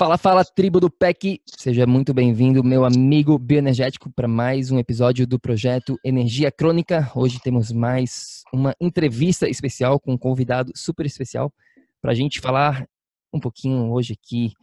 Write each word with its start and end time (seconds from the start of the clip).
Fala, 0.00 0.16
fala, 0.16 0.42
tribo 0.46 0.80
do 0.80 0.88
PEC! 0.88 1.42
Seja 1.44 1.86
muito 1.86 2.14
bem-vindo, 2.14 2.64
meu 2.64 2.86
amigo 2.86 3.38
bioenergético, 3.38 4.10
para 4.10 4.26
mais 4.26 4.70
um 4.70 4.78
episódio 4.78 5.26
do 5.26 5.38
projeto 5.38 5.98
Energia 6.02 6.50
Crônica. 6.50 7.12
Hoje 7.14 7.38
temos 7.38 7.70
mais 7.70 8.42
uma 8.50 8.74
entrevista 8.80 9.46
especial 9.46 10.00
com 10.00 10.14
um 10.14 10.16
convidado 10.16 10.72
super 10.74 11.04
especial 11.04 11.52
para 12.00 12.12
a 12.12 12.14
gente 12.14 12.40
falar 12.40 12.88
um 13.30 13.38
pouquinho 13.38 13.92
hoje 13.92 14.14
aqui 14.14 14.54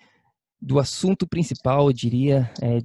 do 0.59 0.79
assunto 0.79 1.27
principal, 1.27 1.85
eu 1.85 1.93
diria, 1.93 2.51
é 2.59 2.79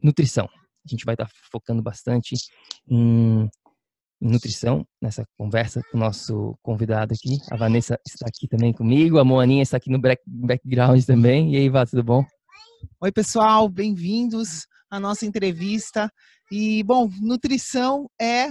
nutrição. 0.00 0.48
A 0.86 0.88
gente 0.88 1.04
vai 1.04 1.16
estar 1.16 1.26
tá 1.26 1.32
focando 1.50 1.82
bastante 1.82 2.36
em 2.88 3.50
nutrição 4.20 4.86
nessa 5.00 5.24
conversa 5.36 5.80
com 5.90 5.96
o 5.96 6.00
nosso 6.00 6.58
convidado 6.62 7.14
aqui. 7.14 7.38
A 7.50 7.56
Vanessa 7.56 7.98
está 8.06 8.26
aqui 8.26 8.48
também 8.48 8.72
comigo, 8.72 9.18
a 9.18 9.24
Moaninha 9.24 9.62
está 9.62 9.76
aqui 9.76 9.90
no 9.90 10.00
background 10.00 11.04
também. 11.04 11.54
E 11.54 11.56
aí, 11.56 11.68
Vá, 11.68 11.86
tudo 11.86 12.02
bom? 12.02 12.24
Oi, 13.00 13.12
pessoal, 13.12 13.68
bem-vindos 13.68 14.66
à 14.90 14.98
nossa 14.98 15.24
entrevista. 15.24 16.12
E, 16.50 16.82
bom, 16.82 17.08
nutrição 17.20 18.10
é 18.20 18.48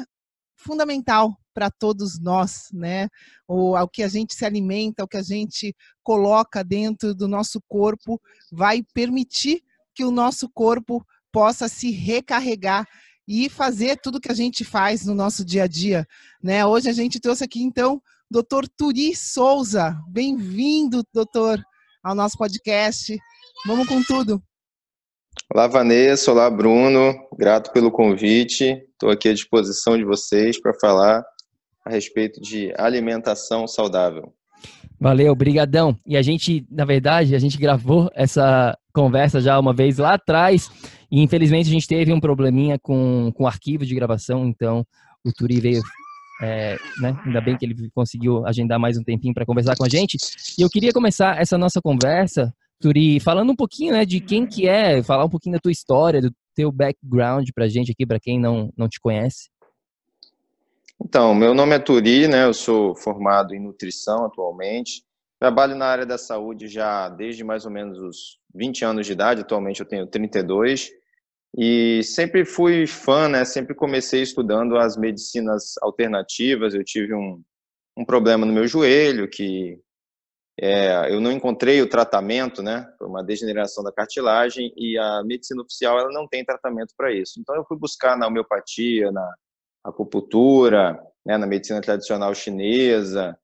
fundamental 0.56 1.36
para 1.54 1.70
todos 1.72 2.20
nós, 2.20 2.68
né? 2.72 3.10
O, 3.48 3.78
o 3.78 3.88
que 3.88 4.04
a 4.04 4.08
gente 4.08 4.36
se 4.36 4.46
alimenta, 4.46 5.04
o 5.04 5.08
que 5.08 5.18
a 5.18 5.24
gente 5.24 5.76
coloca 6.04 6.64
dentro 6.64 7.16
do 7.16 7.28
nosso 7.28 7.62
corpo 7.68 8.22
vai 8.52 8.84
permitir 8.94 9.62
que 9.94 10.06
o 10.06 10.12
nosso 10.12 10.50
corpo 10.50 11.06
possa 11.32 11.68
se 11.68 11.92
recarregar 11.92 12.88
e 13.28 13.50
fazer 13.50 13.98
tudo 13.98 14.22
que 14.22 14.32
a 14.32 14.36
gente 14.36 14.64
faz 14.64 15.06
no 15.06 15.14
nosso 15.14 15.44
dia 15.44 15.64
a 15.64 15.68
dia. 15.68 16.08
Né? 16.42 16.66
Hoje 16.66 16.90
a 16.90 16.94
gente 16.94 17.20
trouxe 17.20 17.44
aqui, 17.44 17.62
então, 17.62 18.02
doutor 18.32 18.68
Turi 18.68 19.16
Souza. 19.16 19.98
Bem-vindo, 20.08 21.04
doutor, 21.14 21.62
ao 22.02 22.16
nosso 22.16 22.38
podcast. 22.38 23.18
Vamos 23.66 23.88
com 23.88 24.02
tudo. 24.02 24.42
Olá, 25.54 25.68
Vanessa. 25.68 26.32
Olá, 26.32 26.50
Bruno. 26.50 27.14
Grato 27.38 27.72
pelo 27.72 27.92
convite. 27.92 28.84
Estou 28.92 29.10
aqui 29.10 29.30
à 29.30 29.34
disposição 29.34 29.98
de 29.98 30.06
vocês 30.06 30.60
para 30.60 30.74
falar 30.74 31.24
a 31.86 31.90
respeito 31.90 32.42
de 32.42 32.74
alimentação 32.78 33.68
saudável. 33.68 34.34
Valeu, 35.00 35.36
brigadão. 35.36 35.96
E 36.06 36.18
a 36.18 36.22
gente, 36.22 36.66
na 36.72 36.84
verdade, 36.84 37.36
a 37.36 37.40
gente 37.40 37.58
gravou 37.58 38.10
essa 38.16 38.78
conversa 38.92 39.40
já 39.40 39.60
uma 39.60 39.74
vez 39.74 40.00
lá 40.00 40.16
atrás 40.16 40.72
e 41.12 41.22
infelizmente 41.22 41.68
a 41.68 41.72
gente 41.72 41.88
teve 41.88 42.12
um 42.12 42.20
probleminha 42.20 42.80
com, 42.80 43.32
com 43.36 43.44
o 43.44 43.48
arquivo 43.48 43.86
de 43.86 43.94
gravação, 43.94 44.46
então 44.46 44.86
o 45.24 45.32
Turi 45.32 45.60
veio. 45.60 45.82
É, 46.40 46.78
né? 47.02 47.20
Ainda 47.26 47.42
bem 47.42 47.58
que 47.58 47.66
ele 47.66 47.90
conseguiu 47.96 48.46
agendar 48.46 48.80
mais 48.80 48.96
um 48.96 49.04
tempinho 49.04 49.34
para 49.34 49.46
conversar 49.46 49.76
com 49.76 49.84
a 49.84 49.90
gente. 49.90 50.18
E 50.58 50.62
eu 50.62 50.70
queria 50.70 50.92
começar 50.92 51.42
essa 51.42 51.58
nossa 51.58 51.82
conversa, 51.82 52.54
Turi, 52.80 53.20
falando 53.20 53.52
um 53.52 53.56
pouquinho 53.56 53.94
né, 53.94 54.06
de 54.06 54.20
quem 54.20 54.46
que 54.46 54.68
é, 54.68 55.02
falar 55.02 55.26
um 55.26 55.30
pouquinho 55.30 55.54
da 55.54 55.60
tua 55.60 55.72
história, 55.72 56.22
do 56.22 56.32
teu 56.54 56.72
background 56.72 57.48
para 57.56 57.66
a 57.66 57.68
gente 57.68 57.92
aqui, 57.92 58.06
para 58.06 58.20
quem 58.20 58.40
não, 58.40 58.72
não 58.78 58.88
te 58.88 59.00
conhece. 59.00 59.50
Então, 61.00 61.34
meu 61.36 61.54
nome 61.54 61.76
é 61.76 61.80
Turi, 61.80 62.28
né? 62.28 62.46
Eu 62.46 62.54
sou 62.54 62.96
formado 62.96 63.54
em 63.54 63.60
nutrição 63.60 64.26
atualmente. 64.26 65.04
Trabalho 65.40 65.76
na 65.76 65.86
área 65.86 66.06
da 66.06 66.18
saúde 66.18 66.68
já 66.68 67.08
desde 67.10 67.44
mais 67.44 67.66
ou 67.66 67.72
menos 67.72 68.00
os 68.00 68.40
20 68.56 68.84
anos 68.84 69.06
de 69.06 69.12
idade, 69.14 69.42
atualmente 69.42 69.80
eu 69.80 69.86
tenho 69.86 70.08
32. 70.08 70.90
E 71.56 72.02
sempre 72.04 72.44
fui 72.44 72.88
fã, 72.88 73.30
né? 73.30 73.46
Sempre 73.46 73.76
comecei 73.76 74.24
estudando 74.24 74.78
as 74.78 74.98
medicinas 74.98 75.76
alternativas. 75.82 76.74
Eu 76.74 76.84
tive 76.84 77.14
um, 77.14 77.42
um 77.96 78.04
problema 78.04 78.46
no 78.46 78.54
meu 78.54 78.68
joelho 78.68 79.30
que 79.30 79.80
é, 80.60 81.14
eu 81.14 81.22
não 81.22 81.32
encontrei 81.32 81.80
o 81.82 81.90
tratamento, 81.90 82.64
né? 82.64 82.92
Foi 82.98 83.08
uma 83.08 83.24
degeneração 83.24 83.84
da 83.84 83.92
cartilagem 83.92 84.74
e 84.76 84.98
a 84.98 85.24
medicina 85.24 85.62
oficial 85.62 86.00
ela 86.00 86.12
não 86.12 86.28
tem 86.28 86.44
tratamento 86.44 86.94
para 86.98 87.14
isso. 87.14 87.40
Então 87.40 87.56
eu 87.56 87.64
fui 87.66 87.78
buscar 87.78 88.18
na 88.18 88.26
homeopatia, 88.26 89.12
na 89.12 89.32
acupuntura, 89.90 91.00
né? 91.26 91.38
na 91.38 91.48
medicina 91.48 91.82
tradicional 91.82 92.34
chinesa, 92.36 93.38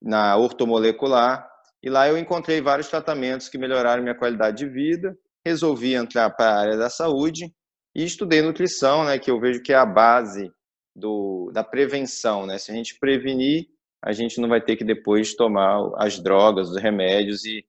na 0.00 0.36
ortomolecular, 0.36 1.48
e 1.82 1.90
lá 1.90 2.08
eu 2.08 2.16
encontrei 2.16 2.60
vários 2.60 2.88
tratamentos 2.88 3.48
que 3.48 3.58
melhoraram 3.58 4.02
minha 4.02 4.14
qualidade 4.14 4.58
de 4.58 4.68
vida, 4.68 5.16
resolvi 5.44 5.94
entrar 5.94 6.30
para 6.30 6.46
a 6.46 6.60
área 6.60 6.76
da 6.76 6.88
saúde 6.88 7.52
e 7.94 8.04
estudei 8.04 8.40
nutrição, 8.40 9.04
né, 9.04 9.18
que 9.18 9.30
eu 9.30 9.40
vejo 9.40 9.62
que 9.62 9.72
é 9.72 9.76
a 9.76 9.84
base 9.84 10.50
do, 10.94 11.50
da 11.52 11.64
prevenção, 11.64 12.46
né? 12.46 12.58
Se 12.58 12.70
a 12.70 12.74
gente 12.74 12.98
prevenir, 12.98 13.66
a 14.02 14.12
gente 14.12 14.40
não 14.40 14.48
vai 14.48 14.60
ter 14.60 14.76
que 14.76 14.84
depois 14.84 15.34
tomar 15.34 15.90
as 15.96 16.18
drogas, 16.18 16.70
os 16.70 16.80
remédios 16.80 17.44
e 17.44 17.64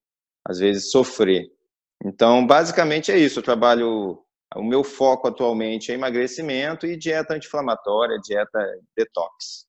às 0.45 0.59
vezes 0.59 0.91
sofrer. 0.91 1.47
Então, 2.03 2.45
basicamente 2.45 3.11
é 3.11 3.17
isso. 3.17 3.39
Eu 3.39 3.43
trabalho, 3.43 4.22
o 4.55 4.63
meu 4.63 4.83
foco 4.83 5.27
atualmente 5.27 5.91
é 5.91 5.95
emagrecimento 5.95 6.85
e 6.85 6.97
dieta 6.97 7.33
anti-inflamatória, 7.33 8.17
dieta 8.23 8.59
detox. 8.95 9.65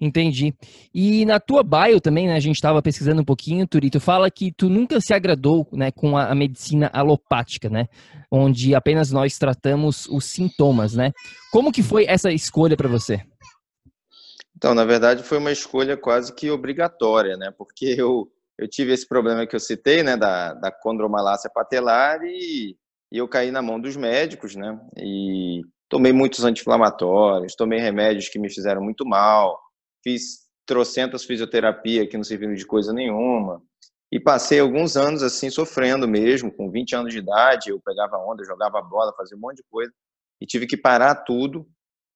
Entendi. 0.00 0.54
E 0.94 1.26
na 1.26 1.40
tua 1.40 1.64
bio 1.64 2.00
também, 2.00 2.28
né, 2.28 2.36
a 2.36 2.40
gente 2.40 2.54
estava 2.54 2.80
pesquisando 2.80 3.20
um 3.20 3.24
pouquinho, 3.24 3.66
Turito, 3.66 3.98
fala 3.98 4.30
que 4.30 4.52
tu 4.52 4.68
nunca 4.68 5.00
se 5.00 5.12
agradou 5.12 5.66
né, 5.72 5.90
com 5.90 6.16
a, 6.16 6.26
a, 6.26 6.34
medicina 6.36 6.88
alopática, 6.92 7.68
né? 7.68 7.88
Onde 8.30 8.76
apenas 8.76 9.10
nós 9.10 9.36
tratamos 9.36 10.06
os 10.06 10.26
sintomas, 10.26 10.94
né? 10.94 11.10
Como 11.50 11.72
que 11.72 11.82
foi 11.82 12.04
essa 12.06 12.30
escolha 12.30 12.76
para 12.76 12.88
você? 12.88 13.20
Então, 14.56 14.72
na 14.72 14.84
verdade, 14.84 15.24
foi 15.24 15.38
uma 15.38 15.50
escolha 15.50 15.96
quase 15.96 16.32
que 16.32 16.48
obrigatória, 16.50 17.36
né? 17.36 17.52
Porque 17.56 17.96
eu, 17.98 18.30
eu 18.56 18.68
tive 18.68 18.92
esse 18.92 19.06
problema 19.06 19.46
que 19.46 19.56
eu 19.56 19.60
citei, 19.60 20.04
né, 20.04 20.16
da, 20.16 20.54
da 20.54 20.70
condromalácia 20.70 21.50
patelar 21.52 22.20
e, 22.22 22.76
e 23.10 23.18
eu 23.18 23.28
caí 23.28 23.50
na 23.50 23.62
mão 23.62 23.80
dos 23.80 23.96
médicos, 23.96 24.54
né? 24.54 24.78
E 24.96 25.62
tomei 25.88 26.12
muitos 26.12 26.44
anti-inflamatórios, 26.44 27.54
tomei 27.54 27.78
remédios 27.80 28.28
que 28.28 28.38
me 28.38 28.50
fizeram 28.50 28.82
muito 28.82 29.06
mal, 29.06 29.58
fiz 30.02 30.46
trocentas 30.66 31.24
fisioterapia 31.24 32.06
que 32.06 32.16
não 32.16 32.24
serviram 32.24 32.54
de 32.54 32.66
coisa 32.66 32.92
nenhuma. 32.92 33.62
E 34.12 34.20
passei 34.20 34.60
alguns 34.60 34.96
anos 34.96 35.22
assim 35.22 35.50
sofrendo 35.50 36.06
mesmo, 36.08 36.52
com 36.52 36.70
20 36.70 36.94
anos 36.94 37.12
de 37.12 37.18
idade, 37.18 37.70
eu 37.70 37.80
pegava 37.80 38.16
onda, 38.18 38.44
jogava 38.44 38.80
bola, 38.82 39.14
fazia 39.16 39.36
um 39.36 39.40
monte 39.40 39.58
de 39.58 39.64
coisa 39.70 39.92
e 40.40 40.46
tive 40.46 40.66
que 40.66 40.76
parar 40.76 41.14
tudo 41.14 41.66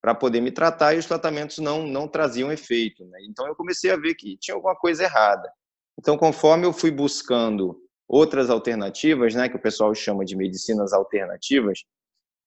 para 0.01 0.15
poder 0.15 0.41
me 0.41 0.51
tratar 0.51 0.95
e 0.95 0.99
os 0.99 1.07
tratamentos 1.07 1.59
não 1.59 1.87
não 1.87 2.09
traziam 2.09 2.53
efeito, 2.53 3.05
né? 3.07 3.19
Então 3.29 3.47
eu 3.47 3.55
comecei 3.55 3.91
a 3.91 3.97
ver 3.97 4.15
que 4.15 4.37
tinha 4.39 4.55
alguma 4.55 4.75
coisa 4.77 5.05
errada. 5.05 5.51
Então 5.99 6.17
conforme 6.19 6.67
eu 6.67 6.73
fui 6.73 6.91
buscando 6.91 7.82
outras 8.13 8.51
alternativas, 8.51 9.35
né, 9.35 9.49
que 9.49 9.57
o 9.57 9.63
pessoal 9.63 9.95
chama 9.95 10.23
de 10.23 10.37
medicinas 10.37 10.93
alternativas, 10.93 11.79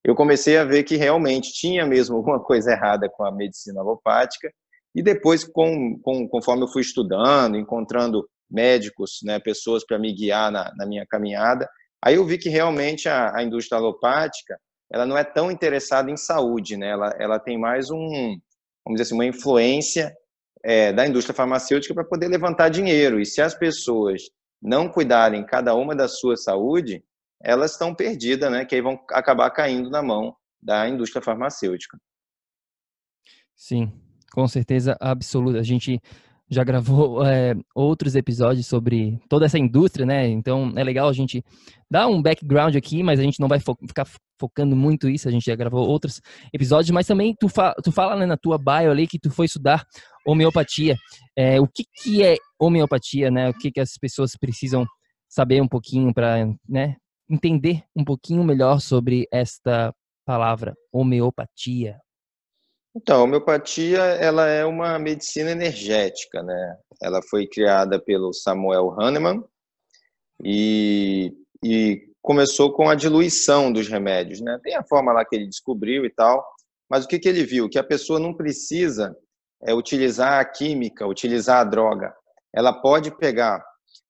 eu 0.04 0.14
comecei 0.14 0.56
a 0.56 0.64
ver 0.64 0.84
que 0.84 0.94
realmente 0.94 1.52
tinha 1.52 1.84
mesmo 1.84 2.14
alguma 2.16 2.38
coisa 2.38 2.70
errada 2.70 3.10
com 3.10 3.24
a 3.24 3.32
medicina 3.32 3.80
alopática 3.80 4.48
e 4.94 5.02
depois, 5.02 5.42
com, 5.42 5.98
com, 5.98 6.28
conforme 6.28 6.62
eu 6.62 6.68
fui 6.68 6.82
estudando, 6.82 7.58
encontrando 7.58 8.24
médicos, 8.48 9.18
né, 9.24 9.40
pessoas 9.40 9.84
para 9.84 9.98
me 9.98 10.14
guiar 10.14 10.52
na, 10.52 10.72
na, 10.76 10.86
minha 10.86 11.04
caminhada. 11.04 11.68
Aí 12.00 12.14
eu 12.14 12.24
vi 12.24 12.38
que 12.38 12.48
realmente 12.48 13.08
a, 13.08 13.36
a, 13.36 13.42
indústria 13.42 13.76
alopática 13.76 14.56
ela 14.90 15.04
não 15.04 15.18
é 15.18 15.24
tão 15.24 15.50
interessada 15.50 16.08
em 16.08 16.16
saúde, 16.16 16.76
né? 16.76 16.90
Ela, 16.90 17.12
ela 17.18 17.38
tem 17.40 17.58
mais 17.58 17.90
um, 17.90 17.98
vamos 18.84 19.00
dizer 19.00 19.02
assim, 19.02 19.14
uma 19.14 19.26
influência 19.26 20.14
é, 20.64 20.92
da 20.92 21.04
indústria 21.04 21.34
farmacêutica 21.34 21.92
para 21.92 22.04
poder 22.04 22.28
levantar 22.28 22.68
dinheiro. 22.68 23.20
E 23.20 23.26
se 23.26 23.42
as 23.42 23.52
pessoas 23.52 24.22
não 24.66 24.88
cuidarem 24.88 25.46
cada 25.46 25.76
uma 25.76 25.94
da 25.94 26.08
sua 26.08 26.36
saúde, 26.36 27.04
elas 27.40 27.70
estão 27.70 27.94
perdidas, 27.94 28.50
né? 28.50 28.64
Que 28.64 28.74
aí 28.74 28.80
vão 28.82 28.98
acabar 29.12 29.48
caindo 29.50 29.88
na 29.88 30.02
mão 30.02 30.34
da 30.60 30.88
indústria 30.88 31.22
farmacêutica. 31.22 31.96
Sim, 33.54 33.92
com 34.32 34.48
certeza 34.48 34.96
absoluta. 35.00 35.60
A 35.60 35.62
gente 35.62 36.00
já 36.50 36.64
gravou 36.64 37.24
é, 37.24 37.54
outros 37.76 38.16
episódios 38.16 38.66
sobre 38.66 39.20
toda 39.28 39.46
essa 39.46 39.58
indústria, 39.58 40.04
né? 40.04 40.26
Então 40.26 40.72
é 40.76 40.82
legal 40.82 41.08
a 41.08 41.12
gente 41.12 41.44
dar 41.88 42.08
um 42.08 42.20
background 42.20 42.74
aqui, 42.74 43.04
mas 43.04 43.20
a 43.20 43.22
gente 43.22 43.38
não 43.38 43.46
vai 43.46 43.60
fo 43.60 43.76
ficar 43.86 44.06
focando 44.38 44.74
muito 44.74 45.08
isso. 45.08 45.28
A 45.28 45.30
gente 45.30 45.46
já 45.46 45.54
gravou 45.54 45.86
outros 45.86 46.20
episódios, 46.52 46.90
mas 46.90 47.06
também 47.06 47.36
tu, 47.38 47.48
fa 47.48 47.72
tu 47.84 47.92
fala 47.92 48.16
né, 48.16 48.26
na 48.26 48.36
tua 48.36 48.58
bio 48.58 48.90
ali 48.90 49.06
que 49.06 49.18
tu 49.18 49.30
foi 49.30 49.46
estudar 49.46 49.86
homeopatia. 50.26 50.96
É, 51.36 51.60
o 51.60 51.66
que, 51.66 51.84
que 52.02 52.24
é 52.24 52.36
homeopatia, 52.58 53.30
né? 53.30 53.48
O 53.48 53.54
que, 53.54 53.70
que 53.70 53.80
as 53.80 53.92
pessoas 53.98 54.36
precisam 54.36 54.84
saber 55.28 55.60
um 55.60 55.68
pouquinho 55.68 56.12
para 56.12 56.46
né, 56.68 56.96
entender 57.28 57.82
um 57.94 58.04
pouquinho 58.04 58.42
melhor 58.44 58.80
sobre 58.80 59.26
esta 59.30 59.94
palavra 60.24 60.74
homeopatia. 60.92 61.98
Então, 62.94 63.20
a 63.20 63.24
homeopatia 63.24 63.98
ela 63.98 64.46
é 64.46 64.64
uma 64.64 64.98
medicina 64.98 65.50
energética, 65.50 66.42
né? 66.42 66.76
Ela 67.02 67.20
foi 67.28 67.46
criada 67.46 68.00
pelo 68.00 68.32
Samuel 68.32 68.90
Hahnemann 68.98 69.44
e, 70.42 71.30
e 71.62 72.08
começou 72.22 72.72
com 72.72 72.88
a 72.88 72.94
diluição 72.94 73.70
dos 73.70 73.86
remédios, 73.86 74.40
né? 74.40 74.58
Tem 74.62 74.74
a 74.74 74.82
forma 74.82 75.12
lá 75.12 75.24
que 75.24 75.36
ele 75.36 75.46
descobriu 75.46 76.06
e 76.06 76.10
tal, 76.10 76.42
mas 76.90 77.04
o 77.04 77.08
que, 77.08 77.18
que 77.18 77.28
ele 77.28 77.44
viu? 77.44 77.68
Que 77.68 77.78
a 77.78 77.84
pessoa 77.84 78.18
não 78.18 78.32
precisa 78.32 79.14
é, 79.62 79.74
utilizar 79.74 80.40
a 80.40 80.44
química, 80.44 81.06
utilizar 81.06 81.60
a 81.60 81.64
droga. 81.64 82.14
Ela 82.54 82.72
pode 82.72 83.10
pegar 83.10 83.64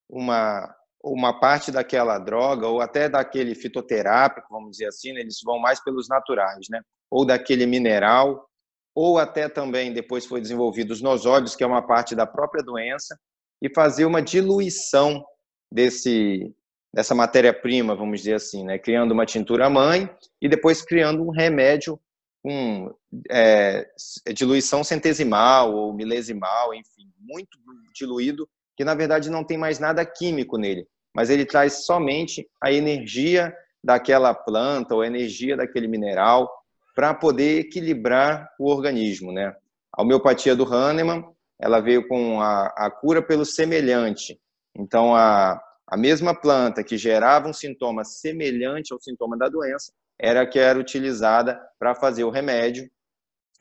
uma, 0.09 0.75
uma 1.03 1.39
parte 1.39 1.71
daquela 1.71 2.19
droga 2.19 2.67
ou 2.67 2.81
até 2.81 3.09
daquele 3.09 3.55
fitoterápico, 3.55 4.49
vamos 4.51 4.73
dizer 4.73 4.87
assim, 4.87 5.13
né? 5.13 5.21
eles 5.21 5.39
vão 5.45 5.59
mais 5.59 5.83
pelos 5.83 6.09
naturais, 6.09 6.67
né? 6.71 6.81
Ou 7.11 7.25
daquele 7.25 7.67
mineral 7.67 8.47
ou 8.95 9.19
até 9.19 9.47
também 9.47 9.93
depois 9.93 10.25
foi 10.25 10.41
desenvolvido 10.41 10.91
os 10.91 11.03
nosódios, 11.03 11.55
que 11.55 11.63
é 11.63 11.67
uma 11.67 11.87
parte 11.87 12.15
da 12.15 12.27
própria 12.27 12.65
doença, 12.65 13.19
e 13.63 13.69
fazer 13.69 14.07
uma 14.07 14.23
diluição 14.23 15.23
desse 15.71 16.51
dessa 16.95 17.15
matéria-prima, 17.15 17.95
vamos 17.95 18.21
dizer 18.21 18.35
assim, 18.37 18.65
né? 18.65 18.79
criando 18.79 19.13
uma 19.13 19.27
tintura 19.27 19.69
mãe 19.69 20.09
e 20.41 20.49
depois 20.49 20.81
criando 20.81 21.23
um 21.23 21.31
remédio 21.31 22.01
com 22.47 22.95
é, 23.29 23.85
diluição 24.33 24.85
centesimal 24.85 25.75
ou 25.75 25.93
milesimal, 25.93 26.73
enfim, 26.73 27.11
muito 27.19 27.59
diluído, 27.93 28.49
que 28.77 28.85
na 28.85 28.95
verdade 28.95 29.29
não 29.29 29.43
tem 29.43 29.59
mais 29.59 29.81
nada 29.81 30.07
químico 30.07 30.57
nele, 30.57 30.87
mas 31.13 31.29
ele 31.29 31.45
traz 31.45 31.85
somente 31.85 32.49
a 32.63 32.71
energia 32.71 33.53
daquela 33.83 34.33
planta 34.33 34.95
ou 34.95 35.01
a 35.01 35.09
energia 35.09 35.57
daquele 35.57 35.89
mineral 35.89 36.49
para 36.95 37.13
poder 37.13 37.59
equilibrar 37.59 38.49
o 38.61 38.71
organismo, 38.71 39.33
né? 39.33 39.53
A 39.93 40.03
homeopatia 40.03 40.55
do 40.55 40.73
Hahnemann, 40.73 41.25
ela 41.59 41.81
veio 41.81 42.07
com 42.07 42.41
a, 42.41 42.67
a 42.77 42.89
cura 42.93 43.21
pelo 43.21 43.45
semelhante. 43.45 44.41
Então, 44.73 45.17
a, 45.17 45.61
a 45.85 45.97
mesma 45.97 46.33
planta 46.33 46.85
que 46.85 46.97
gerava 46.97 47.49
um 47.49 47.53
sintoma 47.53 48.05
semelhante 48.05 48.93
ao 48.93 49.01
sintoma 49.01 49.37
da 49.37 49.49
doença 49.49 49.91
era 50.21 50.47
que 50.47 50.59
era 50.59 50.79
utilizada 50.79 51.59
para 51.79 51.95
fazer 51.95 52.25
o 52.25 52.31
remédio. 52.31 52.89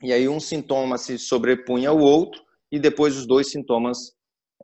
E 0.02 0.12
aí 0.12 0.28
um 0.28 0.40
sintoma 0.40 0.98
se 0.98 1.18
sobrepunha 1.18 1.90
ao 1.90 1.98
outro 1.98 2.40
e 2.70 2.78
depois 2.78 3.16
os 3.16 3.26
dois 3.26 3.50
sintomas 3.50 3.98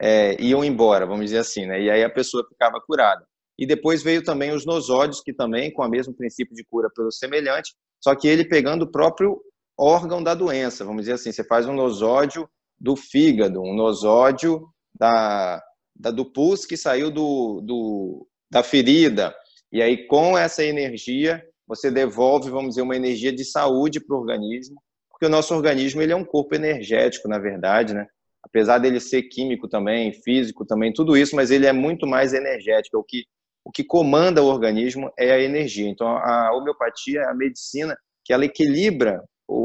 é, 0.00 0.40
iam 0.42 0.64
embora, 0.64 1.06
vamos 1.06 1.26
dizer 1.26 1.38
assim, 1.38 1.66
né? 1.66 1.80
E 1.80 1.90
aí 1.90 2.02
a 2.02 2.10
pessoa 2.10 2.46
ficava 2.48 2.80
curada. 2.80 3.24
E 3.58 3.66
depois 3.66 4.02
veio 4.02 4.22
também 4.22 4.50
os 4.50 4.64
nosódios, 4.64 5.20
que 5.20 5.32
também, 5.32 5.72
com 5.72 5.84
o 5.84 5.88
mesmo 5.88 6.14
princípio 6.14 6.54
de 6.54 6.64
cura 6.64 6.88
pelo 6.94 7.12
semelhante, 7.12 7.74
só 8.02 8.14
que 8.14 8.26
ele 8.26 8.48
pegando 8.48 8.84
o 8.84 8.90
próprio 8.90 9.40
órgão 9.78 10.22
da 10.22 10.34
doença, 10.34 10.84
vamos 10.84 11.02
dizer 11.02 11.14
assim, 11.14 11.32
você 11.32 11.44
faz 11.44 11.66
um 11.66 11.74
nosódio 11.74 12.48
do 12.78 12.96
fígado, 12.96 13.60
um 13.62 13.74
nosódio 13.74 14.68
da, 14.98 15.62
da 15.94 16.10
do 16.10 16.24
pus 16.24 16.66
que 16.66 16.76
saiu 16.76 17.10
do, 17.10 17.60
do, 17.60 18.26
da 18.50 18.62
ferida, 18.62 19.34
e 19.70 19.80
aí 19.80 20.06
com 20.06 20.36
essa 20.36 20.64
energia 20.64 21.42
você 21.67 21.91
devolve, 21.91 22.50
vamos 22.50 22.70
dizer, 22.70 22.82
uma 22.82 22.97
energia 22.97 23.32
de 23.32 23.44
saúde 23.44 24.00
para 24.00 24.17
o 24.17 24.20
organismo, 24.20 24.76
porque 25.11 25.26
o 25.26 25.31
nosso 25.31 25.55
organismo 25.55 26.03
ele 26.03 26.12
é 26.12 26.17
um 26.17 26.25
corpo 26.25 26.55
energético, 26.55 27.29
na 27.29 27.38
verdade, 27.38 27.94
né? 27.94 28.06
Apesar 28.44 28.79
dele 28.79 28.99
ser 28.99 29.23
químico 29.25 29.69
também, 29.69 30.12
físico 30.12 30.67
também, 30.67 30.93
tudo 30.93 31.17
isso, 31.17 31.37
mas 31.37 31.50
ele 31.50 31.67
é 31.67 31.73
muito 31.73 32.06
mais 32.06 32.35
energético, 32.35 32.97
é 32.97 33.00
o 33.00 33.05
que 33.05 33.25
o 33.64 33.70
que 33.70 33.85
comanda 33.85 34.43
o 34.43 34.47
organismo 34.47 35.11
é 35.19 35.31
a 35.32 35.41
energia. 35.41 35.88
Então, 35.88 36.09
a 36.09 36.53
homeopatia 36.55 37.20
é 37.20 37.25
a 37.26 37.35
medicina 37.35 37.97
que 38.25 38.32
ela 38.32 38.44
equilibra 38.44 39.23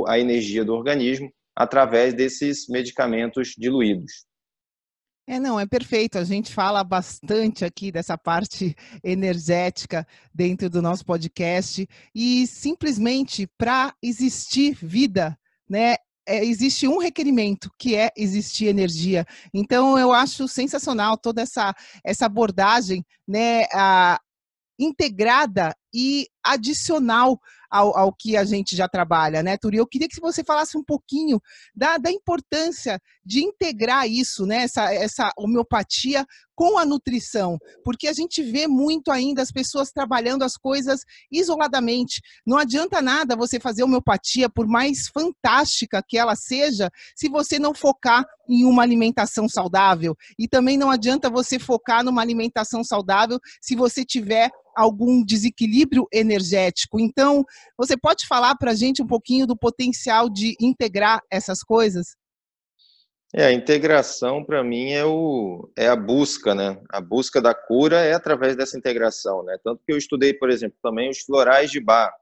a 0.07 0.19
energia 0.19 0.63
do 0.63 0.73
organismo 0.73 1.31
através 1.55 2.13
desses 2.13 2.67
medicamentos 2.69 3.53
diluídos. 3.57 4.26
É, 5.29 5.41
não, 5.41 5.59
é 5.59 5.65
perfeito. 5.65 6.17
A 6.17 6.23
gente 6.23 6.53
fala 6.53 6.81
bastante 6.85 7.65
aqui 7.65 7.91
dessa 7.91 8.17
parte 8.17 8.73
energética 9.03 10.07
dentro 10.33 10.69
do 10.69 10.81
nosso 10.81 11.03
podcast 11.03 11.85
e 12.15 12.47
simplesmente 12.47 13.45
para 13.57 13.93
existir 14.01 14.77
vida, 14.81 15.37
né, 15.69 15.95
é, 16.25 16.45
existe 16.45 16.87
um 16.87 16.97
requerimento, 16.97 17.69
que 17.77 17.93
é 17.93 18.09
existir 18.15 18.67
energia. 18.67 19.25
Então, 19.53 19.99
eu 19.99 20.13
acho 20.13 20.47
sensacional 20.47 21.17
toda 21.17 21.41
essa, 21.41 21.75
essa 22.05 22.25
abordagem 22.25 23.05
né, 23.27 23.63
a, 23.73 24.19
integrada 24.79 25.75
e 25.93 26.27
adicional 26.41 27.39
ao, 27.69 27.97
ao, 27.97 28.13
que 28.13 28.37
a 28.37 28.43
gente 28.43 28.75
já 28.75 28.87
trabalha, 28.87 29.43
né, 29.43 29.57
Turi? 29.57 29.77
Eu 29.77 29.87
queria 29.87 30.07
que 30.07 30.19
você 30.19 30.43
falasse 30.43 30.77
um 30.77 30.83
pouquinho 30.83 31.41
da, 31.75 31.97
da 31.97 32.11
importância 32.11 32.99
de 33.25 33.43
integrar 33.43 34.07
isso, 34.07 34.45
né, 34.45 34.63
essa, 34.63 34.93
essa 34.93 35.31
homeopatia 35.37 36.25
com 36.55 36.77
a 36.79 36.85
nutrição, 36.85 37.59
porque 37.83 38.07
a 38.07 38.13
gente 38.13 38.41
vê 38.41 38.65
muito 38.65 39.11
ainda 39.11 39.43
as 39.43 39.51
pessoas 39.51 39.91
trabalhando 39.91 40.43
as 40.43 40.57
coisas 40.57 41.01
isoladamente. 41.31 42.19
Não 42.45 42.57
adianta 42.57 42.99
nada 42.99 43.35
você 43.35 43.59
fazer 43.59 43.83
homeopatia, 43.83 44.49
por 44.49 44.65
mais 44.67 45.07
fantástica 45.07 46.01
que 46.05 46.17
ela 46.17 46.35
seja, 46.35 46.89
se 47.15 47.29
você 47.29 47.59
não 47.59 47.75
focar 47.75 48.25
em 48.49 48.65
uma 48.65 48.81
alimentação 48.81 49.47
saudável. 49.47 50.15
E 50.39 50.47
também 50.47 50.77
não 50.77 50.89
adianta 50.89 51.29
você 51.29 51.59
focar 51.59 52.03
numa 52.03 52.23
alimentação 52.23 52.83
saudável 52.83 53.39
se 53.61 53.75
você 53.75 54.03
tiver 54.03 54.49
algum 54.77 55.25
desequilíbrio 55.25 56.07
energético. 56.13 56.99
Então, 56.99 57.43
você 57.77 57.97
pode 57.97 58.27
falar 58.27 58.55
para 58.55 58.71
a 58.71 58.75
gente 58.75 59.01
um 59.01 59.07
pouquinho 59.07 59.47
do 59.47 59.57
potencial 59.57 60.29
de 60.29 60.55
integrar 60.61 61.19
essas 61.31 61.63
coisas? 61.63 62.15
É, 63.33 63.45
a 63.45 63.51
integração 63.51 64.43
para 64.43 64.63
mim 64.63 64.91
é, 64.91 65.03
o, 65.03 65.69
é 65.77 65.87
a 65.87 65.95
busca, 65.95 66.55
né? 66.55 66.81
A 66.89 67.01
busca 67.01 67.41
da 67.41 67.53
cura 67.53 67.97
é 67.99 68.13
através 68.13 68.55
dessa 68.55 68.77
integração, 68.77 69.43
né? 69.43 69.57
Tanto 69.63 69.83
que 69.85 69.91
eu 69.91 69.97
estudei, 69.97 70.33
por 70.33 70.49
exemplo, 70.49 70.77
também 70.81 71.09
os 71.09 71.19
florais 71.19 71.69
de 71.69 71.81
Bach, 71.81 72.13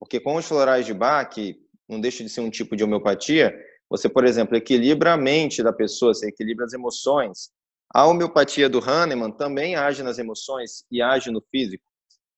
porque 0.00 0.18
com 0.18 0.34
os 0.34 0.46
florais 0.46 0.84
de 0.84 0.92
Bach, 0.92 1.28
que 1.28 1.56
não 1.88 2.00
deixa 2.00 2.24
de 2.24 2.30
ser 2.30 2.40
um 2.40 2.50
tipo 2.50 2.74
de 2.74 2.82
homeopatia, 2.82 3.54
você, 3.88 4.08
por 4.08 4.24
exemplo, 4.24 4.56
equilibra 4.56 5.12
a 5.12 5.16
mente 5.16 5.62
da 5.62 5.72
pessoa, 5.72 6.12
você 6.12 6.28
equilibra 6.28 6.64
as 6.64 6.72
emoções. 6.72 7.50
A 7.94 8.04
homeopatia 8.04 8.68
do 8.68 8.80
Hahnemann 8.80 9.32
também 9.32 9.76
age 9.76 10.02
nas 10.02 10.18
emoções 10.18 10.84
e 10.90 11.00
age 11.00 11.30
no 11.30 11.40
físico. 11.40 11.84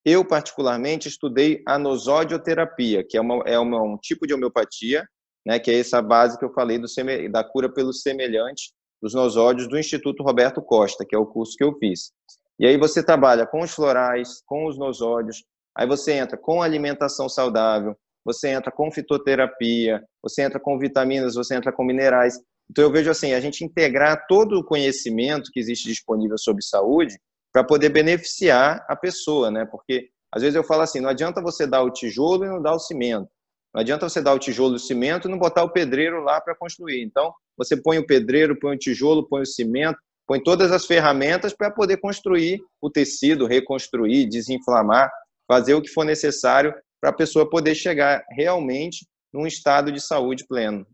Eu, 0.04 0.24
particularmente, 0.24 1.08
estudei 1.08 1.62
a 1.66 1.78
nosodioterapia, 1.78 3.04
que 3.06 3.16
é, 3.16 3.20
uma, 3.20 3.42
é 3.46 3.58
uma, 3.58 3.82
um 3.82 3.98
tipo 3.98 4.26
de 4.26 4.32
homeopatia, 4.32 5.06
né, 5.46 5.58
que 5.58 5.70
é 5.70 5.78
essa 5.78 6.00
base 6.00 6.38
que 6.38 6.44
eu 6.44 6.52
falei 6.52 6.78
do, 6.78 6.86
da 7.30 7.44
cura 7.44 7.72
pelo 7.72 7.92
semelhante 7.92 8.72
dos 9.02 9.14
nosódios 9.14 9.68
do 9.68 9.78
Instituto 9.78 10.22
Roberto 10.22 10.60
Costa, 10.62 11.04
que 11.06 11.14
é 11.14 11.18
o 11.18 11.26
curso 11.26 11.56
que 11.56 11.64
eu 11.64 11.74
fiz. 11.78 12.12
E 12.58 12.66
aí 12.66 12.76
você 12.76 13.02
trabalha 13.02 13.46
com 13.46 13.62
os 13.62 13.72
florais, 13.72 14.42
com 14.46 14.66
os 14.66 14.78
nosódios, 14.78 15.42
aí 15.74 15.86
você 15.86 16.12
entra 16.12 16.36
com 16.36 16.62
alimentação 16.62 17.28
saudável, 17.28 17.96
você 18.24 18.48
entra 18.50 18.70
com 18.70 18.92
fitoterapia, 18.92 20.02
você 20.22 20.42
entra 20.42 20.60
com 20.60 20.78
vitaminas, 20.78 21.34
você 21.34 21.54
entra 21.56 21.72
com 21.72 21.84
minerais. 21.84 22.38
Então 22.70 22.84
eu 22.84 22.92
vejo 22.92 23.10
assim, 23.10 23.32
a 23.32 23.40
gente 23.40 23.64
integrar 23.64 24.26
todo 24.28 24.58
o 24.58 24.64
conhecimento 24.64 25.50
que 25.50 25.58
existe 25.58 25.88
disponível 25.88 26.36
sobre 26.36 26.62
saúde 26.62 27.18
para 27.52 27.64
poder 27.64 27.88
beneficiar 27.88 28.84
a 28.88 28.96
pessoa, 28.96 29.50
né? 29.50 29.64
Porque 29.64 30.08
às 30.32 30.42
vezes 30.42 30.54
eu 30.54 30.64
falo 30.64 30.82
assim, 30.82 31.00
não 31.00 31.08
adianta 31.08 31.42
você 31.42 31.66
dar 31.66 31.82
o 31.82 31.90
tijolo 31.90 32.44
e 32.44 32.48
não 32.48 32.62
dar 32.62 32.74
o 32.74 32.78
cimento. 32.78 33.28
Não 33.74 33.80
adianta 33.80 34.08
você 34.08 34.20
dar 34.20 34.34
o 34.34 34.38
tijolo 34.38 34.74
e 34.74 34.76
o 34.76 34.80
cimento 34.80 35.28
e 35.28 35.30
não 35.30 35.38
botar 35.38 35.62
o 35.62 35.70
pedreiro 35.70 36.22
lá 36.22 36.40
para 36.40 36.54
construir. 36.56 37.02
Então, 37.02 37.32
você 37.56 37.76
põe 37.76 37.98
o 37.98 38.06
pedreiro, 38.06 38.58
põe 38.58 38.74
o 38.74 38.78
tijolo, 38.78 39.28
põe 39.28 39.42
o 39.42 39.46
cimento 39.46 39.98
põe 40.30 40.40
todas 40.40 40.70
as 40.70 40.86
ferramentas 40.86 41.52
para 41.52 41.72
poder 41.72 41.96
construir 41.96 42.60
o 42.80 42.88
tecido, 42.88 43.48
reconstruir, 43.48 44.28
desinflamar, 44.28 45.10
fazer 45.44 45.74
o 45.74 45.82
que 45.82 45.88
for 45.88 46.04
necessário 46.04 46.72
para 47.00 47.10
a 47.10 47.12
pessoa 47.12 47.50
poder 47.50 47.74
chegar 47.74 48.22
realmente 48.30 49.08
num 49.34 49.44
estado 49.44 49.90
de 49.90 50.00
saúde 50.00 50.46
pleno. 50.46 50.86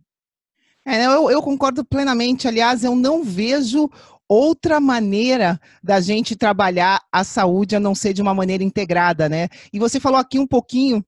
É, 0.87 1.05
eu, 1.05 1.31
eu, 1.31 1.43
concordo 1.43 1.85
plenamente. 1.85 2.49
Aliás, 2.49 2.83
eu 2.83 2.97
não 2.97 3.23
vejo 3.23 3.91
outra 4.29 4.81
maneira 4.81 5.61
da 5.83 6.01
gente 6.01 6.37
trabalhar 6.37 7.01
a 7.13 7.25
saúde 7.25 7.77
a 7.77 7.81
não 7.81 7.95
ser 7.95 8.13
de 8.13 8.23
uma 8.23 8.35
maneira 8.35 8.65
integrada, 8.65 9.29
né? 9.29 9.49
E 9.73 9.79
você 9.79 10.01
falou 10.01 10.19
aqui 10.19 10.39
um 10.39 10.47
pouquinho 10.47 11.05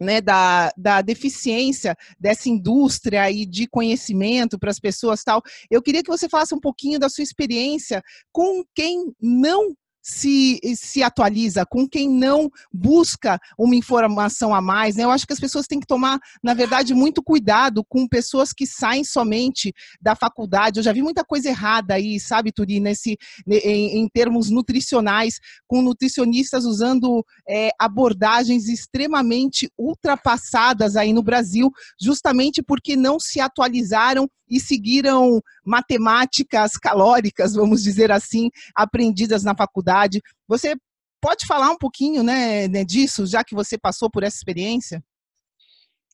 né, 0.00 0.20
da, 0.20 0.72
da 0.76 1.00
deficiência 1.00 1.96
dessa 2.18 2.48
indústria 2.48 3.30
e 3.30 3.46
de 3.46 3.66
conhecimento 3.66 4.58
para 4.58 4.70
as 4.70 4.80
pessoas 4.80 5.22
tal. 5.22 5.40
Eu 5.70 5.80
queria 5.80 6.02
que 6.02 6.10
você 6.10 6.28
falasse 6.28 6.54
um 6.54 6.60
pouquinho 6.60 6.98
da 6.98 7.08
sua 7.08 7.22
experiência 7.22 8.02
com 8.32 8.64
quem 8.74 9.12
não 9.20 9.74
se, 10.02 10.60
se 10.74 11.02
atualiza, 11.02 11.64
com 11.64 11.88
quem 11.88 12.08
não 12.08 12.50
busca 12.72 13.38
uma 13.56 13.76
informação 13.76 14.54
a 14.54 14.60
mais. 14.60 14.96
Né? 14.96 15.04
Eu 15.04 15.10
acho 15.10 15.26
que 15.26 15.32
as 15.32 15.40
pessoas 15.40 15.66
têm 15.66 15.78
que 15.78 15.86
tomar, 15.86 16.18
na 16.42 16.52
verdade, 16.54 16.92
muito 16.92 17.22
cuidado 17.22 17.84
com 17.84 18.08
pessoas 18.08 18.52
que 18.52 18.66
saem 18.66 19.04
somente 19.04 19.72
da 20.00 20.16
faculdade. 20.16 20.80
Eu 20.80 20.84
já 20.84 20.92
vi 20.92 21.02
muita 21.02 21.24
coisa 21.24 21.48
errada 21.48 21.94
aí, 21.94 22.18
sabe, 22.18 22.50
Turi, 22.50 22.80
nesse, 22.80 23.16
em, 23.46 24.00
em 24.00 24.08
termos 24.08 24.50
nutricionais, 24.50 25.38
com 25.68 25.80
nutricionistas 25.80 26.64
usando 26.64 27.24
é, 27.48 27.70
abordagens 27.78 28.68
extremamente 28.68 29.70
ultrapassadas 29.78 30.96
aí 30.96 31.12
no 31.12 31.22
Brasil, 31.22 31.70
justamente 32.00 32.62
porque 32.62 32.96
não 32.96 33.20
se 33.20 33.40
atualizaram 33.40 34.28
e 34.52 34.60
seguiram 34.60 35.42
matemáticas 35.64 36.76
calóricas, 36.76 37.54
vamos 37.54 37.82
dizer 37.82 38.12
assim, 38.12 38.50
aprendidas 38.76 39.42
na 39.42 39.56
faculdade. 39.56 40.20
Você 40.46 40.76
pode 41.22 41.46
falar 41.46 41.70
um 41.70 41.78
pouquinho 41.78 42.22
né, 42.22 42.68
né, 42.68 42.84
disso, 42.84 43.24
já 43.26 43.42
que 43.42 43.54
você 43.54 43.78
passou 43.78 44.10
por 44.10 44.22
essa 44.22 44.36
experiência? 44.36 45.02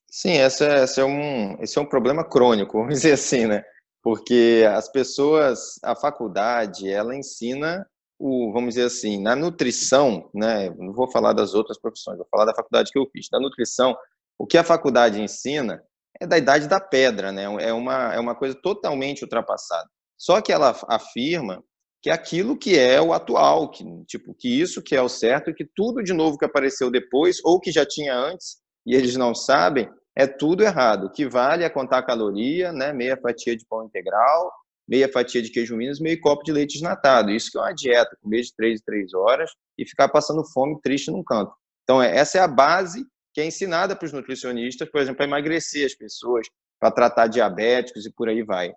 Sim, 0.08 0.34
esse 0.34 0.64
é, 0.64 0.84
esse 0.84 1.00
é, 1.00 1.04
um, 1.04 1.60
esse 1.60 1.76
é 1.76 1.80
um 1.82 1.88
problema 1.88 2.24
crônico, 2.24 2.78
vamos 2.78 2.94
dizer 2.94 3.12
assim, 3.12 3.46
né? 3.46 3.64
Porque 4.00 4.64
as 4.72 4.88
pessoas, 4.88 5.80
a 5.82 5.96
faculdade, 5.96 6.88
ela 6.88 7.16
ensina 7.16 7.84
o, 8.16 8.52
vamos 8.52 8.74
dizer 8.74 8.86
assim, 8.86 9.20
na 9.20 9.34
nutrição, 9.34 10.30
né? 10.32 10.70
Não 10.78 10.92
vou 10.92 11.10
falar 11.10 11.32
das 11.32 11.54
outras 11.54 11.78
profissões, 11.78 12.18
vou 12.18 12.28
falar 12.30 12.44
da 12.44 12.54
faculdade 12.54 12.92
que 12.92 12.98
eu 12.98 13.08
fiz. 13.12 13.28
Da 13.28 13.40
nutrição, 13.40 13.96
o 14.38 14.46
que 14.46 14.56
a 14.56 14.64
faculdade 14.64 15.20
ensina 15.20 15.82
é 16.20 16.26
da 16.26 16.38
idade 16.38 16.68
da 16.68 16.80
pedra, 16.80 17.32
né? 17.32 17.44
É 17.60 17.72
uma, 17.72 18.14
é 18.14 18.18
uma 18.18 18.34
coisa 18.34 18.54
totalmente 18.54 19.22
ultrapassada. 19.22 19.88
Só 20.16 20.40
que 20.40 20.52
ela 20.52 20.76
afirma 20.88 21.62
que 22.02 22.10
aquilo 22.10 22.56
que 22.56 22.78
é 22.78 23.00
o 23.00 23.12
atual, 23.12 23.70
que, 23.70 23.84
tipo, 24.06 24.34
que 24.34 24.48
isso 24.48 24.82
que 24.82 24.94
é 24.94 25.02
o 25.02 25.08
certo 25.08 25.54
que 25.54 25.64
tudo 25.74 26.02
de 26.02 26.12
novo 26.12 26.38
que 26.38 26.44
apareceu 26.44 26.90
depois 26.90 27.38
ou 27.44 27.60
que 27.60 27.72
já 27.72 27.84
tinha 27.84 28.14
antes 28.14 28.58
e 28.86 28.94
eles 28.94 29.16
não 29.16 29.34
sabem, 29.34 29.88
é 30.16 30.26
tudo 30.26 30.62
errado. 30.62 31.06
O 31.06 31.12
que 31.12 31.28
vale 31.28 31.64
é 31.64 31.70
contar 31.70 32.02
caloria, 32.02 32.72
né? 32.72 32.92
Meia 32.92 33.16
fatia 33.16 33.56
de 33.56 33.64
pão 33.66 33.84
integral, 33.84 34.50
meia 34.88 35.08
fatia 35.08 35.42
de 35.42 35.50
queijo 35.50 35.76
minas, 35.76 36.00
meio 36.00 36.20
copo 36.20 36.42
de 36.42 36.52
leite 36.52 36.74
desnatado. 36.74 37.30
Isso 37.30 37.50
que 37.52 37.58
é 37.58 37.60
uma 37.60 37.72
dieta, 37.72 38.16
comer 38.20 38.42
de 38.42 38.54
três 38.56 38.80
em 38.80 38.84
três 38.84 39.14
horas 39.14 39.50
e 39.76 39.86
ficar 39.86 40.08
passando 40.08 40.44
fome 40.52 40.80
triste 40.82 41.10
num 41.10 41.22
canto. 41.22 41.52
Então, 41.84 42.02
é, 42.02 42.16
essa 42.16 42.38
é 42.38 42.40
a 42.40 42.48
base 42.48 43.04
que 43.32 43.40
é 43.40 43.44
ensinada 43.44 43.94
para 43.94 44.06
os 44.06 44.12
nutricionistas, 44.12 44.90
por 44.90 45.00
exemplo, 45.00 45.18
para 45.18 45.26
emagrecer 45.26 45.86
as 45.86 45.94
pessoas, 45.94 46.46
para 46.80 46.90
tratar 46.90 47.26
diabéticos 47.26 48.06
e 48.06 48.12
por 48.12 48.28
aí 48.28 48.42
vai. 48.42 48.72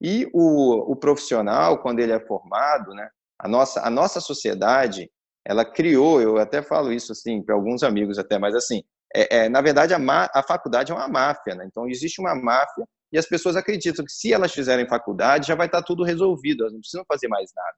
E 0.00 0.28
o, 0.32 0.92
o 0.92 0.96
profissional, 0.96 1.80
quando 1.80 2.00
ele 2.00 2.12
é 2.12 2.20
formado, 2.20 2.92
né, 2.92 3.08
a, 3.38 3.48
nossa, 3.48 3.80
a 3.80 3.90
nossa 3.90 4.20
sociedade, 4.20 5.10
ela 5.44 5.64
criou, 5.64 6.20
eu 6.20 6.38
até 6.38 6.62
falo 6.62 6.92
isso 6.92 7.12
assim 7.12 7.42
para 7.42 7.54
alguns 7.54 7.82
amigos 7.82 8.18
até, 8.18 8.38
mas 8.38 8.54
assim, 8.54 8.82
é, 9.14 9.44
é 9.44 9.48
na 9.48 9.60
verdade 9.60 9.94
a, 9.94 10.30
a 10.34 10.42
faculdade 10.42 10.92
é 10.92 10.94
uma 10.94 11.08
máfia, 11.08 11.54
né? 11.54 11.64
então 11.66 11.88
existe 11.88 12.20
uma 12.20 12.34
máfia 12.34 12.84
e 13.12 13.18
as 13.18 13.26
pessoas 13.26 13.54
acreditam 13.54 14.04
que 14.04 14.10
se 14.10 14.32
elas 14.32 14.52
fizerem 14.52 14.88
faculdade 14.88 15.46
já 15.46 15.54
vai 15.54 15.66
estar 15.66 15.82
tudo 15.82 16.02
resolvido, 16.02 16.62
elas 16.62 16.72
não 16.72 16.80
precisam 16.80 17.04
fazer 17.06 17.28
mais 17.28 17.50
nada. 17.54 17.76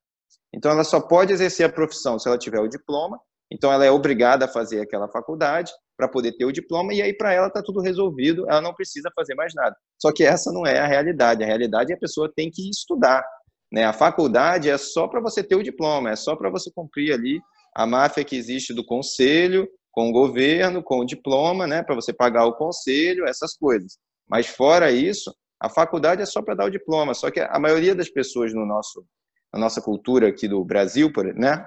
Então 0.52 0.70
ela 0.70 0.82
só 0.82 1.00
pode 1.00 1.32
exercer 1.32 1.66
a 1.66 1.72
profissão 1.72 2.18
se 2.18 2.26
ela 2.26 2.38
tiver 2.38 2.60
o 2.60 2.68
diploma, 2.68 3.20
então 3.50 3.70
ela 3.70 3.84
é 3.84 3.90
obrigada 3.90 4.46
a 4.46 4.48
fazer 4.48 4.80
aquela 4.80 5.08
faculdade 5.08 5.70
para 5.98 6.08
poder 6.08 6.32
ter 6.36 6.44
o 6.44 6.52
diploma 6.52 6.94
e 6.94 7.02
aí 7.02 7.12
para 7.12 7.32
ela 7.32 7.48
está 7.48 7.60
tudo 7.60 7.80
resolvido, 7.80 8.48
ela 8.48 8.60
não 8.60 8.72
precisa 8.72 9.10
fazer 9.16 9.34
mais 9.34 9.52
nada. 9.52 9.76
Só 10.00 10.12
que 10.12 10.22
essa 10.22 10.52
não 10.52 10.64
é 10.64 10.78
a 10.78 10.86
realidade. 10.86 11.42
A 11.42 11.46
realidade 11.46 11.92
é 11.92 11.96
a 11.96 11.98
pessoa 11.98 12.32
tem 12.32 12.48
que 12.48 12.70
estudar. 12.70 13.24
Né? 13.70 13.84
A 13.84 13.92
faculdade 13.92 14.70
é 14.70 14.78
só 14.78 15.08
para 15.08 15.20
você 15.20 15.42
ter 15.42 15.56
o 15.56 15.62
diploma, 15.62 16.10
é 16.10 16.16
só 16.16 16.36
para 16.36 16.48
você 16.48 16.70
cumprir 16.72 17.12
ali 17.12 17.40
a 17.74 17.84
máfia 17.84 18.24
que 18.24 18.36
existe 18.36 18.72
do 18.72 18.84
conselho, 18.84 19.68
com 19.90 20.08
o 20.08 20.12
governo, 20.12 20.84
com 20.84 21.00
o 21.00 21.04
diploma, 21.04 21.66
né? 21.66 21.82
para 21.82 21.96
você 21.96 22.12
pagar 22.12 22.46
o 22.46 22.54
conselho, 22.54 23.26
essas 23.26 23.56
coisas. 23.56 23.98
Mas 24.28 24.46
fora 24.46 24.92
isso, 24.92 25.34
a 25.60 25.68
faculdade 25.68 26.22
é 26.22 26.26
só 26.26 26.40
para 26.40 26.54
dar 26.54 26.66
o 26.66 26.70
diploma. 26.70 27.12
Só 27.12 27.28
que 27.28 27.40
a 27.40 27.58
maioria 27.58 27.94
das 27.96 28.08
pessoas 28.08 28.54
no 28.54 28.64
nosso, 28.64 29.04
na 29.52 29.58
nossa 29.58 29.82
cultura 29.82 30.28
aqui 30.28 30.46
do 30.46 30.64
Brasil, 30.64 31.10
né? 31.34 31.66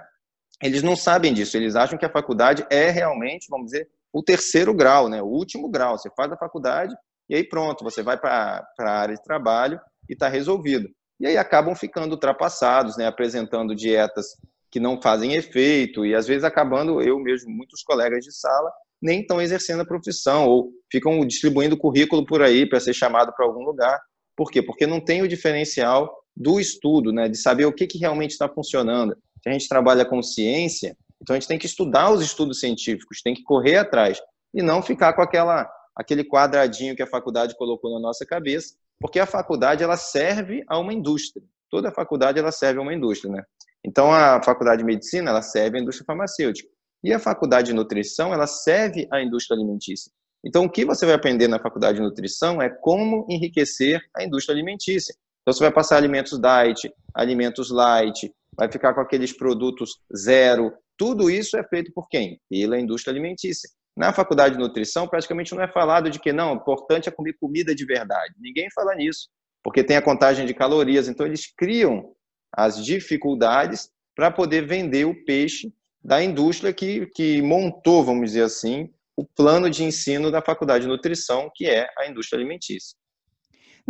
eles 0.63 0.81
não 0.81 0.95
sabem 0.95 1.33
disso. 1.33 1.57
Eles 1.57 1.75
acham 1.75 1.97
que 1.97 2.05
a 2.05 2.09
faculdade 2.09 2.65
é 2.69 2.89
realmente, 2.89 3.47
vamos 3.49 3.71
dizer, 3.71 3.89
o 4.13 4.23
terceiro 4.23 4.73
grau, 4.73 5.07
né? 5.07 5.21
o 5.21 5.27
último 5.27 5.69
grau. 5.69 5.97
Você 5.97 6.09
faz 6.15 6.31
a 6.31 6.37
faculdade 6.37 6.95
e 7.29 7.35
aí 7.35 7.43
pronto, 7.43 7.83
você 7.83 8.03
vai 8.03 8.17
para 8.17 8.65
a 8.79 8.91
área 8.91 9.15
de 9.15 9.23
trabalho 9.23 9.79
e 10.09 10.13
está 10.13 10.27
resolvido. 10.27 10.89
E 11.19 11.27
aí 11.27 11.37
acabam 11.37 11.75
ficando 11.75 12.13
ultrapassados, 12.13 12.97
né? 12.97 13.07
apresentando 13.07 13.75
dietas 13.75 14.25
que 14.71 14.79
não 14.79 15.01
fazem 15.01 15.33
efeito 15.33 16.05
e 16.05 16.15
às 16.15 16.25
vezes 16.25 16.43
acabando, 16.43 17.01
eu 17.01 17.19
mesmo, 17.19 17.51
muitos 17.51 17.83
colegas 17.83 18.23
de 18.23 18.33
sala, 18.33 18.71
nem 19.01 19.21
estão 19.21 19.41
exercendo 19.41 19.81
a 19.81 19.85
profissão 19.85 20.47
ou 20.47 20.71
ficam 20.91 21.25
distribuindo 21.25 21.77
currículo 21.77 22.25
por 22.25 22.41
aí 22.41 22.67
para 22.67 22.79
ser 22.79 22.93
chamado 22.93 23.33
para 23.35 23.45
algum 23.45 23.63
lugar. 23.63 23.99
Por 24.35 24.49
quê? 24.49 24.61
Porque 24.61 24.87
não 24.87 24.99
tem 24.99 25.21
o 25.21 25.27
diferencial 25.27 26.11
do 26.35 26.59
estudo, 26.59 27.11
né? 27.11 27.27
de 27.27 27.37
saber 27.37 27.65
o 27.65 27.73
que, 27.73 27.87
que 27.87 27.97
realmente 27.97 28.31
está 28.31 28.47
funcionando. 28.47 29.15
Se 29.41 29.49
a 29.49 29.51
gente 29.51 29.67
trabalha 29.67 30.05
com 30.05 30.21
ciência, 30.21 30.95
então 31.21 31.35
a 31.35 31.39
gente 31.39 31.47
tem 31.47 31.59
que 31.59 31.65
estudar 31.65 32.11
os 32.11 32.21
estudos 32.21 32.59
científicos, 32.59 33.21
tem 33.21 33.33
que 33.33 33.43
correr 33.43 33.77
atrás 33.77 34.19
e 34.53 34.61
não 34.61 34.81
ficar 34.81 35.13
com 35.13 35.21
aquela 35.21 35.69
aquele 35.95 36.23
quadradinho 36.23 36.95
que 36.95 37.03
a 37.03 37.07
faculdade 37.07 37.55
colocou 37.57 37.93
na 37.93 37.99
nossa 37.99 38.25
cabeça, 38.25 38.75
porque 38.99 39.19
a 39.19 39.25
faculdade 39.25 39.83
ela 39.83 39.97
serve 39.97 40.63
a 40.67 40.79
uma 40.79 40.93
indústria. 40.93 41.43
Toda 41.69 41.91
faculdade 41.91 42.39
ela 42.39 42.51
serve 42.51 42.79
a 42.79 42.81
uma 42.81 42.93
indústria, 42.93 43.31
né? 43.31 43.43
Então 43.85 44.11
a 44.11 44.41
faculdade 44.41 44.79
de 44.79 44.85
medicina 44.85 45.29
ela 45.29 45.41
serve 45.41 45.77
à 45.77 45.81
indústria 45.81 46.05
farmacêutica 46.05 46.69
e 47.03 47.13
a 47.13 47.19
faculdade 47.19 47.67
de 47.67 47.73
nutrição 47.73 48.33
ela 48.33 48.47
serve 48.47 49.07
à 49.11 49.21
indústria 49.21 49.55
alimentícia. 49.55 50.11
Então 50.43 50.65
o 50.65 50.69
que 50.69 50.85
você 50.85 51.05
vai 51.05 51.15
aprender 51.15 51.47
na 51.47 51.59
faculdade 51.59 51.97
de 51.97 52.03
nutrição 52.03 52.61
é 52.61 52.69
como 52.69 53.25
enriquecer 53.29 54.01
a 54.15 54.23
indústria 54.23 54.55
alimentícia. 54.55 55.13
Então 55.41 55.53
você 55.53 55.63
vai 55.63 55.71
passar 55.71 55.97
alimentos 55.97 56.39
diet, 56.39 56.93
alimentos 57.13 57.69
light, 57.69 58.31
vai 58.55 58.71
ficar 58.71 58.93
com 58.93 59.01
aqueles 59.01 59.31
produtos 59.31 59.97
zero, 60.15 60.73
tudo 60.97 61.29
isso 61.29 61.57
é 61.57 61.63
feito 61.63 61.91
por 61.93 62.07
quem? 62.09 62.39
Pela 62.49 62.79
indústria 62.79 63.11
alimentícia. 63.11 63.69
Na 63.97 64.13
faculdade 64.13 64.55
de 64.55 64.61
nutrição, 64.61 65.07
praticamente 65.07 65.53
não 65.53 65.61
é 65.61 65.67
falado 65.67 66.09
de 66.09 66.19
que 66.19 66.31
não, 66.31 66.53
o 66.53 66.55
importante 66.57 67.09
é 67.09 67.11
comer 67.11 67.35
comida 67.39 67.75
de 67.75 67.85
verdade. 67.85 68.33
Ninguém 68.39 68.69
fala 68.73 68.95
nisso, 68.95 69.27
porque 69.63 69.83
tem 69.83 69.97
a 69.97 70.01
contagem 70.01 70.45
de 70.45 70.53
calorias. 70.53 71.07
Então, 71.07 71.25
eles 71.25 71.51
criam 71.57 72.13
as 72.53 72.83
dificuldades 72.83 73.89
para 74.15 74.31
poder 74.31 74.65
vender 74.65 75.05
o 75.05 75.25
peixe 75.25 75.73
da 76.03 76.23
indústria 76.23 76.73
que, 76.73 77.07
que 77.07 77.41
montou, 77.41 78.03
vamos 78.03 78.31
dizer 78.31 78.43
assim, 78.43 78.89
o 79.15 79.25
plano 79.25 79.69
de 79.69 79.83
ensino 79.83 80.31
da 80.31 80.41
faculdade 80.41 80.83
de 80.83 80.89
nutrição, 80.89 81.49
que 81.53 81.65
é 81.65 81.87
a 81.97 82.07
indústria 82.07 82.39
alimentícia. 82.39 82.97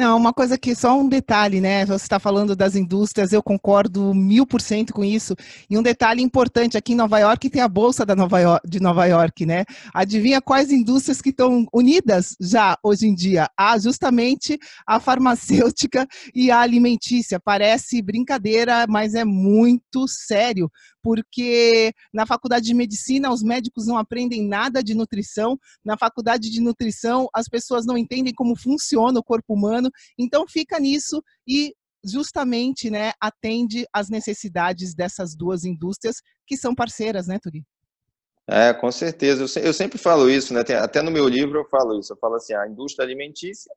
Não, 0.01 0.17
uma 0.17 0.33
coisa 0.33 0.57
que 0.57 0.73
só 0.73 0.99
um 0.99 1.07
detalhe, 1.07 1.61
né? 1.61 1.85
Você 1.85 2.05
está 2.05 2.19
falando 2.19 2.55
das 2.55 2.75
indústrias, 2.75 3.31
eu 3.31 3.43
concordo 3.43 4.15
mil 4.15 4.47
por 4.47 4.59
cento 4.59 4.93
com 4.93 5.05
isso. 5.05 5.35
E 5.69 5.77
um 5.77 5.83
detalhe 5.83 6.23
importante, 6.23 6.75
aqui 6.75 6.93
em 6.93 6.95
Nova 6.95 7.19
York 7.19 7.47
tem 7.51 7.61
a 7.61 7.67
Bolsa 7.67 8.03
da 8.03 8.15
Nova 8.15 8.39
York, 8.39 8.67
de 8.67 8.79
Nova 8.79 9.05
York, 9.05 9.45
né? 9.45 9.63
Adivinha 9.93 10.41
quais 10.41 10.71
indústrias 10.71 11.21
que 11.21 11.29
estão 11.29 11.67
unidas 11.71 12.35
já 12.41 12.75
hoje 12.81 13.05
em 13.05 13.13
dia? 13.13 13.47
Ah, 13.55 13.77
justamente 13.77 14.57
a 14.87 14.99
farmacêutica 14.99 16.07
e 16.33 16.49
a 16.49 16.61
alimentícia. 16.61 17.39
Parece 17.39 18.01
brincadeira, 18.01 18.87
mas 18.89 19.13
é 19.13 19.23
muito 19.23 20.07
sério, 20.07 20.67
porque 21.03 21.93
na 22.11 22.25
faculdade 22.25 22.65
de 22.65 22.73
medicina 22.73 23.31
os 23.31 23.43
médicos 23.43 23.85
não 23.85 23.99
aprendem 23.99 24.47
nada 24.47 24.83
de 24.83 24.95
nutrição, 24.95 25.59
na 25.85 25.95
faculdade 25.95 26.49
de 26.49 26.59
nutrição 26.59 27.29
as 27.35 27.47
pessoas 27.47 27.85
não 27.85 27.95
entendem 27.95 28.33
como 28.33 28.55
funciona 28.55 29.19
o 29.19 29.23
corpo 29.23 29.53
humano, 29.53 29.90
então 30.17 30.47
fica 30.47 30.79
nisso 30.79 31.21
e 31.47 31.73
justamente 32.03 32.89
né, 32.89 33.11
atende 33.21 33.85
às 33.93 34.09
necessidades 34.09 34.95
dessas 34.95 35.35
duas 35.35 35.63
indústrias 35.63 36.15
que 36.47 36.57
são 36.57 36.73
parceiras, 36.73 37.27
né, 37.27 37.37
Turi? 37.41 37.63
É, 38.47 38.73
com 38.73 38.91
certeza. 38.91 39.43
Eu, 39.59 39.73
sempre 39.73 39.97
falo 39.97 40.29
isso, 40.29 40.53
né? 40.53 40.61
Até 40.81 41.01
no 41.01 41.11
meu 41.11 41.27
livro 41.27 41.59
eu 41.59 41.69
falo 41.69 41.99
isso. 41.99 42.11
Eu 42.11 42.17
falo 42.17 42.35
assim, 42.35 42.53
a 42.53 42.67
indústria 42.67 43.05
alimentícia, 43.05 43.71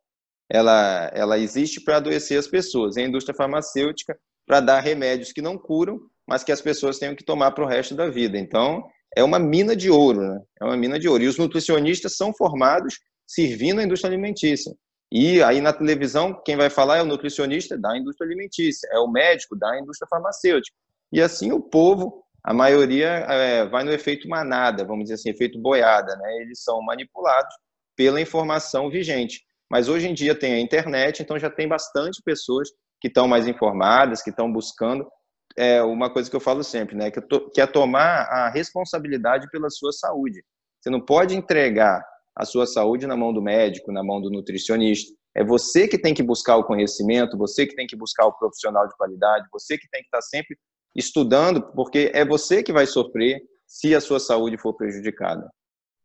ela, 0.50 1.11
ela 1.14 1.38
existe 1.38 1.80
para 1.80 1.99
adoecer 1.99 2.38
as 2.38 2.49
pessoas. 2.49 2.97
E 2.97 3.00
a 3.00 3.06
indústria 3.06 3.37
farmacêutica 3.37 4.18
para 4.47 4.61
dar 4.61 4.80
remédios 4.80 5.33
que 5.33 5.42
não 5.42 5.56
curam, 5.56 6.00
mas 6.26 6.42
que 6.42 6.52
as 6.52 6.61
pessoas 6.61 6.99
tenham 6.99 7.14
que 7.14 7.25
tomar 7.25 7.52
para 7.52 7.64
o 7.64 7.68
resto 7.68 7.94
da 7.94 8.09
vida. 8.09 8.38
Então, 8.38 8.85
é 9.16 9.23
uma 9.23 9.38
mina 9.38 9.76
de 9.76 9.90
ouro, 9.90 10.21
né? 10.21 10.40
É 10.61 10.64
uma 10.64 10.76
mina 10.76 10.99
de 10.99 11.09
ouro. 11.09 11.23
E 11.23 11.28
os 11.28 11.38
nutricionistas 11.38 12.16
são 12.16 12.35
formados 12.35 12.99
servindo 13.26 13.80
a 13.80 13.85
indústria 13.85 14.11
alimentícia. 14.11 14.75
E 15.16 15.40
aí 15.44 15.61
na 15.61 15.73
televisão, 15.73 16.35
quem 16.44 16.56
vai 16.56 16.68
falar 16.68 16.97
é 16.97 17.02
o 17.02 17.06
nutricionista 17.06 17.78
da 17.78 17.97
indústria 17.97 18.26
alimentícia, 18.26 18.88
é 18.90 18.99
o 18.99 19.06
médico 19.06 19.54
da 19.54 19.78
indústria 19.78 20.09
farmacêutica. 20.11 20.76
E 21.12 21.23
assim 21.23 21.52
o 21.52 21.62
povo, 21.62 22.25
a 22.42 22.52
maioria 22.52 23.06
é, 23.06 23.64
vai 23.64 23.85
no 23.85 23.92
efeito 23.92 24.28
manada, 24.28 24.85
vamos 24.85 25.04
dizer 25.04 25.14
assim, 25.14 25.30
efeito 25.30 25.56
boiada, 25.56 26.16
né? 26.16 26.38
Eles 26.38 26.64
são 26.64 26.83
manipulados 26.83 27.54
pela 27.97 28.21
informação 28.21 28.90
vigente. 28.90 29.40
Mas 29.71 29.88
hoje 29.88 30.09
em 30.09 30.14
dia 30.14 30.35
tem 30.35 30.54
a 30.54 30.59
internet, 30.59 31.23
então 31.23 31.38
já 31.38 31.49
tem 31.49 31.68
bastante 31.68 32.21
pessoas 32.25 32.68
que 33.00 33.06
estão 33.06 33.28
mais 33.28 33.47
informadas, 33.47 34.21
que 34.21 34.30
estão 34.30 34.52
buscando 34.52 35.06
é 35.56 35.80
uma 35.80 36.12
coisa 36.12 36.28
que 36.28 36.35
eu 36.35 36.40
falo 36.40 36.64
sempre, 36.64 36.97
né? 36.97 37.12
Que, 37.12 37.21
to, 37.21 37.49
que 37.50 37.61
é 37.61 37.66
tomar 37.68 38.23
a 38.23 38.50
responsabilidade 38.50 39.49
pela 39.52 39.71
sua 39.71 39.92
saúde. 39.92 40.42
Você 40.80 40.90
não 40.90 41.00
pode 41.00 41.37
entregar 41.37 42.04
a 42.37 42.45
sua 42.45 42.67
saúde 42.67 43.07
na 43.07 43.17
mão 43.17 43.33
do 43.33 43.43
médico, 43.43 43.93
na 43.93 44.03
mão 44.03 44.21
do 44.21 44.31
nutricionista. 44.31 45.12
É 45.35 45.45
você 45.45 45.88
que 45.88 45.99
tem 45.99 46.14
que 46.14 46.23
buscar 46.23 46.57
o 46.57 46.64
conhecimento, 46.64 47.37
você 47.37 47.67
que 47.67 47.75
tem 47.75 47.87
que 47.87 47.97
buscar 47.97 48.26
o 48.26 48.33
profissional 48.33 48.87
de 48.87 48.97
qualidade, 48.97 49.49
você 49.53 49.76
que 49.76 49.88
tem 49.91 50.00
que 50.00 50.07
estar 50.07 50.23
sempre 50.23 50.57
estudando, 50.95 51.62
porque 51.75 52.11
é 52.14 52.25
você 52.25 52.62
que 52.62 52.73
vai 52.73 52.87
sofrer 52.87 53.43
se 53.67 53.95
a 53.95 54.00
sua 54.00 54.21
saúde 54.21 54.57
for 54.57 54.75
prejudicada. 54.75 55.49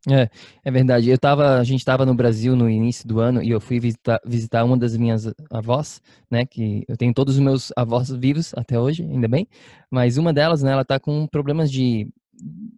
É, 0.07 0.29
é 0.63 0.71
verdade. 0.71 1.09
Eu 1.09 1.17
tava, 1.17 1.59
a 1.59 1.63
gente 1.63 1.79
estava 1.79 2.05
no 2.05 2.13
Brasil 2.15 2.55
no 2.55 2.69
início 2.69 3.07
do 3.07 3.19
ano 3.19 3.43
e 3.43 3.49
eu 3.49 3.59
fui 3.59 3.79
visitar, 3.79 4.21
visitar 4.25 4.63
uma 4.63 4.77
das 4.77 4.95
minhas 4.95 5.25
avós, 5.51 6.01
né? 6.31 6.45
Que 6.45 6.85
eu 6.87 6.95
tenho 6.95 7.13
todos 7.13 7.35
os 7.35 7.39
meus 7.41 7.73
avós 7.75 8.09
vivos 8.09 8.53
até 8.55 8.79
hoje, 8.79 9.03
ainda 9.03 9.27
bem. 9.27 9.47
Mas 9.91 10.17
uma 10.17 10.31
delas, 10.31 10.63
né? 10.63 10.71
Ela 10.71 10.85
tá 10.85 10.99
com 10.99 11.27
problemas 11.27 11.69
de, 11.69 12.07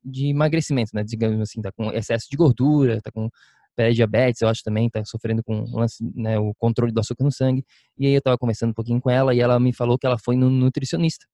de 0.03 0.27
emagrecimento, 0.27 0.91
né? 0.93 1.03
Digamos 1.03 1.39
assim, 1.41 1.61
tá 1.61 1.71
com 1.71 1.91
excesso 1.91 2.27
de 2.29 2.37
gordura, 2.37 3.01
tá 3.01 3.11
com 3.11 3.29
pré-diabetes, 3.75 4.41
eu 4.41 4.49
acho 4.49 4.63
também, 4.63 4.89
tá 4.89 5.03
sofrendo 5.05 5.43
com 5.43 5.63
né, 6.15 6.37
o 6.37 6.53
controle 6.55 6.91
do 6.91 6.99
açúcar 6.99 7.23
no 7.23 7.31
sangue. 7.31 7.65
E 7.97 8.05
aí 8.05 8.13
eu 8.13 8.21
tava 8.21 8.37
conversando 8.37 8.71
um 8.71 8.73
pouquinho 8.73 9.01
com 9.01 9.09
ela 9.09 9.33
e 9.33 9.39
ela 9.39 9.59
me 9.59 9.73
falou 9.73 9.97
que 9.97 10.05
ela 10.05 10.17
foi 10.17 10.35
no 10.35 10.49
nutricionista. 10.49 11.25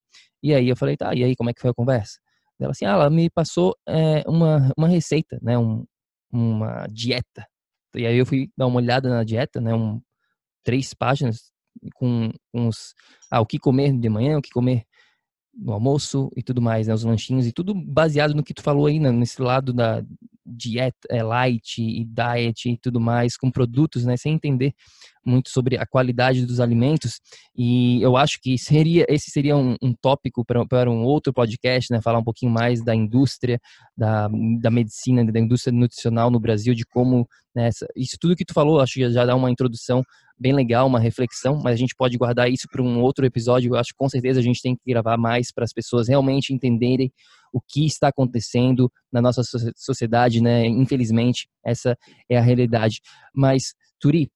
E 0.42 0.54
aí 0.54 0.70
eu 0.70 0.76
falei, 0.76 0.96
tá, 0.96 1.14
e 1.16 1.24
aí 1.24 1.36
como 1.36 1.50
é 1.50 1.54
que 1.54 1.62
foi 1.62 1.72
a 1.72 1.74
conversa? 1.74 2.20
Ela 2.60 2.72
assim, 2.72 2.86
ah, 2.86 2.92
ela 2.92 3.10
me 3.10 3.30
passou 3.30 3.76
é, 3.88 4.24
uma, 4.28 4.72
uma 4.78 4.88
receita, 4.88 5.40
né, 5.42 5.58
um, 5.58 5.86
uma 6.32 6.88
dieta. 6.88 7.46
E 7.96 8.06
aí 8.06 8.18
eu 8.18 8.26
fui 8.26 8.50
dar 8.58 8.68
uma 8.68 8.78
olhada 8.78 9.10
na 9.10 9.24
dieta, 9.24 9.60
né, 9.60 9.74
um, 9.74 10.02
três 10.64 10.94
páginas 10.94 11.52
com 11.96 12.32
uns, 12.54 12.94
ah, 13.32 13.42
o 13.42 13.46
que 13.46 13.60
comer 13.60 13.94
de 13.98 14.10
manhã, 14.10 14.38
o 14.38 14.42
que 14.42 14.50
comer 14.50 14.84
no 15.58 15.74
almoço 15.74 16.32
e 16.36 16.44
tudo 16.44 16.62
mais, 16.62 16.88
né, 16.88 16.94
os 16.94 17.04
lanchinhos 17.04 17.48
e 17.48 17.52
tudo 17.52 17.74
baseado 17.74 18.34
no 18.34 18.44
que 18.44 18.54
tu 18.54 18.62
falou 18.62 18.86
aí, 18.86 19.00
né, 19.00 19.12
nesse 19.12 19.42
lado 19.42 19.74
da 19.74 20.04
dieta 20.46 21.08
é, 21.10 21.22
light 21.22 21.82
e 21.82 22.06
diet 22.06 22.70
e 22.70 22.78
tudo 22.78 23.02
mais, 23.02 23.36
com 23.36 23.52
produtos, 23.52 24.06
né, 24.06 24.16
sem 24.16 24.34
entender 24.34 24.74
muito 25.26 25.50
sobre 25.50 25.78
a 25.78 25.86
qualidade 25.86 26.46
dos 26.46 26.62
alimentos. 26.62 27.20
E 27.56 28.02
eu 28.02 28.16
acho 28.16 28.40
que 28.42 28.58
seria 28.58 29.06
esse 29.10 29.30
seria 29.30 29.58
um, 29.58 29.76
um 29.82 29.94
tópico 29.94 30.46
para 30.46 30.90
um 30.90 31.04
outro 31.04 31.34
podcast, 31.34 31.92
né, 31.92 32.02
falar 32.02 32.20
um 32.20 32.24
pouquinho 32.24 32.52
mais 32.52 32.82
da 32.82 32.96
indústria, 32.96 33.60
da, 33.96 34.30
da 34.62 34.72
medicina, 34.72 35.26
da 35.30 35.40
indústria 35.40 35.74
nutricional 35.74 36.32
no 36.32 36.40
Brasil, 36.40 36.74
de 36.74 36.86
como 36.86 37.28
né, 37.54 37.70
isso 37.96 38.16
tudo 38.20 38.36
que 38.36 38.46
tu 38.46 38.54
falou, 38.54 38.80
acho 38.80 38.94
que 38.94 39.10
já 39.12 39.26
dá 39.26 39.36
uma 39.36 39.52
introdução 39.52 40.04
bem 40.39 40.53
legal, 40.53 40.88
uma 40.88 41.00
reflexão, 41.00 41.60
mas 41.63 41.74
a 41.74 41.77
gente 41.77 41.96
pode 41.96 42.17
guardar 42.17 42.50
isso 42.50 42.67
para 42.72 42.82
um 42.82 43.01
outro 43.01 43.25
episódio. 43.25 43.74
Eu 43.74 43.79
acho 43.79 43.89
que 43.91 43.98
com 43.98 44.10
certeza 44.10 44.39
a 44.39 44.44
gente 44.44 44.62
tem 44.62 44.75
que 44.75 44.82
gravar 44.86 45.17
mais 45.17 45.51
para 45.51 45.63
as 45.63 45.74
pessoas 45.74 46.08
realmente 46.08 46.53
entenderem 46.53 47.12
o 47.51 47.60
que 47.62 47.86
está 47.86 48.10
acontecendo 48.10 48.91
na 49.12 49.21
nossa 49.21 49.41
sociedade, 49.76 50.41
né? 50.41 50.65
Infelizmente, 50.67 51.47
essa 51.65 51.97
é 52.30 52.38
a 52.38 52.41
realidade. 52.41 53.00
Mas, 53.34 53.73
Turi, 54.00 54.30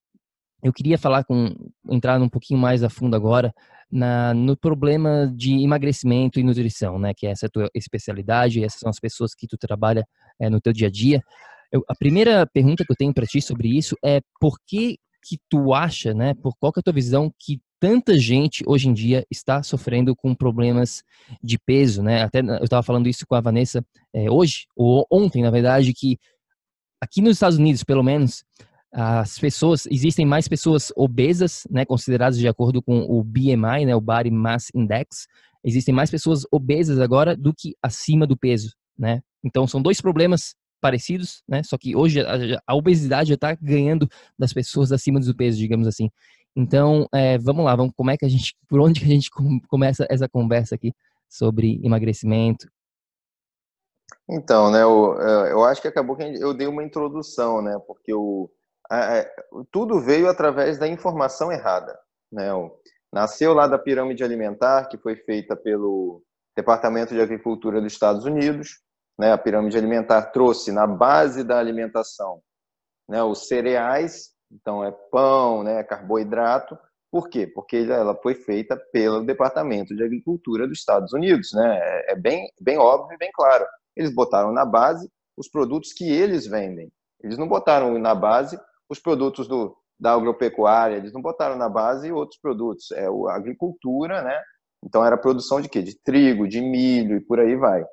eu 0.64 0.72
queria 0.72 0.98
falar 0.98 1.24
com 1.24 1.54
entrar 1.90 2.22
um 2.22 2.30
pouquinho 2.30 2.60
mais 2.60 2.84
a 2.84 2.90
fundo 2.90 3.16
agora 3.16 3.54
na, 3.92 4.34
no 4.34 4.56
problema 4.56 5.32
de 5.36 5.64
emagrecimento 5.64 6.40
e 6.40 6.44
nutrição, 6.44 6.98
né? 6.98 7.14
Que 7.16 7.28
é 7.28 7.32
essa 7.32 7.50
tua 7.50 7.70
especialidade, 7.76 8.64
essas 8.64 8.80
são 8.80 8.90
as 8.90 9.00
pessoas 9.00 9.34
que 9.36 9.48
tu 9.48 9.58
trabalha 9.58 10.06
é, 10.40 10.50
no 10.50 10.62
teu 10.62 10.72
dia 10.72 10.88
a 10.88 10.92
dia. 10.92 11.22
Eu, 11.72 11.84
a 11.88 11.96
primeira 11.96 12.48
pergunta 12.48 12.86
que 12.86 12.92
eu 12.92 12.96
tenho 12.96 13.14
para 13.14 13.26
ti 13.26 13.42
sobre 13.42 13.70
isso 13.78 13.96
é 14.04 14.22
por 14.40 14.58
que 14.68 14.98
que 15.24 15.40
tu 15.50 15.74
acha, 15.74 16.14
né, 16.14 16.34
por 16.34 16.56
qual 16.58 16.74
é 16.76 16.80
a 16.80 16.84
tua 16.84 16.94
visão 16.94 17.32
que 17.40 17.62
tanta 17.80 18.18
gente 18.18 18.64
hoje 18.68 18.88
em 18.88 18.94
dia 18.94 19.26
está 19.30 19.64
sofrendo 19.64 20.16
com 20.16 20.36
problemas 20.36 21.04
de 21.42 21.58
peso, 21.58 22.04
né? 22.04 22.22
Até 22.22 22.40
eu 22.40 22.64
estava 22.64 22.84
falando 22.84 23.10
isso 23.10 23.26
com 23.26 23.34
a 23.34 23.42
Vanessa 23.42 23.84
é, 24.14 24.30
hoje, 24.30 24.68
ou 24.76 25.06
ontem, 25.12 25.42
na 25.42 25.50
verdade, 25.50 25.92
que 25.92 26.20
aqui 27.02 27.22
nos 27.22 27.38
Estados 27.38 27.58
Unidos, 27.58 27.84
pelo 27.84 28.04
menos, 28.04 28.44
as 28.94 29.40
pessoas, 29.40 29.88
existem 29.88 30.26
mais 30.26 30.48
pessoas 30.48 30.92
obesas, 30.96 31.64
né, 31.72 31.86
consideradas 31.86 32.38
de 32.38 32.48
acordo 32.48 32.84
com 32.84 33.00
o 33.00 33.24
BMI, 33.24 33.86
né, 33.86 33.96
o 33.96 34.02
Body 34.02 34.30
Mass 34.30 34.68
Index, 34.76 35.28
existem 35.64 35.94
mais 35.94 36.12
pessoas 36.12 36.44
obesas 36.52 37.00
agora 37.00 37.36
do 37.36 37.54
que 37.54 37.74
acima 37.82 38.28
do 38.28 38.38
peso, 38.38 38.76
né? 38.98 39.22
Então 39.44 39.66
são 39.66 39.82
dois 39.82 40.02
problemas 40.02 40.56
parecidos, 40.82 41.44
né? 41.48 41.62
Só 41.64 41.78
que 41.78 41.96
hoje 41.96 42.20
a, 42.22 42.62
a 42.68 42.76
obesidade 42.76 43.30
já 43.30 43.36
está 43.36 43.56
ganhando 43.56 44.10
das 44.38 44.52
pessoas 44.52 44.92
acima 44.92 45.20
do 45.20 45.36
peso, 45.36 45.58
digamos 45.58 45.88
assim. 45.88 46.10
Então, 46.56 47.08
é, 47.14 47.38
vamos 47.38 47.64
lá, 47.64 47.76
vamos, 47.76 47.94
como 47.96 48.12
é 48.12 48.18
que 48.18 48.26
a 48.26 48.30
gente, 48.30 48.56
por 48.68 48.82
onde 48.82 49.00
que 49.00 49.06
a 49.06 49.10
gente 49.10 49.30
começa 49.68 50.06
essa 50.10 50.28
conversa 50.28 50.76
aqui 50.76 50.94
sobre 51.30 51.80
emagrecimento? 51.84 52.68
Então, 54.30 54.72
né, 54.72 54.82
eu, 54.82 55.22
é, 55.22 55.52
eu 55.52 55.64
acho 55.64 55.82
que 55.82 55.88
acabou 55.88 56.16
que 56.16 56.24
eu 56.24 56.54
dei 56.54 56.68
uma 56.68 56.84
introdução, 56.84 57.62
né, 57.62 57.80
porque 57.88 58.14
o, 58.14 58.50
é, 58.92 59.30
tudo 59.72 60.00
veio 60.00 60.30
através 60.30 60.78
da 60.78 60.88
informação 60.88 61.52
errada, 61.52 61.98
né, 62.32 62.54
o, 62.54 62.72
nasceu 63.14 63.54
lá 63.54 63.68
da 63.68 63.80
pirâmide 63.80 64.24
alimentar 64.24 64.86
que 64.86 64.98
foi 64.98 65.16
feita 65.16 65.56
pelo 65.56 66.22
Departamento 66.56 67.14
de 67.14 67.22
Agricultura 67.22 67.82
dos 67.82 67.94
Estados 67.94 68.26
Unidos, 68.26 68.82
né, 69.18 69.32
a 69.32 69.38
pirâmide 69.38 69.78
alimentar 69.78 70.24
trouxe 70.32 70.72
na 70.72 70.88
base 70.88 71.44
da 71.44 71.60
alimentação 71.60 72.42
né, 73.12 73.22
os 73.22 73.48
cereais, 73.48 74.30
então 74.50 74.84
é 74.84 74.92
pão, 75.12 75.64
né, 75.64 75.84
carboidrato. 75.84 76.78
Por 77.12 77.30
quê? 77.30 77.46
Porque 77.46 77.76
ela 77.76 78.16
foi 78.16 78.34
feita 78.34 78.78
pelo 78.94 79.26
Departamento 79.26 79.94
de 79.94 80.02
Agricultura 80.02 80.66
dos 80.66 80.80
Estados 80.80 81.12
Unidos. 81.12 81.52
Né? 81.54 81.78
É, 81.78 82.14
é 82.14 82.16
bem, 82.16 82.50
bem 82.60 82.78
óbvio 82.78 83.14
e 83.14 83.18
bem 83.18 83.30
claro. 83.34 83.66
Eles 83.98 84.16
botaram 84.16 84.54
na 84.54 84.66
base 84.66 85.12
os 85.38 85.50
produtos 85.50 85.92
que 85.92 86.10
eles 86.10 86.48
vendem. 86.48 86.90
Eles 87.22 87.38
não 87.38 87.50
botaram 87.50 88.00
na 88.00 88.16
base 88.16 88.58
os 88.90 88.98
produtos 88.98 89.46
do, 89.46 89.76
da 90.00 90.14
agropecuária, 90.14 90.96
eles 90.96 91.12
não 91.12 91.22
botaram 91.22 91.58
na 91.58 91.68
base 91.68 92.12
outros 92.12 92.40
produtos. 92.40 92.92
É 92.92 93.08
a 93.08 93.36
agricultura, 93.36 94.22
né? 94.22 94.42
Então 94.84 95.06
era 95.06 95.18
produção 95.18 95.60
de 95.60 95.68
quê? 95.68 95.82
De 95.82 96.02
trigo, 96.02 96.48
de 96.48 96.62
milho 96.62 97.18
e 97.18 97.22
por 97.22 97.40
aí 97.40 97.56
vai. 97.58 97.86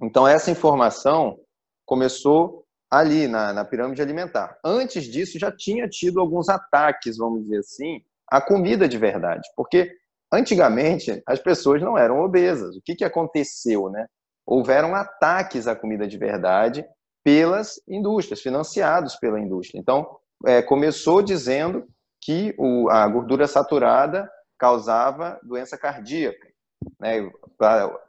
Então, 0.00 0.26
essa 0.26 0.50
informação 0.50 1.38
começou 1.86 2.64
ali, 2.90 3.26
na, 3.26 3.52
na 3.52 3.64
pirâmide 3.64 4.02
alimentar. 4.02 4.58
Antes 4.64 5.04
disso, 5.04 5.38
já 5.38 5.50
tinha 5.50 5.88
tido 5.88 6.20
alguns 6.20 6.48
ataques, 6.48 7.16
vamos 7.16 7.42
dizer 7.42 7.58
assim, 7.58 8.02
à 8.30 8.40
comida 8.40 8.88
de 8.88 8.98
verdade. 8.98 9.48
Porque, 9.56 9.92
antigamente, 10.32 11.22
as 11.26 11.40
pessoas 11.40 11.82
não 11.82 11.98
eram 11.98 12.20
obesas. 12.20 12.76
O 12.76 12.82
que, 12.82 12.94
que 12.94 13.04
aconteceu? 13.04 13.90
Né? 13.90 14.06
Houveram 14.46 14.94
ataques 14.94 15.66
à 15.66 15.74
comida 15.74 16.06
de 16.06 16.16
verdade 16.16 16.84
pelas 17.24 17.80
indústrias, 17.88 18.40
financiados 18.40 19.16
pela 19.16 19.40
indústria. 19.40 19.80
Então, 19.80 20.06
é, 20.46 20.62
começou 20.62 21.22
dizendo 21.22 21.86
que 22.20 22.54
o, 22.58 22.88
a 22.90 23.06
gordura 23.08 23.46
saturada 23.46 24.30
causava 24.58 25.38
doença 25.42 25.76
cardíaca 25.76 26.53
né, 27.00 27.30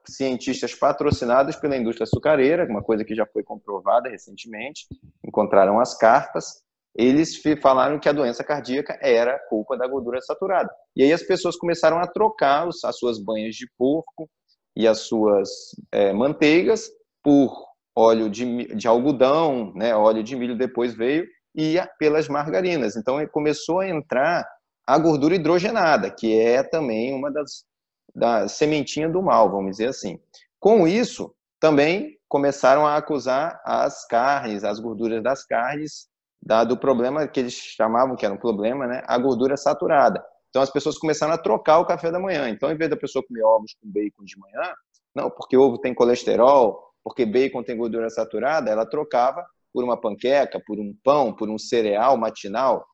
cientistas 0.05 0.73
patrocinados 0.73 1.55
pela 1.55 1.77
indústria 1.77 2.03
açucareira, 2.03 2.65
uma 2.69 2.81
coisa 2.81 3.03
que 3.03 3.15
já 3.15 3.25
foi 3.25 3.43
comprovada 3.43 4.09
recentemente, 4.09 4.85
encontraram 5.23 5.79
as 5.79 5.97
cartas, 5.97 6.63
eles 6.95 7.41
falaram 7.61 7.99
que 7.99 8.07
a 8.07 8.13
doença 8.13 8.43
cardíaca 8.43 8.97
era 9.01 9.37
culpa 9.49 9.77
da 9.77 9.85
gordura 9.85 10.21
saturada. 10.21 10.69
E 10.95 11.03
aí 11.03 11.11
as 11.11 11.23
pessoas 11.23 11.57
começaram 11.57 11.99
a 11.99 12.07
trocar 12.07 12.67
as 12.67 12.97
suas 12.97 13.19
banhas 13.19 13.55
de 13.55 13.67
porco 13.77 14.29
e 14.75 14.87
as 14.87 14.99
suas 14.99 15.49
é, 15.91 16.13
manteigas 16.13 16.89
por 17.21 17.65
óleo 17.95 18.29
de, 18.29 18.75
de 18.75 18.87
algodão, 18.87 19.73
né, 19.73 19.95
óleo 19.95 20.23
de 20.23 20.35
milho 20.35 20.57
depois 20.57 20.93
veio, 20.93 21.25
e 21.55 21.75
pelas 21.97 22.27
margarinas. 22.27 22.95
Então 22.95 23.25
começou 23.27 23.79
a 23.79 23.87
entrar 23.87 24.45
a 24.85 24.97
gordura 24.97 25.35
hidrogenada, 25.35 26.11
que 26.11 26.37
é 26.37 26.61
também 26.61 27.13
uma 27.13 27.31
das 27.31 27.65
da 28.15 28.47
sementinha 28.47 29.09
do 29.09 29.21
mal, 29.21 29.51
vamos 29.51 29.71
dizer 29.71 29.89
assim. 29.89 30.19
Com 30.59 30.87
isso, 30.87 31.35
também 31.59 32.17
começaram 32.27 32.87
a 32.87 32.95
acusar 32.95 33.61
as 33.65 34.05
carnes, 34.07 34.63
as 34.63 34.79
gorduras 34.79 35.21
das 35.21 35.45
carnes, 35.45 36.07
dado 36.41 36.73
o 36.73 36.77
problema 36.77 37.27
que 37.27 37.39
eles 37.39 37.53
chamavam 37.53 38.15
que 38.15 38.25
era 38.25 38.33
um 38.33 38.39
problema, 38.39 38.87
né, 38.87 39.03
a 39.07 39.17
gordura 39.17 39.57
saturada, 39.57 40.23
Então 40.49 40.61
as 40.61 40.69
pessoas 40.69 40.97
começaram 40.97 41.33
a 41.33 41.37
trocar 41.37 41.79
o 41.79 41.85
café 41.85 42.11
da 42.11 42.19
manhã. 42.19 42.47
Então, 42.49 42.71
em 42.71 42.77
vez 42.77 42.89
da 42.89 42.95
pessoa 42.95 43.25
comer 43.27 43.43
ovos 43.43 43.75
com 43.81 43.91
bacon 43.91 44.23
de 44.23 44.37
manhã, 44.39 44.73
não, 45.13 45.29
porque 45.29 45.57
ovo 45.57 45.77
tem 45.77 45.93
colesterol, 45.93 46.81
porque 47.03 47.25
bacon 47.25 47.63
tem 47.63 47.75
gordura 47.77 48.09
saturada, 48.09 48.71
ela 48.71 48.85
trocava 48.85 49.45
por 49.73 49.83
uma 49.83 49.99
panqueca, 49.99 50.61
por 50.65 50.79
um 50.79 50.95
pão, 51.03 51.33
por 51.33 51.49
um 51.49 51.57
cereal 51.57 52.15
matinal, 52.15 52.85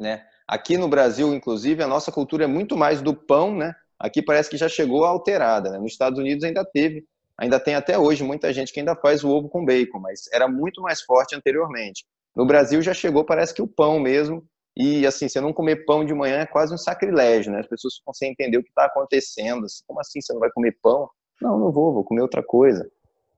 né? 0.00 0.24
Aqui 0.48 0.78
no 0.78 0.88
Brasil, 0.88 1.34
inclusive, 1.34 1.82
a 1.82 1.86
nossa 1.86 2.12
cultura 2.12 2.44
é 2.44 2.46
muito 2.46 2.76
mais 2.76 3.02
do 3.02 3.14
pão, 3.14 3.54
né? 3.54 3.74
Aqui 3.98 4.22
parece 4.22 4.50
que 4.50 4.56
já 4.56 4.68
chegou 4.68 5.04
alterada, 5.04 5.70
né? 5.70 5.78
Nos 5.78 5.92
Estados 5.92 6.18
Unidos 6.18 6.44
ainda 6.44 6.64
teve, 6.64 7.04
ainda 7.38 7.58
tem 7.58 7.74
até 7.74 7.98
hoje 7.98 8.22
muita 8.22 8.52
gente 8.52 8.72
que 8.72 8.80
ainda 8.80 8.94
faz 8.94 9.24
o 9.24 9.30
ovo 9.30 9.48
com 9.48 9.64
bacon, 9.64 9.98
mas 10.00 10.22
era 10.32 10.46
muito 10.46 10.82
mais 10.82 11.00
forte 11.02 11.34
anteriormente. 11.34 12.04
No 12.34 12.46
Brasil 12.46 12.82
já 12.82 12.92
chegou, 12.92 13.24
parece 13.24 13.54
que 13.54 13.62
o 13.62 13.66
pão 13.66 13.98
mesmo, 13.98 14.44
e 14.76 15.06
assim, 15.06 15.26
você 15.26 15.40
não 15.40 15.54
comer 15.54 15.86
pão 15.86 16.04
de 16.04 16.12
manhã 16.12 16.40
é 16.40 16.46
quase 16.46 16.74
um 16.74 16.78
sacrilégio, 16.78 17.50
né? 17.50 17.60
As 17.60 17.66
pessoas 17.66 17.96
ficam 17.96 18.12
sem 18.12 18.30
entender 18.30 18.58
o 18.58 18.62
que 18.62 18.68
está 18.68 18.84
acontecendo. 18.84 19.64
Assim, 19.64 19.82
como 19.86 20.00
assim 20.00 20.20
você 20.20 20.34
não 20.34 20.40
vai 20.40 20.50
comer 20.50 20.76
pão? 20.82 21.08
Não, 21.40 21.58
não 21.58 21.72
vou, 21.72 21.94
vou 21.94 22.04
comer 22.04 22.20
outra 22.20 22.42
coisa. 22.42 22.86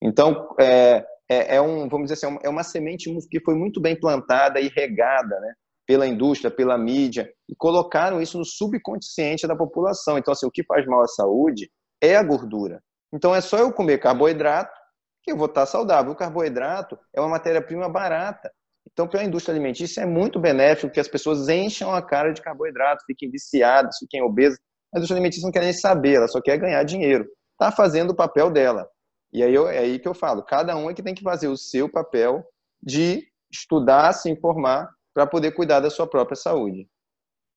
Então, 0.02 0.48
é, 0.58 1.06
é, 1.28 1.56
é 1.56 1.60
um, 1.60 1.88
vamos 1.88 2.10
dizer 2.10 2.26
assim, 2.26 2.38
é 2.42 2.48
uma 2.48 2.64
semente 2.64 3.08
que 3.30 3.40
foi 3.40 3.54
muito 3.54 3.80
bem 3.80 3.98
plantada 3.98 4.60
e 4.60 4.68
regada, 4.68 5.38
né? 5.38 5.54
Pela 5.88 6.06
indústria, 6.06 6.50
pela 6.50 6.76
mídia, 6.76 7.32
e 7.48 7.56
colocaram 7.56 8.20
isso 8.20 8.36
no 8.36 8.44
subconsciente 8.44 9.46
da 9.46 9.56
população. 9.56 10.18
Então, 10.18 10.32
assim, 10.32 10.46
o 10.46 10.50
que 10.50 10.62
faz 10.62 10.86
mal 10.86 11.00
à 11.00 11.06
saúde 11.06 11.70
é 12.00 12.14
a 12.14 12.22
gordura. 12.22 12.82
Então, 13.12 13.34
é 13.34 13.40
só 13.40 13.56
eu 13.58 13.72
comer 13.72 13.98
carboidrato 13.98 14.78
que 15.22 15.32
eu 15.32 15.36
vou 15.36 15.46
estar 15.46 15.64
saudável. 15.64 16.12
O 16.12 16.16
carboidrato 16.16 16.98
é 17.14 17.20
uma 17.20 17.30
matéria-prima 17.30 17.88
barata. 17.88 18.52
Então, 18.92 19.08
para 19.08 19.20
a 19.20 19.24
indústria 19.24 19.54
alimentícia, 19.54 20.02
é 20.02 20.06
muito 20.06 20.38
benéfico 20.38 20.92
que 20.92 21.00
as 21.00 21.08
pessoas 21.08 21.48
encham 21.48 21.94
a 21.94 22.02
cara 22.02 22.32
de 22.32 22.42
carboidrato, 22.42 23.04
fiquem 23.06 23.30
viciadas, 23.30 23.96
fiquem 23.98 24.22
obesas. 24.22 24.58
A 24.94 24.98
indústria 24.98 25.16
alimentícia 25.16 25.46
não 25.46 25.52
quer 25.52 25.62
nem 25.62 25.72
saber, 25.72 26.14
ela 26.14 26.28
só 26.28 26.40
quer 26.40 26.58
ganhar 26.58 26.82
dinheiro. 26.82 27.26
Está 27.52 27.70
fazendo 27.70 28.10
o 28.10 28.16
papel 28.16 28.50
dela. 28.50 28.88
E 29.32 29.42
aí 29.42 29.54
eu, 29.54 29.68
é 29.68 29.78
aí 29.78 29.98
que 29.98 30.08
eu 30.08 30.14
falo, 30.14 30.42
cada 30.42 30.76
um 30.76 30.90
é 30.90 30.94
que 30.94 31.02
tem 31.02 31.14
que 31.14 31.22
fazer 31.22 31.48
o 31.48 31.56
seu 31.56 31.90
papel 31.90 32.42
de 32.82 33.26
estudar, 33.52 34.12
se 34.14 34.30
informar, 34.30 34.88
para 35.18 35.26
poder 35.26 35.50
cuidar 35.50 35.80
da 35.80 35.90
sua 35.90 36.06
própria 36.06 36.36
saúde. 36.36 36.88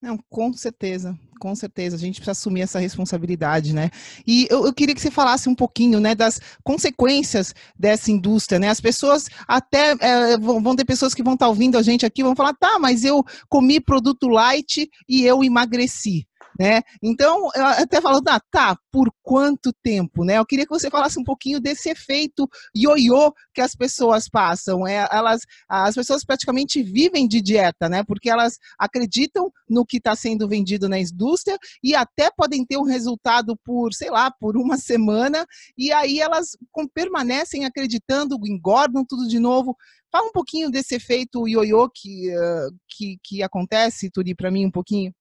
Não, 0.02 0.18
com 0.32 0.52
certeza, 0.52 1.16
com 1.40 1.54
certeza. 1.54 1.96
A 1.96 2.00
gente 2.00 2.16
precisa 2.16 2.32
assumir 2.32 2.62
essa 2.62 2.80
responsabilidade, 2.80 3.72
né? 3.72 3.92
E 4.26 4.48
eu, 4.50 4.66
eu, 4.66 4.74
queria 4.74 4.96
que 4.96 5.02
você 5.02 5.12
falasse 5.12 5.48
um 5.48 5.54
pouquinho, 5.54 6.00
né, 6.00 6.16
das 6.16 6.42
consequências 6.64 7.54
dessa 7.78 8.10
indústria, 8.10 8.58
né? 8.58 8.68
As 8.68 8.82
pessoas 8.82 9.30
até 9.48 9.92
é, 10.00 10.38
vão, 10.40 10.76
ter 10.76 10.86
pessoas 10.86 11.14
que 11.14 11.22
vão 11.22 11.36
estar 11.36 11.50
ouvindo 11.50 11.78
a 11.78 11.84
gente 11.84 12.04
aqui, 12.04 12.24
vão 12.24 12.36
falar, 12.36 12.56
tá, 12.56 12.80
mas 12.80 13.06
eu 13.06 13.24
comi 13.48 13.80
produto 13.80 14.28
light 14.28 14.90
e 15.08 15.24
eu 15.24 15.44
emagreci 15.44 16.26
né? 16.60 16.82
Então, 17.02 17.50
eu 17.56 17.66
até 17.66 18.02
falo, 18.02 18.22
ah, 18.28 18.42
tá, 18.52 18.78
por 18.92 19.12
quanto 19.22 19.74
tempo, 19.82 20.24
né? 20.24 20.38
Eu 20.38 20.46
queria 20.46 20.66
que 20.66 20.74
você 20.74 20.90
falasse 20.90 21.20
um 21.20 21.24
pouquinho 21.24 21.60
desse 21.60 21.90
efeito 21.90 22.48
ioiô 22.76 23.34
que 23.54 23.62
as 23.62 23.76
pessoas 23.76 24.28
passam. 24.28 24.88
É, 24.88 25.08
elas, 25.12 25.42
as 25.68 25.96
pessoas 25.96 26.24
praticamente 26.24 26.82
vivem 26.84 27.28
de 27.28 27.42
dieta, 27.42 27.88
né? 27.88 28.04
Porque 28.04 28.30
elas 28.30 28.58
acreditam 28.78 29.52
no 29.70 29.86
que 29.86 29.98
está 29.98 30.16
sendo 30.16 30.48
vendido 30.48 30.90
na 30.90 31.00
indústria 31.00 31.58
e 31.84 31.96
até 31.96 32.30
podem 32.32 32.66
ter 32.66 32.78
um 32.78 32.84
resultado 32.84 33.58
por, 33.64 33.94
sei 33.94 34.10
lá, 34.10 34.32
por 34.32 34.58
uma 34.58 34.78
semana 34.78 35.46
e 35.78 35.92
aí 35.92 36.20
elas 36.20 36.58
permanecem 36.94 37.66
acreditando, 37.66 38.38
engordam 38.46 39.06
tudo 39.06 39.28
de 39.28 39.40
novo. 39.40 39.76
Fala 40.12 40.28
um 40.28 40.32
pouquinho 40.32 40.70
desse 40.70 40.96
efeito 40.96 41.48
ioiô 41.48 41.90
que, 41.90 42.30
uh, 42.36 42.76
que, 42.88 43.18
que 43.24 43.42
acontece, 43.42 44.12
Turi, 44.12 44.36
para 44.36 44.52
mim 44.52 44.66
um 44.66 44.72
pouquinho. 44.72 45.14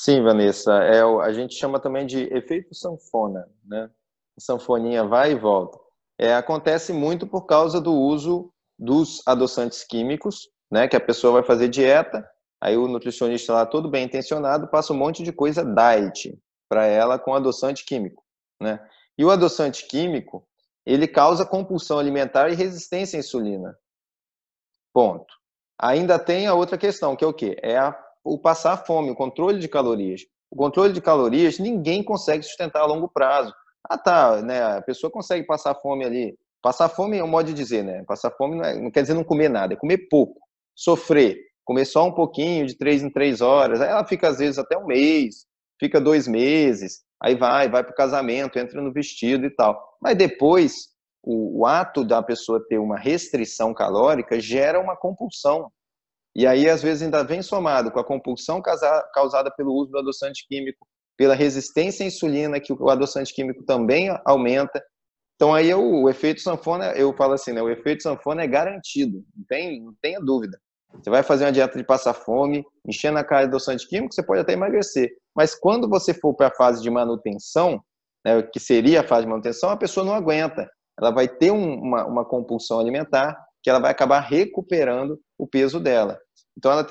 Sim, 0.00 0.22
Vanessa, 0.22 0.72
é, 0.84 1.02
a 1.02 1.32
gente 1.32 1.56
chama 1.56 1.80
também 1.80 2.06
de 2.06 2.32
efeito 2.32 2.72
sanfona, 2.72 3.50
né? 3.64 3.90
sanfoninha 4.38 5.02
vai 5.02 5.32
e 5.32 5.34
volta. 5.34 5.76
É, 6.16 6.36
acontece 6.36 6.92
muito 6.92 7.26
por 7.26 7.46
causa 7.46 7.80
do 7.80 7.92
uso 7.92 8.52
dos 8.78 9.20
adoçantes 9.26 9.82
químicos, 9.82 10.48
né? 10.70 10.86
Que 10.86 10.94
a 10.94 11.00
pessoa 11.00 11.32
vai 11.32 11.42
fazer 11.42 11.66
dieta, 11.66 12.24
aí 12.60 12.76
o 12.76 12.86
nutricionista 12.86 13.52
lá, 13.52 13.66
todo 13.66 13.90
bem 13.90 14.04
intencionado, 14.04 14.68
passa 14.68 14.92
um 14.92 14.96
monte 14.96 15.24
de 15.24 15.32
coisa 15.32 15.64
diet 15.64 16.40
para 16.68 16.86
ela 16.86 17.18
com 17.18 17.34
adoçante 17.34 17.84
químico, 17.84 18.22
né? 18.62 18.78
E 19.18 19.24
o 19.24 19.32
adoçante 19.32 19.84
químico, 19.88 20.46
ele 20.86 21.08
causa 21.08 21.44
compulsão 21.44 21.98
alimentar 21.98 22.50
e 22.50 22.54
resistência 22.54 23.16
à 23.16 23.18
insulina. 23.18 23.76
Ponto. 24.94 25.34
Ainda 25.76 26.20
tem 26.20 26.46
a 26.46 26.54
outra 26.54 26.78
questão, 26.78 27.16
que 27.16 27.24
é 27.24 27.26
o 27.26 27.34
quê? 27.34 27.56
É 27.60 27.76
a 27.76 28.07
o 28.34 28.38
passar 28.38 28.76
fome, 28.78 29.10
o 29.10 29.14
controle 29.14 29.58
de 29.58 29.68
calorias. 29.68 30.22
O 30.50 30.56
controle 30.56 30.92
de 30.92 31.00
calorias 31.00 31.58
ninguém 31.58 32.02
consegue 32.02 32.42
sustentar 32.42 32.82
a 32.82 32.86
longo 32.86 33.08
prazo. 33.08 33.52
Ah, 33.88 33.98
tá, 33.98 34.42
né? 34.42 34.62
A 34.62 34.82
pessoa 34.82 35.10
consegue 35.10 35.46
passar 35.46 35.74
fome 35.74 36.04
ali. 36.04 36.36
Passar 36.62 36.88
fome 36.88 37.18
é 37.18 37.24
um 37.24 37.28
modo 37.28 37.46
de 37.46 37.54
dizer, 37.54 37.84
né? 37.84 38.02
Passar 38.06 38.30
fome 38.32 38.56
não, 38.56 38.64
é, 38.64 38.80
não 38.80 38.90
quer 38.90 39.02
dizer 39.02 39.14
não 39.14 39.24
comer 39.24 39.48
nada, 39.48 39.74
é 39.74 39.76
comer 39.76 40.08
pouco. 40.10 40.40
Sofrer, 40.74 41.38
comer 41.64 41.84
só 41.84 42.06
um 42.06 42.12
pouquinho, 42.12 42.66
de 42.66 42.76
três 42.76 43.02
em 43.02 43.10
três 43.10 43.40
horas. 43.40 43.80
Aí 43.80 43.88
ela 43.88 44.04
fica, 44.04 44.28
às 44.28 44.38
vezes, 44.38 44.58
até 44.58 44.76
um 44.76 44.86
mês, 44.86 45.46
fica 45.78 46.00
dois 46.00 46.26
meses, 46.26 47.02
aí 47.22 47.34
vai, 47.34 47.68
vai 47.68 47.84
para 47.84 47.92
o 47.92 47.96
casamento, 47.96 48.58
entra 48.58 48.82
no 48.82 48.92
vestido 48.92 49.46
e 49.46 49.50
tal. 49.50 49.80
Mas 50.00 50.16
depois, 50.16 50.88
o, 51.22 51.60
o 51.60 51.66
ato 51.66 52.04
da 52.04 52.22
pessoa 52.22 52.64
ter 52.68 52.78
uma 52.78 52.98
restrição 52.98 53.72
calórica 53.74 54.40
gera 54.40 54.80
uma 54.80 54.96
compulsão. 54.96 55.70
E 56.34 56.46
aí, 56.46 56.68
às 56.68 56.82
vezes, 56.82 57.02
ainda 57.02 57.22
vem 57.22 57.42
somado 57.42 57.90
com 57.90 57.98
a 57.98 58.04
compulsão 58.04 58.62
causada 59.12 59.50
pelo 59.50 59.72
uso 59.72 59.90
do 59.90 59.98
adoçante 59.98 60.46
químico, 60.46 60.86
pela 61.16 61.34
resistência 61.34 62.04
à 62.04 62.06
insulina, 62.06 62.60
que 62.60 62.72
o 62.72 62.90
adoçante 62.90 63.34
químico 63.34 63.64
também 63.64 64.08
aumenta. 64.24 64.82
Então, 65.34 65.54
aí 65.54 65.72
o, 65.74 66.04
o 66.04 66.08
efeito 66.08 66.40
sanfona, 66.40 66.92
eu 66.92 67.12
falo 67.12 67.32
assim, 67.32 67.52
né, 67.52 67.62
o 67.62 67.68
efeito 67.68 68.02
sanfona 68.02 68.42
é 68.42 68.46
garantido, 68.46 69.24
não, 69.36 69.44
tem, 69.48 69.82
não 69.82 69.94
tenha 70.00 70.20
dúvida. 70.20 70.58
Você 70.94 71.10
vai 71.10 71.22
fazer 71.22 71.44
uma 71.44 71.52
dieta 71.52 71.76
de 71.76 71.84
passar 71.84 72.14
fome, 72.14 72.64
enchendo 72.86 73.18
a 73.18 73.24
cara 73.24 73.42
de 73.42 73.48
adoçante 73.48 73.86
químico, 73.86 74.14
você 74.14 74.22
pode 74.22 74.40
até 74.40 74.52
emagrecer. 74.52 75.10
Mas 75.34 75.54
quando 75.54 75.88
você 75.88 76.14
for 76.14 76.34
para 76.34 76.48
a 76.48 76.54
fase 76.54 76.82
de 76.82 76.90
manutenção, 76.90 77.80
né, 78.24 78.42
que 78.42 78.58
seria 78.58 79.00
a 79.00 79.04
fase 79.04 79.22
de 79.22 79.30
manutenção, 79.30 79.70
a 79.70 79.76
pessoa 79.76 80.04
não 80.04 80.14
aguenta. 80.14 80.68
Ela 80.98 81.10
vai 81.10 81.28
ter 81.28 81.50
um, 81.50 81.74
uma, 81.74 82.04
uma 82.06 82.24
compulsão 82.24 82.80
alimentar 82.80 83.36
que 83.62 83.70
ela 83.70 83.78
vai 83.78 83.90
acabar 83.90 84.20
recuperando 84.20 85.20
o 85.38 85.46
peso 85.46 85.78
dela. 85.78 86.18
Então, 86.56 86.72
ela, 86.72 86.86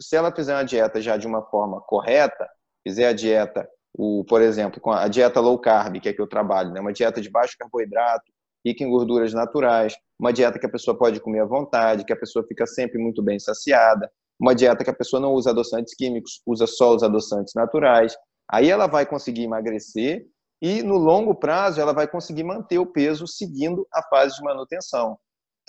se 0.00 0.16
ela 0.16 0.34
fizer 0.34 0.54
uma 0.54 0.64
dieta 0.64 1.00
já 1.00 1.16
de 1.16 1.26
uma 1.26 1.42
forma 1.42 1.80
correta, 1.82 2.48
fizer 2.82 3.08
a 3.08 3.12
dieta, 3.12 3.68
o, 3.94 4.24
por 4.24 4.40
exemplo, 4.40 4.80
com 4.80 4.90
a 4.90 5.06
dieta 5.06 5.38
low 5.38 5.58
carb, 5.58 6.00
que 6.00 6.08
é 6.08 6.12
que 6.12 6.20
eu 6.20 6.26
trabalho, 6.26 6.72
né? 6.72 6.80
uma 6.80 6.92
dieta 6.92 7.20
de 7.20 7.30
baixo 7.30 7.54
carboidrato, 7.58 8.32
rica 8.64 8.82
em 8.82 8.90
gorduras 8.90 9.34
naturais, 9.34 9.94
uma 10.18 10.32
dieta 10.32 10.58
que 10.58 10.66
a 10.66 10.70
pessoa 10.70 10.96
pode 10.96 11.20
comer 11.20 11.40
à 11.40 11.44
vontade, 11.44 12.04
que 12.04 12.12
a 12.12 12.16
pessoa 12.16 12.44
fica 12.46 12.66
sempre 12.66 12.98
muito 12.98 13.22
bem 13.22 13.38
saciada, 13.38 14.10
uma 14.40 14.54
dieta 14.54 14.82
que 14.82 14.90
a 14.90 14.94
pessoa 14.94 15.20
não 15.20 15.32
usa 15.32 15.50
adoçantes 15.50 15.94
químicos, 15.94 16.40
usa 16.46 16.66
só 16.66 16.94
os 16.94 17.02
adoçantes 17.02 17.52
naturais. 17.54 18.16
Aí 18.50 18.70
ela 18.70 18.86
vai 18.86 19.04
conseguir 19.04 19.42
emagrecer 19.42 20.26
e, 20.60 20.82
no 20.82 20.96
longo 20.96 21.34
prazo, 21.34 21.80
ela 21.80 21.92
vai 21.92 22.08
conseguir 22.08 22.44
manter 22.44 22.78
o 22.78 22.86
peso 22.86 23.26
seguindo 23.26 23.86
a 23.92 24.02
fase 24.02 24.36
de 24.36 24.42
manutenção. 24.42 25.18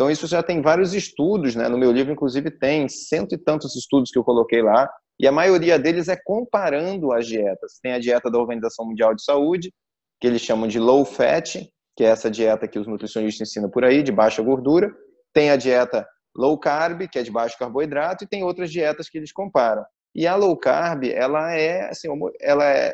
Então, 0.04 0.12
isso 0.12 0.28
já 0.28 0.44
tem 0.44 0.62
vários 0.62 0.94
estudos, 0.94 1.56
né? 1.56 1.70
no 1.70 1.78
meu 1.78 1.90
livro, 1.90 2.12
inclusive, 2.12 2.52
tem 2.52 2.90
cento 2.90 3.36
e 3.36 3.38
tantos 3.38 3.74
estudos 3.74 4.12
que 4.12 4.20
eu 4.20 4.24
coloquei 4.24 4.62
lá, 4.62 4.90
e 5.18 5.26
a 5.26 5.32
maioria 5.32 5.80
deles 5.80 6.10
é 6.10 6.18
comparando 6.26 7.14
as 7.14 7.26
dietas. 7.26 7.80
Tem 7.82 7.94
a 7.94 8.00
dieta 8.00 8.30
da 8.30 8.38
Organização 8.38 8.86
Mundial 8.86 9.16
de 9.16 9.24
Saúde, 9.24 9.72
que 10.20 10.28
eles 10.28 10.42
chamam 10.42 10.68
de 10.68 10.78
low 10.78 11.06
fat, 11.06 11.66
que 11.96 12.04
é 12.04 12.08
essa 12.08 12.30
dieta 12.30 12.68
que 12.68 12.78
os 12.78 12.86
nutricionistas 12.86 13.48
ensinam 13.48 13.70
por 13.70 13.86
aí, 13.86 14.04
de 14.04 14.12
baixa 14.12 14.44
gordura. 14.44 14.94
Tem 15.34 15.52
a 15.52 15.56
dieta 15.56 16.06
low 16.36 16.60
carb, 16.60 17.08
que 17.08 17.18
é 17.18 17.24
de 17.24 17.32
baixo 17.32 17.58
carboidrato, 17.58 18.26
e 18.26 18.28
tem 18.28 18.44
outras 18.44 18.70
dietas 18.70 19.08
que 19.08 19.18
eles 19.18 19.32
comparam. 19.32 19.86
E 20.14 20.28
a 20.28 20.36
low 20.36 20.58
carb, 20.58 21.06
ela 21.06 21.54
é, 21.54 21.90
assim, 21.90 22.10
ela 22.42 22.66
é, 22.66 22.94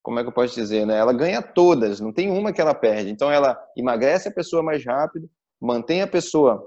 como 0.00 0.20
é 0.20 0.22
que 0.22 0.28
eu 0.28 0.32
posso 0.32 0.54
dizer, 0.54 0.86
né? 0.86 0.96
Ela 0.96 1.12
ganha 1.12 1.42
todas, 1.42 1.98
não 1.98 2.12
tem 2.12 2.30
uma 2.30 2.52
que 2.52 2.60
ela 2.60 2.72
perde. 2.72 3.10
Então, 3.10 3.32
ela 3.32 3.60
emagrece 3.76 4.28
a 4.28 4.32
pessoa 4.32 4.62
mais 4.62 4.86
rápido, 4.86 5.28
mantém 5.60 6.02
a 6.02 6.06
pessoa 6.06 6.64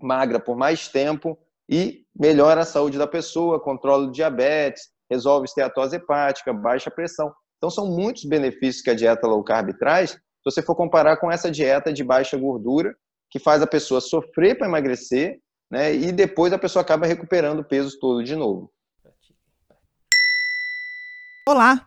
magra 0.00 0.40
por 0.40 0.56
mais 0.56 0.88
tempo 0.88 1.38
e 1.68 2.04
melhora 2.18 2.62
a 2.62 2.64
saúde 2.64 2.98
da 2.98 3.06
pessoa, 3.06 3.60
controla 3.60 4.06
o 4.06 4.10
diabetes, 4.10 4.88
resolve 5.10 5.46
esteatose 5.46 5.96
hepática, 5.96 6.52
baixa 6.52 6.90
pressão. 6.90 7.32
Então, 7.58 7.68
são 7.68 7.86
muitos 7.86 8.24
benefícios 8.24 8.82
que 8.82 8.90
a 8.90 8.94
dieta 8.94 9.26
low 9.26 9.44
carb 9.44 9.76
traz, 9.78 10.12
se 10.12 10.18
você 10.44 10.62
for 10.62 10.74
comparar 10.74 11.18
com 11.18 11.30
essa 11.30 11.50
dieta 11.50 11.92
de 11.92 12.02
baixa 12.02 12.36
gordura, 12.36 12.96
que 13.30 13.38
faz 13.38 13.60
a 13.62 13.66
pessoa 13.66 14.00
sofrer 14.00 14.56
para 14.56 14.66
emagrecer, 14.66 15.38
né, 15.70 15.94
e 15.94 16.10
depois 16.10 16.52
a 16.52 16.58
pessoa 16.58 16.82
acaba 16.82 17.06
recuperando 17.06 17.60
o 17.60 17.64
peso 17.64 17.98
todo 18.00 18.24
de 18.24 18.34
novo. 18.34 18.72
Olá, 21.46 21.86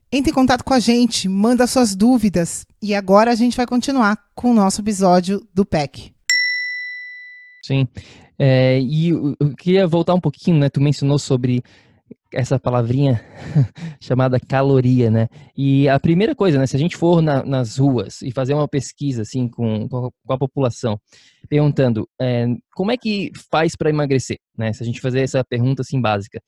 Entre 0.13 0.29
em 0.29 0.33
contato 0.33 0.65
com 0.65 0.73
a 0.73 0.79
gente, 0.79 1.29
manda 1.29 1.65
suas 1.65 1.95
dúvidas. 1.95 2.65
E 2.81 2.93
agora 2.93 3.31
a 3.31 3.35
gente 3.35 3.55
vai 3.55 3.65
continuar 3.65 4.17
com 4.35 4.51
o 4.51 4.53
nosso 4.53 4.81
episódio 4.81 5.47
do 5.53 5.65
PEC. 5.65 6.11
Sim. 7.65 7.87
É, 8.37 8.77
e 8.81 9.09
eu, 9.09 9.55
queria 9.57 9.87
voltar 9.87 10.13
um 10.13 10.19
pouquinho, 10.19 10.57
né? 10.59 10.69
Tu 10.69 10.81
mencionou 10.81 11.17
sobre 11.17 11.63
essa 12.33 12.59
palavrinha 12.59 13.23
chamada 14.01 14.37
caloria, 14.37 15.09
né? 15.09 15.29
E 15.55 15.87
a 15.87 15.97
primeira 15.97 16.35
coisa, 16.35 16.59
né? 16.59 16.67
Se 16.67 16.75
a 16.75 16.79
gente 16.79 16.97
for 16.97 17.21
na, 17.21 17.45
nas 17.45 17.77
ruas 17.77 18.21
e 18.21 18.31
fazer 18.31 18.53
uma 18.53 18.67
pesquisa 18.67 19.21
assim 19.21 19.47
com, 19.47 19.87
com 19.87 20.11
a 20.27 20.37
população, 20.37 20.99
perguntando 21.47 22.05
é, 22.19 22.47
como 22.73 22.91
é 22.91 22.97
que 22.97 23.31
faz 23.49 23.77
para 23.77 23.89
emagrecer, 23.89 24.39
né? 24.57 24.73
Se 24.73 24.83
a 24.83 24.85
gente 24.85 24.99
fazer 24.99 25.21
essa 25.21 25.41
pergunta 25.41 25.83
assim 25.83 26.01
básica, 26.01 26.41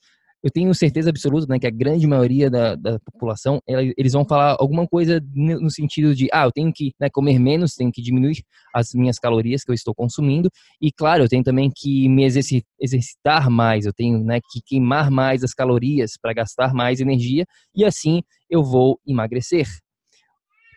eu 0.44 0.52
tenho 0.52 0.74
certeza 0.76 1.10
absoluta 1.10 1.48
né, 1.48 1.58
que 1.58 1.66
a 1.66 1.72
grande 1.72 2.06
maioria 2.06 2.50
da, 2.50 2.76
da 2.76 3.00
população, 3.00 3.62
eles 3.66 4.12
vão 4.12 4.26
falar 4.26 4.58
alguma 4.60 4.86
coisa 4.86 5.24
no 5.34 5.70
sentido 5.70 6.14
de, 6.14 6.28
ah, 6.34 6.44
eu 6.44 6.52
tenho 6.52 6.72
que 6.74 6.92
né, 7.00 7.10
comer 7.10 7.40
menos, 7.40 7.76
tenho 7.76 7.92
que 7.92 8.02
diminuir 8.02 8.44
as 8.76 8.94
minhas 8.94 9.18
calorias 9.18 9.64
que 9.64 9.72
eu 9.72 9.74
estou 9.74 9.96
consumindo, 9.96 10.50
e 10.82 10.92
claro, 10.92 11.24
eu 11.24 11.30
tenho 11.30 11.44
também 11.44 11.72
que 11.74 12.10
me 12.10 12.26
exercitar 12.26 13.50
mais, 13.50 13.86
eu 13.86 13.94
tenho 13.94 14.22
né, 14.22 14.42
que 14.52 14.60
queimar 14.66 15.10
mais 15.10 15.46
as 15.46 15.54
calorias 15.54 16.18
para 16.22 16.34
gastar 16.34 16.74
mais 16.74 17.00
energia, 17.00 17.46
e 17.74 17.86
assim 17.86 18.22
eu 18.50 18.64
vou 18.64 19.00
emagrecer. 19.08 19.68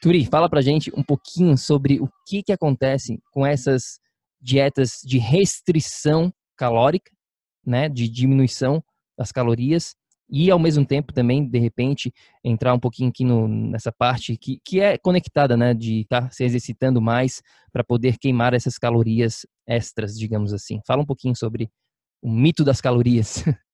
Turi, 0.00 0.24
fala 0.26 0.48
pra 0.48 0.60
gente 0.60 0.92
um 0.94 1.02
pouquinho 1.02 1.58
sobre 1.58 2.00
o 2.00 2.08
que, 2.28 2.42
que 2.44 2.52
acontece 2.52 3.18
com 3.32 3.44
essas 3.44 3.98
dietas 4.40 5.00
de 5.04 5.18
restrição 5.18 6.32
calórica, 6.56 7.10
né, 7.66 7.88
de 7.88 8.08
diminuição 8.08 8.80
das 9.16 9.32
calorias 9.32 9.96
e 10.28 10.50
ao 10.50 10.58
mesmo 10.58 10.84
tempo 10.84 11.12
também 11.12 11.48
de 11.48 11.58
repente 11.58 12.12
entrar 12.42 12.74
um 12.74 12.80
pouquinho 12.80 13.10
aqui 13.10 13.24
no, 13.24 13.46
nessa 13.46 13.92
parte 13.92 14.36
que, 14.36 14.60
que 14.64 14.80
é 14.80 14.98
conectada 14.98 15.56
né 15.56 15.72
de 15.72 16.00
estar 16.00 16.22
tá 16.22 16.30
se 16.30 16.44
exercitando 16.44 17.00
mais 17.00 17.42
para 17.72 17.84
poder 17.84 18.18
queimar 18.18 18.52
essas 18.54 18.78
calorias 18.78 19.46
extras 19.66 20.18
digamos 20.18 20.52
assim. 20.52 20.80
Fala 20.86 21.02
um 21.02 21.06
pouquinho 21.06 21.36
sobre 21.36 21.70
o 22.22 22.30
mito 22.30 22.64
das 22.64 22.80
calorias. 22.80 23.44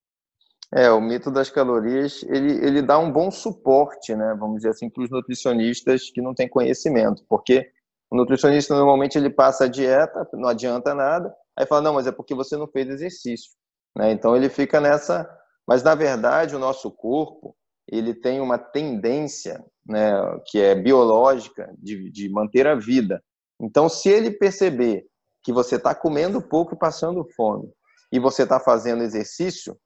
É 0.74 0.90
o 0.90 1.02
mito 1.02 1.30
das 1.30 1.50
calorias 1.50 2.22
ele, 2.22 2.54
ele 2.66 2.80
dá 2.80 2.98
um 2.98 3.12
bom 3.12 3.30
suporte 3.30 4.16
né 4.16 4.34
vamos 4.40 4.56
dizer 4.56 4.70
assim 4.70 4.88
para 4.88 5.04
os 5.04 5.10
nutricionistas 5.10 6.10
que 6.10 6.22
não 6.22 6.32
têm 6.32 6.48
conhecimento 6.48 7.22
porque 7.28 7.70
o 8.10 8.16
nutricionista 8.16 8.74
normalmente 8.74 9.18
ele 9.18 9.28
passa 9.28 9.64
a 9.64 9.68
dieta 9.68 10.26
não 10.32 10.48
adianta 10.48 10.94
nada 10.94 11.30
aí 11.58 11.66
fala 11.66 11.82
não 11.82 11.92
mas 11.92 12.06
é 12.06 12.12
porque 12.12 12.34
você 12.34 12.56
não 12.56 12.66
fez 12.66 12.88
exercício 12.88 13.50
né? 13.96 14.12
Então 14.12 14.36
ele 14.36 14.48
fica 14.48 14.80
nessa, 14.80 15.28
mas 15.66 15.82
na 15.82 15.94
verdade 15.94 16.56
o 16.56 16.58
nosso 16.58 16.90
corpo 16.90 17.56
ele 17.88 18.14
tem 18.14 18.40
uma 18.40 18.58
tendência, 18.58 19.64
né, 19.86 20.12
que 20.46 20.60
é 20.60 20.74
biológica 20.74 21.72
de, 21.78 22.10
de 22.10 22.28
manter 22.28 22.66
a 22.66 22.74
vida. 22.74 23.22
Então 23.60 23.88
se 23.88 24.08
ele 24.08 24.30
perceber 24.30 25.04
que 25.42 25.52
você 25.52 25.76
está 25.76 25.94
comendo 25.94 26.40
pouco 26.40 26.74
e 26.74 26.78
passando 26.78 27.28
fome 27.36 27.70
e 28.12 28.18
você 28.18 28.44
está 28.44 28.60
fazendo 28.60 29.02
exercício, 29.02 29.76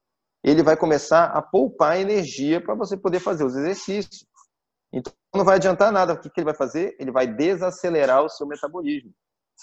ele 0.45 0.63
vai 0.63 0.77
começar 0.77 1.25
a 1.25 1.43
poupar 1.43 1.99
energia 1.99 2.61
para 2.61 2.75
você 2.75 2.97
poder 2.97 3.21
fazer 3.21 3.45
os 3.45 3.57
exercícios. 3.57 4.25
Então 4.93 5.13
não 5.35 5.45
vai 5.45 5.57
adiantar 5.57 5.91
nada. 5.91 6.13
O 6.13 6.21
que, 6.21 6.31
que 6.31 6.41
ele 6.41 6.45
vai 6.45 6.55
fazer? 6.55 6.95
Ele 7.01 7.11
vai 7.11 7.27
desacelerar 7.27 8.23
o 8.23 8.29
seu 8.29 8.47
metabolismo. 8.47 9.11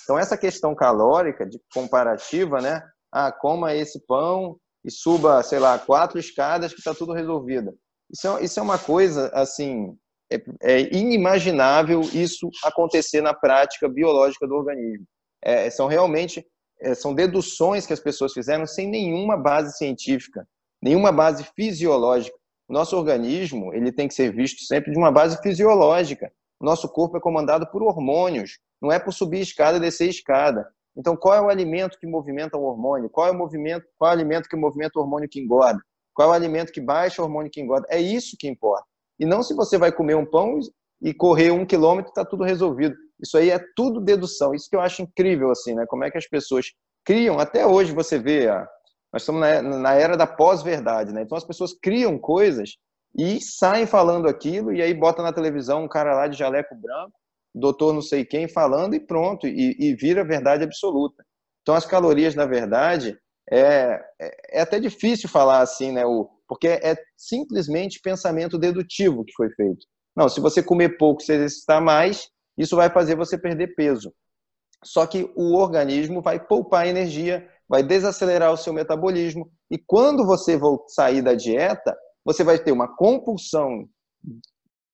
Então 0.04 0.18
essa 0.18 0.38
questão 0.38 0.76
calórica 0.76 1.46
de 1.46 1.60
comparativa, 1.74 2.60
né, 2.60 2.82
ah, 3.14 3.32
coma 3.32 3.76
esse 3.76 4.00
pão 4.08 4.58
e 4.84 4.90
suba, 4.90 5.44
sei 5.44 5.60
lá, 5.60 5.78
quatro 5.78 6.20
escadas 6.20 6.74
que 6.74 6.80
está 6.80 6.94
tudo 6.94 7.14
resolvido. 7.14 7.74
Isso 8.12 8.28
é, 8.28 8.44
isso 8.44 8.60
é 8.60 8.64
uma 8.64 8.80
coisa, 8.80 9.28
assim, 9.34 9.96
é, 10.32 10.44
é, 10.62 10.98
inimaginável 10.98 12.02
isso 12.02 12.50
acontecer 12.64 13.22
na 13.22 13.34
prática 13.34 13.88
biológica 13.88 14.48
do 14.48 14.56
organismo. 14.56 15.06
É, 15.44 15.70
são 15.70 15.88
realmente, 15.88 16.46
é, 16.82 16.96
são 16.96 17.14
deduções 17.14 17.86
que 17.86 17.94
as 17.94 18.00
pessoas 18.00 18.34
fizeram 18.34 18.66
sem 18.66 18.90
nenhuma 18.90 19.38
base 19.38 19.78
científica, 19.78 20.48
nenhuma 20.82 21.12
base 21.12 21.44
fisiológica. 21.56 22.36
O 22.68 22.74
nosso 22.74 22.98
organismo, 22.98 23.74
ele 23.74 23.92
tem 23.92 24.08
que 24.08 24.14
ser 24.14 24.34
visto 24.34 24.64
sempre 24.64 24.92
de 24.92 24.98
uma 24.98 25.12
base 25.12 25.40
fisiológica. 25.42 26.32
O 26.60 26.66
nosso 26.66 26.90
corpo 26.90 27.18
é 27.18 27.22
comandado 27.22 27.70
por 27.70 27.84
hormônios, 27.84 28.58
não 28.82 28.92
é 28.92 28.98
por 28.98 29.14
subir 29.14 29.42
escada 29.42 29.78
e 29.78 29.82
descer 29.82 30.10
escada. 30.10 30.68
Então, 30.96 31.16
qual 31.16 31.34
é 31.34 31.42
o 31.42 31.50
alimento 31.50 31.98
que 32.00 32.06
movimenta 32.06 32.58
o 32.58 32.64
hormônio? 32.64 33.10
Qual 33.10 33.28
é 33.28 33.32
o 33.32 33.38
movimento? 33.38 33.86
Qual 33.98 34.12
é 34.12 34.14
o 34.14 34.18
alimento 34.18 34.48
que 34.48 34.56
movimenta 34.56 35.00
o 35.00 35.02
hormônio 35.02 35.28
que 35.30 35.40
engorda? 35.40 35.80
Qual 36.14 36.30
é 36.30 36.32
o 36.32 36.36
alimento 36.36 36.72
que 36.72 36.80
baixa 36.80 37.22
o 37.22 37.26
hormônio 37.26 37.52
que 37.52 37.60
engorda? 37.60 37.88
É 37.90 38.00
isso 38.00 38.38
que 38.40 38.48
importa. 38.48 38.86
E 39.20 39.26
não 39.26 39.42
se 39.42 39.56
você 39.56 39.78
vai 39.78 39.92
comer 39.92 40.16
um 40.16 40.26
pão 40.26 40.60
e 41.02 41.14
correr 41.14 41.52
um 41.52 41.66
quilômetro, 41.66 42.10
está 42.10 42.24
tudo 42.24 42.44
resolvido. 42.44 42.96
Isso 43.20 43.38
aí 43.38 43.50
é 43.50 43.60
tudo 43.76 44.00
dedução. 44.00 44.54
Isso 44.54 44.70
que 44.70 44.76
eu 44.76 44.82
acho 44.82 45.02
incrível, 45.02 45.50
assim, 45.50 45.74
né? 45.74 45.86
Como 45.88 46.04
é 46.04 46.12
que 46.12 46.18
as 46.18 46.28
pessoas 46.28 46.68
criam, 47.04 47.40
até 47.40 47.66
hoje 47.66 47.92
você 47.92 48.20
vê, 48.20 48.48
nós 49.12 49.24
estamos 49.24 49.42
na 49.42 49.94
era 49.94 50.16
da 50.16 50.28
pós-verdade, 50.28 51.12
né? 51.12 51.24
Então 51.24 51.38
as 51.38 51.44
pessoas 51.44 51.74
criam 51.74 52.18
coisas 52.18 52.78
e 53.18 53.40
saem 53.42 53.86
falando 53.86 54.28
aquilo 54.28 54.74
e 54.74 54.82
aí 54.82 54.94
bota 54.94 55.22
na 55.22 55.34
televisão 55.34 55.84
um 55.84 55.88
cara 55.88 56.16
lá 56.16 56.28
de 56.28 56.38
jaleco 56.38 56.76
branco 56.76 57.14
doutor 57.54 57.94
não 57.94 58.02
sei 58.02 58.26
quem 58.26 58.48
falando 58.48 58.96
e 58.96 59.00
pronto, 59.00 59.48
e, 59.48 59.76
e 59.80 59.96
vira 59.96 60.24
verdade 60.26 60.64
absoluta. 60.64 61.24
Então, 61.62 61.76
as 61.76 61.86
calorias, 61.86 62.36
na 62.36 62.46
verdade, 62.46 63.18
é, 63.50 64.00
é, 64.20 64.32
é, 64.52 64.62
até 64.62 64.80
difícil 64.80 65.30
falar 65.30 65.62
assim, 65.62 65.92
né? 65.92 66.06
O, 66.06 66.30
porque 66.48 66.68
é 66.68 66.96
simplesmente 67.18 68.00
pensamento 68.02 68.58
dedutivo 68.58 69.24
que 69.24 69.34
foi 69.34 69.50
feito. 69.52 69.86
Não, 70.16 70.30
se 70.30 70.40
você 70.40 70.62
comer 70.62 70.98
pouco, 70.98 71.22
se 71.22 71.34
exercitar 71.34 71.82
mais, 71.82 72.28
isso 72.58 72.76
vai 72.76 72.90
fazer 72.90 73.16
você 73.16 73.38
perder 73.38 73.76
peso. 73.76 74.14
Só 74.84 75.08
que 75.08 75.32
o 75.36 75.56
organismo 75.56 76.22
vai 76.22 76.46
poupar 76.46 76.88
energia, 76.88 77.48
vai 77.68 77.82
desacelerar 77.82 78.52
o 78.52 78.58
seu 78.58 78.74
metabolismo, 78.74 79.50
e 79.72 79.78
quando 79.78 80.26
você 80.26 80.60
sair 80.90 81.22
da 81.22 81.34
dieta, 81.34 81.96
você 82.24 82.44
vai 82.44 82.60
ter 82.60 82.72
uma 82.72 82.94
compulsão 82.96 83.88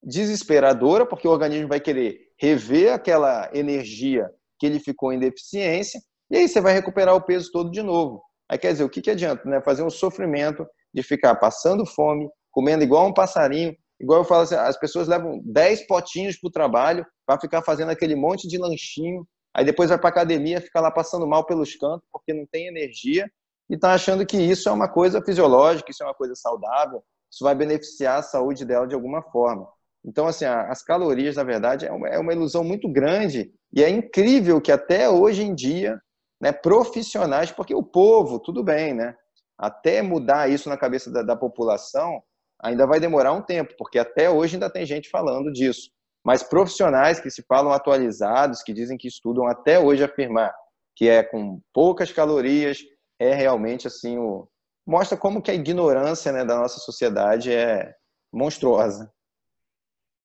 desesperadora, 0.02 1.04
porque 1.04 1.28
o 1.28 1.30
organismo 1.30 1.68
vai 1.68 1.80
querer 1.80 2.29
rever 2.40 2.92
aquela 2.92 3.50
energia 3.52 4.30
que 4.58 4.66
ele 4.66 4.80
ficou 4.80 5.12
em 5.12 5.18
deficiência, 5.18 6.00
e 6.30 6.38
aí 6.38 6.48
você 6.48 6.60
vai 6.60 6.72
recuperar 6.72 7.14
o 7.14 7.20
peso 7.20 7.50
todo 7.52 7.70
de 7.70 7.82
novo. 7.82 8.22
Aí 8.48 8.58
quer 8.58 8.72
dizer, 8.72 8.84
o 8.84 8.88
que, 8.88 9.02
que 9.02 9.10
adianta? 9.10 9.48
Né? 9.48 9.60
Fazer 9.60 9.82
um 9.82 9.90
sofrimento 9.90 10.66
de 10.92 11.02
ficar 11.02 11.34
passando 11.36 11.84
fome, 11.84 12.28
comendo 12.50 12.82
igual 12.82 13.06
um 13.06 13.12
passarinho, 13.12 13.76
igual 14.00 14.20
eu 14.20 14.24
falo 14.24 14.42
assim, 14.42 14.54
as 14.54 14.78
pessoas 14.78 15.06
levam 15.06 15.40
10 15.44 15.86
potinhos 15.86 16.38
para 16.38 16.48
o 16.48 16.52
trabalho 16.52 17.06
para 17.26 17.38
ficar 17.38 17.62
fazendo 17.62 17.90
aquele 17.90 18.14
monte 18.14 18.48
de 18.48 18.58
lanchinho, 18.58 19.26
aí 19.54 19.64
depois 19.64 19.90
vai 19.90 19.98
para 19.98 20.08
academia, 20.08 20.60
fica 20.60 20.80
lá 20.80 20.90
passando 20.90 21.26
mal 21.26 21.44
pelos 21.44 21.76
cantos 21.76 22.08
porque 22.10 22.32
não 22.32 22.46
tem 22.50 22.66
energia 22.66 23.30
e 23.68 23.74
está 23.74 23.92
achando 23.92 24.26
que 24.26 24.36
isso 24.36 24.68
é 24.68 24.72
uma 24.72 24.88
coisa 24.88 25.22
fisiológica, 25.22 25.90
isso 25.90 26.02
é 26.02 26.06
uma 26.06 26.14
coisa 26.14 26.34
saudável, 26.34 27.04
isso 27.30 27.44
vai 27.44 27.54
beneficiar 27.54 28.18
a 28.18 28.22
saúde 28.22 28.64
dela 28.64 28.86
de 28.86 28.94
alguma 28.94 29.22
forma. 29.22 29.68
Então, 30.04 30.26
assim, 30.26 30.44
as 30.44 30.82
calorias, 30.82 31.36
na 31.36 31.44
verdade, 31.44 31.86
é 31.86 31.92
uma, 31.92 32.08
é 32.08 32.18
uma 32.18 32.32
ilusão 32.32 32.64
muito 32.64 32.88
grande 32.90 33.52
e 33.72 33.82
é 33.84 33.88
incrível 33.88 34.60
que 34.60 34.72
até 34.72 35.08
hoje 35.08 35.42
em 35.42 35.54
dia, 35.54 36.00
né, 36.40 36.52
profissionais, 36.52 37.50
porque 37.50 37.74
o 37.74 37.82
povo, 37.82 38.38
tudo 38.38 38.64
bem, 38.64 38.94
né? 38.94 39.14
Até 39.58 40.00
mudar 40.00 40.50
isso 40.50 40.68
na 40.70 40.76
cabeça 40.76 41.10
da, 41.10 41.22
da 41.22 41.36
população, 41.36 42.22
ainda 42.62 42.86
vai 42.86 42.98
demorar 42.98 43.32
um 43.32 43.42
tempo, 43.42 43.74
porque 43.76 43.98
até 43.98 44.30
hoje 44.30 44.56
ainda 44.56 44.70
tem 44.70 44.86
gente 44.86 45.10
falando 45.10 45.52
disso. 45.52 45.90
Mas 46.24 46.42
profissionais 46.42 47.20
que 47.20 47.30
se 47.30 47.42
falam 47.42 47.72
atualizados, 47.72 48.62
que 48.62 48.72
dizem 48.72 48.96
que 48.96 49.08
estudam 49.08 49.46
até 49.46 49.78
hoje 49.78 50.02
afirmar 50.02 50.52
que 51.00 51.08
é 51.08 51.22
com 51.22 51.62
poucas 51.72 52.12
calorias, 52.12 52.80
é 53.18 53.32
realmente 53.32 53.86
assim 53.86 54.18
o 54.18 54.46
mostra 54.86 55.16
como 55.16 55.40
que 55.40 55.50
a 55.50 55.54
ignorância 55.54 56.30
né, 56.30 56.44
da 56.44 56.56
nossa 56.56 56.78
sociedade 56.78 57.50
é 57.50 57.94
monstruosa. 58.30 59.10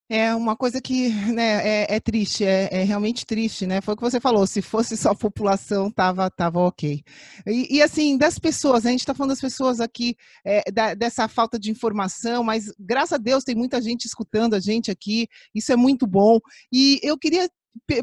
É 0.07 0.35
uma 0.35 0.55
coisa 0.55 0.79
que 0.79 1.09
né, 1.33 1.67
é, 1.67 1.95
é 1.95 1.99
triste, 1.99 2.45
é, 2.45 2.69
é, 2.71 2.83
realmente 2.83 3.25
triste, 3.25 3.65
né? 3.65 3.81
Foi 3.81 3.95
o 3.95 3.97
que 3.97 4.03
você 4.03 4.19
falou, 4.19 4.45
se 4.45 4.61
fosse 4.61 4.95
só 4.95 5.09
a 5.11 5.15
população, 5.15 5.89
tava, 5.89 6.29
tava 6.29 6.59
ok. 6.59 7.03
E, 7.47 7.77
e 7.77 7.81
assim, 7.81 8.15
das 8.15 8.37
pessoas, 8.37 8.85
a 8.85 8.91
gente 8.91 8.99
está 8.99 9.15
falando 9.15 9.31
das 9.31 9.41
pessoas 9.41 9.79
aqui, 9.79 10.15
é, 10.45 10.71
da, 10.71 10.93
dessa 10.93 11.27
falta 11.27 11.57
de 11.57 11.71
informação, 11.71 12.43
mas 12.43 12.71
graças 12.79 13.13
a 13.13 13.17
Deus 13.17 13.43
tem 13.43 13.55
muita 13.55 13.81
gente 13.81 14.05
escutando 14.05 14.53
a 14.53 14.59
gente 14.59 14.91
aqui, 14.91 15.27
isso 15.55 15.71
é 15.71 15.75
muito 15.75 16.05
bom. 16.05 16.39
E 16.71 16.99
eu 17.01 17.17
queria 17.17 17.49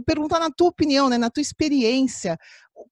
perguntar 0.05 0.41
na 0.41 0.51
tua 0.51 0.69
opinião, 0.69 1.09
né, 1.09 1.17
na 1.17 1.31
tua 1.31 1.41
experiência, 1.41 2.37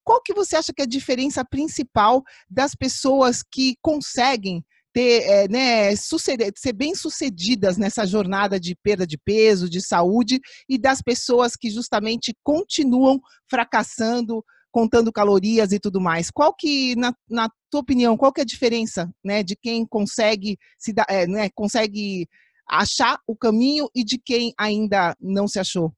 qual 0.04 0.22
que 0.22 0.32
você 0.32 0.54
acha 0.54 0.72
que 0.72 0.82
é 0.82 0.84
a 0.84 0.88
diferença 0.88 1.44
principal 1.44 2.22
das 2.48 2.76
pessoas 2.76 3.42
que 3.42 3.76
conseguem 3.82 4.64
ter, 4.92 5.22
é, 5.22 5.48
né, 5.48 5.94
suceder, 5.96 6.52
ser 6.56 6.72
bem 6.72 6.94
sucedidas 6.94 7.76
nessa 7.76 8.06
jornada 8.06 8.58
de 8.58 8.74
perda 8.74 9.06
de 9.06 9.16
peso, 9.18 9.68
de 9.68 9.80
saúde 9.80 10.40
e 10.68 10.78
das 10.78 11.00
pessoas 11.00 11.54
que 11.56 11.70
justamente 11.70 12.34
continuam 12.42 13.20
fracassando, 13.48 14.44
contando 14.70 15.12
calorias 15.12 15.72
e 15.72 15.78
tudo 15.78 16.00
mais. 16.00 16.30
Qual 16.30 16.54
que, 16.54 16.94
na, 16.96 17.14
na 17.28 17.48
tua 17.70 17.80
opinião, 17.80 18.16
qual 18.16 18.32
que 18.32 18.40
é 18.40 18.44
a 18.44 18.46
diferença, 18.46 19.10
né, 19.24 19.42
de 19.42 19.56
quem 19.56 19.86
consegue 19.86 20.58
se 20.78 20.92
dar, 20.92 21.06
é, 21.08 21.26
né, 21.26 21.48
consegue 21.54 22.28
achar 22.68 23.18
o 23.26 23.36
caminho 23.36 23.88
e 23.94 24.04
de 24.04 24.18
quem 24.18 24.54
ainda 24.58 25.16
não 25.20 25.48
se 25.48 25.58
achou? 25.58 25.92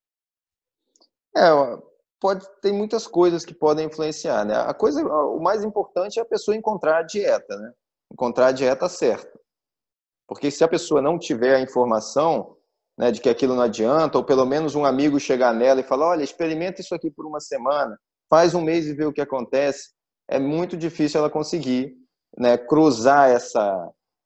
É, 1.37 1.51
pode 2.21 2.47
tem 2.61 2.73
muitas 2.73 3.07
coisas 3.07 3.45
que 3.45 3.55
podem 3.55 3.87
influenciar, 3.87 4.45
né? 4.45 4.55
A 4.57 4.73
coisa, 4.73 5.03
o 5.03 5.41
mais 5.41 5.65
importante 5.65 6.19
é 6.19 6.23
a 6.23 6.27
pessoa 6.27 6.57
encontrar 6.57 6.99
a 6.99 7.03
dieta, 7.03 7.57
né? 7.57 7.73
Encontrar 8.13 8.49
a 8.49 8.53
dieta 8.53 8.89
certa. 8.89 9.33
Porque 10.29 10.51
se 10.51 10.63
a 10.63 10.69
pessoa 10.69 11.01
não 11.01 11.19
tiver 11.19 11.57
a 11.57 11.61
informação, 11.61 12.57
né, 12.97 13.11
de 13.11 13.21
que 13.21 13.29
aquilo 13.29 13.55
não 13.55 13.63
adianta, 13.63 14.19
ou 14.19 14.25
pelo 14.25 14.45
menos 14.45 14.75
um 14.75 14.85
amigo 14.85 15.19
chegar 15.19 15.55
nela 15.55 15.81
e 15.81 15.85
falar, 15.85 16.09
olha, 16.09 16.23
experimenta 16.23 16.81
isso 16.81 16.95
aqui 16.95 17.11
por 17.11 17.27
uma 17.27 17.41
semana, 17.41 17.99
faz 18.29 18.55
um 18.55 18.63
mês 18.63 18.87
e 18.87 18.95
vê 18.95 19.05
o 19.05 19.13
que 19.13 19.21
acontece, 19.21 19.91
é 20.29 20.39
muito 20.39 20.77
difícil 20.77 21.21
ela 21.21 21.31
conseguir, 21.31 21.95
né, 22.39 22.57
cruzar 22.57 23.31
essa, 23.31 23.75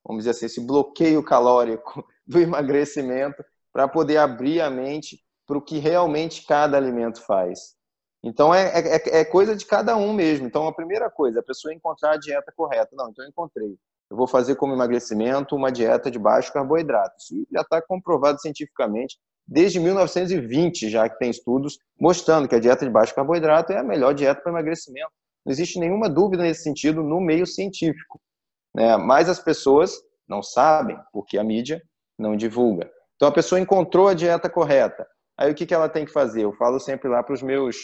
vamos 0.05 0.21
dizer 0.23 0.31
assim, 0.31 0.45
esse 0.45 0.65
bloqueio 0.65 1.23
calórico 1.23 2.05
do 2.27 2.39
emagrecimento 2.39 3.43
para 3.71 3.87
poder 3.87 4.17
abrir 4.17 4.61
a 4.61 4.69
mente 4.69 5.23
para 5.45 5.57
o 5.57 5.61
que 5.61 5.77
realmente 5.77 6.45
cada 6.45 6.77
alimento 6.77 7.21
faz. 7.25 7.76
Então 8.23 8.53
é, 8.53 8.67
é, 8.79 9.19
é, 9.19 9.25
coisa 9.25 9.55
de 9.55 9.65
cada 9.65 9.95
um 9.95 10.13
mesmo. 10.13 10.47
Então 10.47 10.67
a 10.67 10.73
primeira 10.73 11.09
coisa, 11.09 11.39
a 11.39 11.43
pessoa 11.43 11.73
encontrar 11.73 12.13
a 12.13 12.17
dieta 12.17 12.51
correta. 12.55 12.89
Não, 12.93 13.09
então 13.09 13.23
eu 13.23 13.29
encontrei. 13.29 13.77
Eu 14.09 14.17
vou 14.17 14.27
fazer 14.27 14.55
como 14.55 14.73
emagrecimento 14.73 15.55
uma 15.55 15.71
dieta 15.71 16.09
de 16.09 16.17
baixo 16.17 16.51
carboidrato. 16.51 17.15
Isso 17.17 17.47
já 17.51 17.61
está 17.61 17.81
comprovado 17.81 18.39
cientificamente 18.39 19.17
desde 19.47 19.79
1920, 19.79 20.89
já 20.89 21.07
que 21.07 21.17
tem 21.17 21.29
estudos 21.29 21.77
mostrando 21.99 22.47
que 22.47 22.55
a 22.55 22.59
dieta 22.59 22.85
de 22.85 22.91
baixo 22.91 23.15
carboidrato 23.15 23.71
é 23.71 23.77
a 23.77 23.83
melhor 23.83 24.13
dieta 24.13 24.41
para 24.41 24.51
emagrecimento. 24.51 25.11
Não 25.45 25.51
existe 25.51 25.79
nenhuma 25.79 26.09
dúvida 26.09 26.43
nesse 26.43 26.63
sentido 26.63 27.01
no 27.01 27.21
meio 27.21 27.45
científico. 27.45 28.19
Né? 28.75 28.97
Mas 28.97 29.29
as 29.29 29.39
pessoas 29.39 29.93
não 30.27 30.43
sabem, 30.43 30.97
porque 31.13 31.37
a 31.37 31.43
mídia 31.43 31.81
não 32.19 32.35
divulga. 32.35 32.91
Então 33.15 33.29
a 33.29 33.31
pessoa 33.31 33.59
encontrou 33.59 34.07
a 34.07 34.13
dieta 34.13 34.49
correta. 34.49 35.07
Aí 35.37 35.51
o 35.51 35.55
que, 35.55 35.65
que 35.65 35.73
ela 35.73 35.87
tem 35.87 36.05
que 36.05 36.11
fazer? 36.11 36.43
Eu 36.43 36.53
falo 36.53 36.79
sempre 36.79 37.07
lá 37.07 37.23
para 37.23 37.33
os 37.33 37.41
meus 37.41 37.77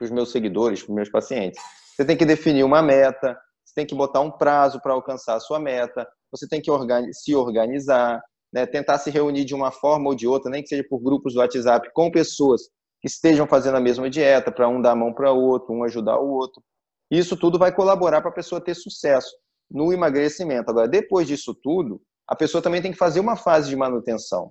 para 0.00 0.06
os 0.06 0.10
meus 0.10 0.32
seguidores, 0.32 0.82
para 0.82 0.90
os 0.90 0.96
meus 0.96 1.10
pacientes. 1.10 1.60
Você 1.94 2.06
tem 2.06 2.16
que 2.16 2.24
definir 2.24 2.64
uma 2.64 2.80
meta, 2.80 3.38
você 3.62 3.74
tem 3.74 3.86
que 3.86 3.94
botar 3.94 4.20
um 4.20 4.30
prazo 4.30 4.80
para 4.80 4.94
alcançar 4.94 5.34
a 5.34 5.40
sua 5.40 5.60
meta, 5.60 6.08
você 6.32 6.48
tem 6.48 6.60
que 6.60 6.70
se 7.12 7.34
organizar, 7.34 8.22
né, 8.50 8.64
tentar 8.64 8.96
se 8.96 9.10
reunir 9.10 9.44
de 9.44 9.54
uma 9.54 9.70
forma 9.70 10.08
ou 10.08 10.14
de 10.14 10.26
outra, 10.26 10.50
nem 10.50 10.62
que 10.62 10.68
seja 10.68 10.84
por 10.88 11.00
grupos 11.00 11.34
do 11.34 11.40
WhatsApp, 11.40 11.90
com 11.92 12.10
pessoas 12.10 12.62
que 13.00 13.08
estejam 13.08 13.46
fazendo 13.46 13.76
a 13.76 13.80
mesma 13.80 14.08
dieta, 14.08 14.50
para 14.50 14.68
um 14.68 14.80
dar 14.80 14.92
a 14.92 14.96
mão 14.96 15.12
para 15.12 15.32
o 15.32 15.38
outro, 15.38 15.74
um 15.74 15.84
ajudar 15.84 16.18
o 16.18 16.30
outro. 16.30 16.62
Isso 17.10 17.36
tudo 17.36 17.58
vai 17.58 17.74
colaborar 17.74 18.22
para 18.22 18.30
a 18.30 18.34
pessoa 18.34 18.60
ter 18.60 18.74
sucesso 18.74 19.30
no 19.70 19.92
emagrecimento. 19.92 20.70
Agora, 20.70 20.88
depois 20.88 21.28
disso 21.28 21.54
tudo, 21.54 22.00
a 22.26 22.34
pessoa 22.34 22.62
também 22.62 22.80
tem 22.80 22.92
que 22.92 22.98
fazer 22.98 23.20
uma 23.20 23.36
fase 23.36 23.68
de 23.68 23.76
manutenção. 23.76 24.50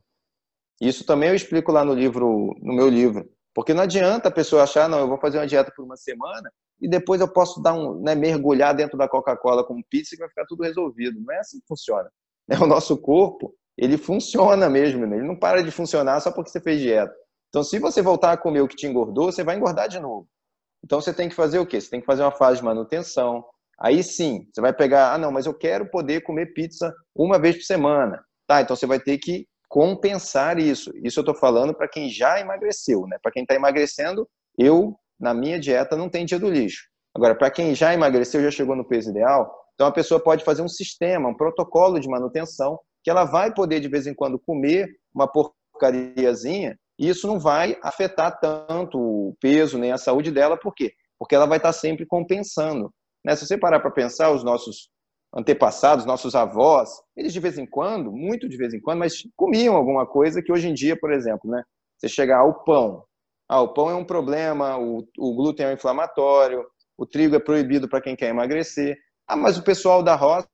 Isso 0.79 1.05
também 1.05 1.29
eu 1.29 1.35
explico 1.35 1.71
lá 1.71 1.83
no 1.83 1.93
livro, 1.93 2.55
no 2.61 2.73
meu 2.73 2.87
livro. 2.87 3.27
Porque 3.53 3.73
não 3.73 3.83
adianta 3.83 4.29
a 4.29 4.31
pessoa 4.31 4.63
achar, 4.63 4.87
não, 4.87 4.99
eu 4.99 5.07
vou 5.07 5.19
fazer 5.19 5.37
uma 5.39 5.47
dieta 5.47 5.71
por 5.75 5.83
uma 5.83 5.97
semana 5.97 6.51
e 6.81 6.87
depois 6.87 7.19
eu 7.19 7.27
posso 7.27 7.61
dar 7.61 7.73
um, 7.73 7.99
né, 8.01 8.15
mergulhar 8.15 8.73
dentro 8.75 8.97
da 8.97 9.07
Coca-Cola 9.07 9.65
com 9.65 9.81
pizza 9.89 10.15
e 10.15 10.17
vai 10.17 10.29
ficar 10.29 10.45
tudo 10.45 10.63
resolvido. 10.63 11.19
Não 11.19 11.33
é 11.33 11.39
assim 11.39 11.59
que 11.59 11.67
funciona. 11.67 12.09
É 12.51 12.57
o 12.57 12.65
nosso 12.65 12.97
corpo, 12.97 13.53
ele 13.77 13.97
funciona 13.97 14.67
mesmo, 14.69 15.05
né? 15.05 15.17
ele 15.17 15.27
não 15.27 15.37
para 15.37 15.61
de 15.61 15.69
funcionar 15.71 16.19
só 16.19 16.31
porque 16.31 16.49
você 16.49 16.59
fez 16.59 16.81
dieta. 16.81 17.13
Então, 17.49 17.63
se 17.63 17.79
você 17.79 18.01
voltar 18.01 18.31
a 18.31 18.37
comer 18.37 18.61
o 18.61 18.67
que 18.67 18.75
te 18.75 18.87
engordou, 18.87 19.31
você 19.31 19.43
vai 19.43 19.55
engordar 19.55 19.87
de 19.87 19.99
novo. 19.99 20.27
Então, 20.83 20.99
você 20.99 21.13
tem 21.13 21.29
que 21.29 21.35
fazer 21.35 21.59
o 21.59 21.65
quê? 21.65 21.79
Você 21.79 21.89
tem 21.89 21.99
que 21.99 22.05
fazer 22.05 22.23
uma 22.23 22.31
fase 22.31 22.59
de 22.59 22.65
manutenção. 22.65 23.43
Aí 23.79 24.03
sim, 24.03 24.47
você 24.51 24.61
vai 24.61 24.73
pegar, 24.73 25.13
ah, 25.13 25.17
não, 25.17 25.31
mas 25.31 25.45
eu 25.45 25.53
quero 25.53 25.89
poder 25.89 26.21
comer 26.21 26.53
pizza 26.53 26.93
uma 27.15 27.39
vez 27.39 27.55
por 27.55 27.63
semana. 27.63 28.21
Tá, 28.45 28.61
então 28.61 28.75
você 28.75 28.85
vai 28.85 28.99
ter 28.99 29.17
que 29.17 29.47
compensar 29.69 30.57
isso. 30.57 30.91
Isso 31.03 31.19
eu 31.19 31.21
estou 31.21 31.35
falando 31.35 31.73
para 31.73 31.87
quem 31.87 32.09
já 32.09 32.41
emagreceu, 32.41 33.05
né? 33.07 33.17
Para 33.21 33.31
quem 33.31 33.43
está 33.43 33.53
emagrecendo, 33.53 34.27
eu, 34.57 34.99
na 35.19 35.33
minha 35.33 35.59
dieta, 35.59 35.95
não 35.95 36.09
tem 36.09 36.25
dia 36.25 36.39
do 36.39 36.49
lixo. 36.49 36.89
Agora, 37.15 37.35
para 37.35 37.51
quem 37.51 37.75
já 37.75 37.93
emagreceu, 37.93 38.41
já 38.41 38.51
chegou 38.51 38.75
no 38.75 38.87
peso 38.87 39.11
ideal, 39.11 39.49
então 39.73 39.87
a 39.87 39.91
pessoa 39.91 40.19
pode 40.19 40.43
fazer 40.43 40.61
um 40.61 40.67
sistema, 40.67 41.29
um 41.29 41.37
protocolo 41.37 41.99
de 41.99 42.09
manutenção, 42.09 42.79
que 43.03 43.09
ela 43.09 43.23
vai 43.23 43.53
poder 43.53 43.79
de 43.79 43.87
vez 43.87 44.07
em 44.07 44.13
quando 44.13 44.39
comer 44.39 44.89
uma 45.13 45.27
porcariazinha, 45.27 46.77
e 46.97 47.07
isso 47.07 47.27
não 47.27 47.39
vai 47.39 47.77
afetar 47.81 48.39
tanto 48.39 48.99
o 48.99 49.37
peso 49.39 49.77
nem 49.77 49.91
a 49.91 49.97
saúde 49.97 50.31
dela, 50.31 50.57
por 50.57 50.73
quê? 50.73 50.93
Porque 51.17 51.33
ela 51.33 51.45
vai 51.45 51.57
estar 51.57 51.71
sempre 51.71 52.05
compensando. 52.05 52.91
Né? 53.23 53.35
Se 53.35 53.45
você 53.45 53.57
parar 53.57 53.79
para 53.79 53.91
pensar, 53.91 54.31
os 54.31 54.43
nossos 54.43 54.89
antepassados, 55.33 56.05
nossos 56.05 56.35
avós, 56.35 56.89
eles 57.15 57.31
de 57.31 57.39
vez 57.39 57.57
em 57.57 57.65
quando, 57.65 58.11
muito 58.11 58.49
de 58.49 58.57
vez 58.57 58.73
em 58.73 58.79
quando, 58.79 58.99
mas 58.99 59.21
comiam 59.35 59.75
alguma 59.75 60.05
coisa 60.05 60.41
que 60.41 60.51
hoje 60.51 60.67
em 60.67 60.73
dia, 60.73 60.97
por 60.99 61.11
exemplo, 61.11 61.49
né, 61.49 61.63
você 61.97 62.09
chegar 62.09 62.39
ao 62.39 62.63
pão. 62.63 63.03
Ah, 63.47 63.61
o 63.61 63.73
pão 63.73 63.89
é 63.89 63.95
um 63.95 64.05
problema, 64.05 64.77
o, 64.77 65.07
o 65.17 65.35
glúten 65.35 65.65
é 65.65 65.69
um 65.69 65.73
inflamatório, 65.73 66.65
o 66.97 67.05
trigo 67.05 67.35
é 67.35 67.39
proibido 67.39 67.87
para 67.87 68.01
quem 68.01 68.15
quer 68.15 68.29
emagrecer. 68.29 68.97
Ah, 69.27 69.35
mas 69.35 69.57
o 69.57 69.63
pessoal 69.63 70.03
da 70.03 70.15
roça 70.15 70.47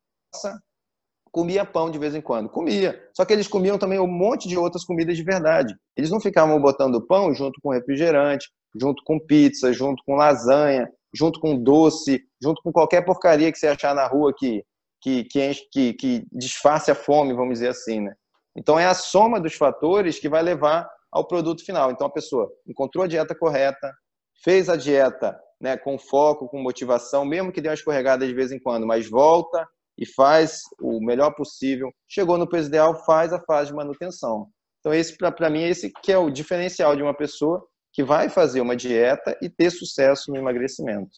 comia 1.31 1.65
pão 1.65 1.91
de 1.91 1.99
vez 1.99 2.15
em 2.15 2.21
quando. 2.21 2.49
Comia. 2.49 2.97
Só 3.13 3.25
que 3.25 3.33
eles 3.33 3.47
comiam 3.47 3.77
também 3.77 3.99
um 3.99 4.07
monte 4.07 4.47
de 4.47 4.57
outras 4.57 4.85
comidas 4.85 5.17
de 5.17 5.23
verdade. 5.23 5.75
Eles 5.97 6.09
não 6.09 6.19
ficavam 6.19 6.61
botando 6.61 7.05
pão 7.05 7.33
junto 7.33 7.59
com 7.61 7.71
refrigerante, 7.71 8.49
junto 8.79 9.03
com 9.03 9.19
pizza, 9.19 9.73
junto 9.73 10.01
com 10.05 10.15
lasanha, 10.15 10.89
junto 11.13 11.39
com 11.39 11.61
doce, 11.61 12.21
junto 12.45 12.61
com 12.61 12.71
qualquer 12.71 13.03
porcaria 13.03 13.51
que 13.51 13.57
você 13.57 13.67
achar 13.67 13.95
na 13.95 14.05
rua 14.05 14.31
que, 14.37 14.63
que, 15.01 15.23
que, 15.23 15.53
que, 15.71 15.93
que 15.93 16.27
disfarce 16.31 16.91
a 16.91 16.95
fome, 16.95 17.33
vamos 17.33 17.55
dizer 17.55 17.69
assim, 17.69 18.01
né? 18.01 18.13
Então, 18.55 18.79
é 18.79 18.85
a 18.85 18.93
soma 18.93 19.39
dos 19.39 19.55
fatores 19.55 20.19
que 20.19 20.29
vai 20.29 20.43
levar 20.43 20.87
ao 21.11 21.27
produto 21.27 21.65
final. 21.65 21.91
Então, 21.91 22.07
a 22.07 22.11
pessoa 22.11 22.49
encontrou 22.67 23.03
a 23.03 23.07
dieta 23.07 23.35
correta, 23.35 23.91
fez 24.43 24.69
a 24.69 24.75
dieta 24.75 25.37
né, 25.59 25.75
com 25.75 25.97
foco, 25.97 26.47
com 26.47 26.61
motivação, 26.61 27.25
mesmo 27.25 27.51
que 27.51 27.59
dê 27.59 27.67
uma 27.67 27.73
escorregada 27.73 28.25
de 28.25 28.33
vez 28.33 28.51
em 28.51 28.59
quando, 28.59 28.85
mas 28.85 29.09
volta 29.09 29.67
e 29.97 30.05
faz 30.05 30.61
o 30.79 31.03
melhor 31.03 31.31
possível. 31.31 31.89
Chegou 32.07 32.37
no 32.37 32.47
peso 32.47 32.69
ideal, 32.69 33.03
faz 33.05 33.33
a 33.33 33.41
fase 33.41 33.71
de 33.71 33.75
manutenção. 33.75 34.47
Então, 34.79 34.93
esse 34.93 35.17
para 35.17 35.49
mim, 35.49 35.63
esse 35.63 35.91
que 36.03 36.11
é 36.11 36.17
o 36.17 36.29
diferencial 36.29 36.95
de 36.95 37.01
uma 37.01 37.13
pessoa 37.13 37.65
que 37.91 38.03
vai 38.03 38.29
fazer 38.29 38.61
uma 38.61 38.75
dieta 38.75 39.37
e 39.41 39.49
ter 39.49 39.71
sucesso 39.71 40.29
no 40.29 40.37
emagrecimento. 40.37 41.11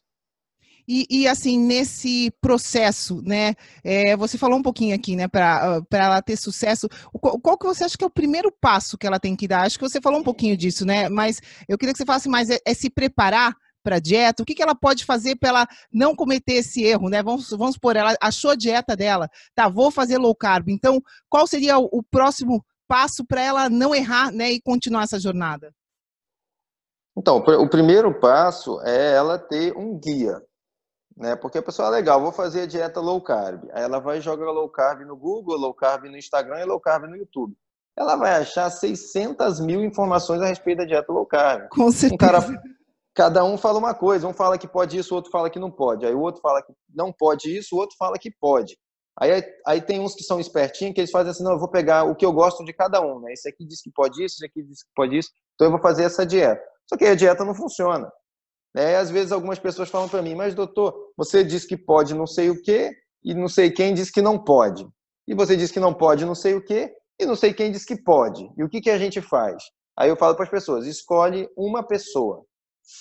E, 0.88 1.06
e, 1.10 1.28
assim, 1.28 1.60
nesse 1.60 2.32
processo, 2.39 3.21
né? 3.21 3.56
É, 3.84 4.15
você 4.15 4.38
falou 4.38 4.58
um 4.58 4.63
pouquinho 4.63 4.95
aqui, 4.95 5.17
né, 5.17 5.28
para 5.28 5.84
ela 5.91 6.21
ter 6.21 6.38
sucesso. 6.38 6.88
Qual, 7.19 7.38
qual, 7.39 7.58
que 7.58 7.65
você 7.65 7.84
acha 7.84 7.97
que 7.97 8.04
é 8.04 8.08
o 8.08 8.12
primeiro 8.12 8.52
passo 8.62 8.97
que 8.97 9.06
ela 9.06 9.19
tem 9.19 9.36
que 9.36 9.47
dar? 9.47 9.63
Acho 9.63 9.78
que 9.78 9.88
você 9.88 10.00
falou 10.00 10.19
um 10.19 10.23
pouquinho 10.23 10.56
disso, 10.56 10.86
né? 10.86 11.10
Mas 11.10 11.41
eu 11.67 11.78
queria 11.78 11.93
que 11.93 11.97
você 11.97 12.06
falasse 12.06 12.30
mais, 12.30 12.50
é, 12.50 12.60
é 12.65 12.73
se 12.73 12.89
preparar 12.89 13.54
para 13.84 13.97
a 13.97 14.00
dieta? 14.00 14.43
O 14.43 14.45
que, 14.45 14.54
que 14.54 14.62
ela 14.62 14.76
pode 14.76 15.06
fazer 15.06 15.38
para 15.38 15.50
ela 15.50 15.67
não 15.91 16.15
cometer 16.15 16.54
esse 16.54 16.84
erro, 16.84 17.10
né? 17.10 17.23
Vamos, 17.23 17.50
vamos 17.50 17.76
supor, 17.76 17.95
ela 17.95 18.15
achou 18.21 18.52
a 18.52 18.56
dieta 18.56 18.95
dela, 18.95 19.30
tá, 19.56 19.69
vou 19.69 19.89
fazer 19.89 20.17
low 20.17 20.36
carb. 20.36 20.69
Então, 20.69 21.02
qual 21.30 21.47
seria 21.47 21.78
o, 21.80 21.88
o 21.91 22.04
próximo 22.04 22.65
passo 22.88 23.26
para 23.26 23.41
ela 23.41 23.69
não 23.69 23.93
errar, 23.95 24.32
né, 24.32 24.52
e 24.52 24.62
continuar 24.62 25.04
essa 25.04 25.19
jornada? 25.19 25.73
Então, 27.17 27.38
o 27.38 27.69
primeiro 27.69 28.13
passo 28.19 28.80
é 28.82 29.13
ela 29.13 29.39
ter 29.39 29.76
um 29.76 29.97
guia, 29.97 30.41
né? 31.18 31.36
Porque 31.36 31.58
a 31.58 31.64
pessoa, 31.64 31.88
é 31.88 31.92
legal, 31.92 32.22
vou 32.22 32.32
fazer 32.32 32.62
a 32.62 32.66
dieta 32.68 33.00
low 33.02 33.20
carb. 33.20 33.64
Aí 33.74 33.84
ela 33.84 34.00
vai 34.00 34.22
jogar 34.22 34.52
low 34.52 34.70
carb 34.70 35.02
no 35.02 35.18
Google, 35.18 35.58
low 35.58 35.74
carb 35.74 36.06
no 36.06 36.18
Instagram 36.18 36.60
e 36.60 36.65
low 36.65 36.80
carb 36.80 37.06
no 37.06 37.18
YouTube. 37.18 37.56
Ela 37.98 38.15
vai 38.15 38.32
achar 38.36 38.70
600 38.70 39.60
mil 39.60 39.84
informações 39.84 40.42
a 40.42 40.46
respeito 40.46 40.80
da 40.80 40.86
dieta 40.86 41.12
low 41.12 41.26
carb. 41.26 41.68
Com 41.70 41.92
certeza. 41.92 42.13
Um 42.13 42.18
cara, 42.18 42.62
cada 43.15 43.44
um 43.44 43.58
fala 43.58 43.80
uma 43.80 43.96
coisa, 43.96 44.28
um 44.28 44.34
fala 44.34 44.58
que 44.58 44.68
pode 44.68 44.98
isso, 44.98 45.13
o 45.13 45.18
outro 45.18 45.32
fala 45.32 45.50
que 45.50 45.58
não 45.58 45.72
pode. 45.72 46.06
Aí 46.06 46.13
o 46.13 46.22
outro 46.22 46.40
fala 46.40 46.62
que 46.62 46.72
não 46.94 47.12
pode 47.12 47.58
isso, 47.58 47.76
o 47.76 47.80
outro 47.80 47.96
fala 47.98 48.18
que 48.20 48.30
pode. 48.40 48.78
Aí, 49.20 49.44
aí 49.65 49.82
tem 49.82 50.00
uns 50.00 50.13
que 50.13 50.24
são 50.24 50.40
espertinhos, 50.40 50.94
que 50.94 51.02
eles 51.02 51.10
fazem 51.10 51.32
assim, 51.32 51.44
não, 51.44 51.54
eu 51.54 51.60
vou 51.60 51.68
pegar 51.68 52.04
o 52.04 52.15
que 52.15 52.24
eu 52.24 52.32
gosto 52.32 52.63
de 52.63 52.72
cada 52.72 53.02
um, 53.02 53.20
né? 53.20 53.34
Esse 53.34 53.50
aqui 53.50 53.65
diz 53.65 53.82
que 53.82 53.90
pode 53.90 54.24
isso, 54.24 54.36
esse 54.36 54.46
aqui 54.46 54.62
diz 54.62 54.84
que 54.84 54.90
pode 54.96 55.18
isso, 55.18 55.32
então 55.56 55.65
eu 55.65 55.72
vou 55.72 55.82
fazer 55.82 56.04
essa 56.04 56.24
dieta. 56.24 56.62
Só 56.88 56.96
que 56.96 57.06
a 57.06 57.15
dieta 57.15 57.44
não 57.44 57.56
funciona. 57.56 58.08
Né? 58.76 58.92
E 58.92 58.96
às 58.96 59.10
vezes 59.10 59.32
algumas 59.32 59.60
pessoas 59.60 59.90
falam 59.90 60.10
para 60.10 60.22
mim, 60.22 60.36
mas 60.36 60.56
doutor, 60.56 60.94
você 61.15 61.44
diz 61.44 61.65
que 61.65 61.78
pode 61.78 62.13
não 62.13 62.28
sei 62.28 62.50
o 62.50 62.62
quê 62.62 62.92
e 63.24 63.34
não 63.34 63.48
sei 63.48 63.72
quem 63.72 63.94
diz 63.94 64.10
que 64.12 64.22
não 64.22 64.38
pode. 64.38 64.88
E 65.28 65.36
você 65.36 65.58
diz 65.58 65.72
que 65.72 65.80
não 65.80 65.94
pode 65.94 66.26
não 66.26 66.36
sei 66.36 66.56
o 66.56 66.63
quê 66.63 66.94
e 67.20 67.26
não 67.26 67.36
sei 67.36 67.54
quem 67.54 67.72
diz 67.72 67.84
que 67.84 68.02
pode. 68.02 68.50
E 68.58 68.63
o 68.63 68.70
que, 68.70 68.82
que 68.82 68.90
a 68.90 68.98
gente 68.98 69.22
faz? 69.22 69.63
Aí 69.98 70.10
eu 70.10 70.15
falo 70.15 70.36
para 70.36 70.46
as 70.46 70.52
pessoas, 70.52 70.86
escolhe 70.86 71.50
uma 71.58 71.84
pessoa. 71.84 72.46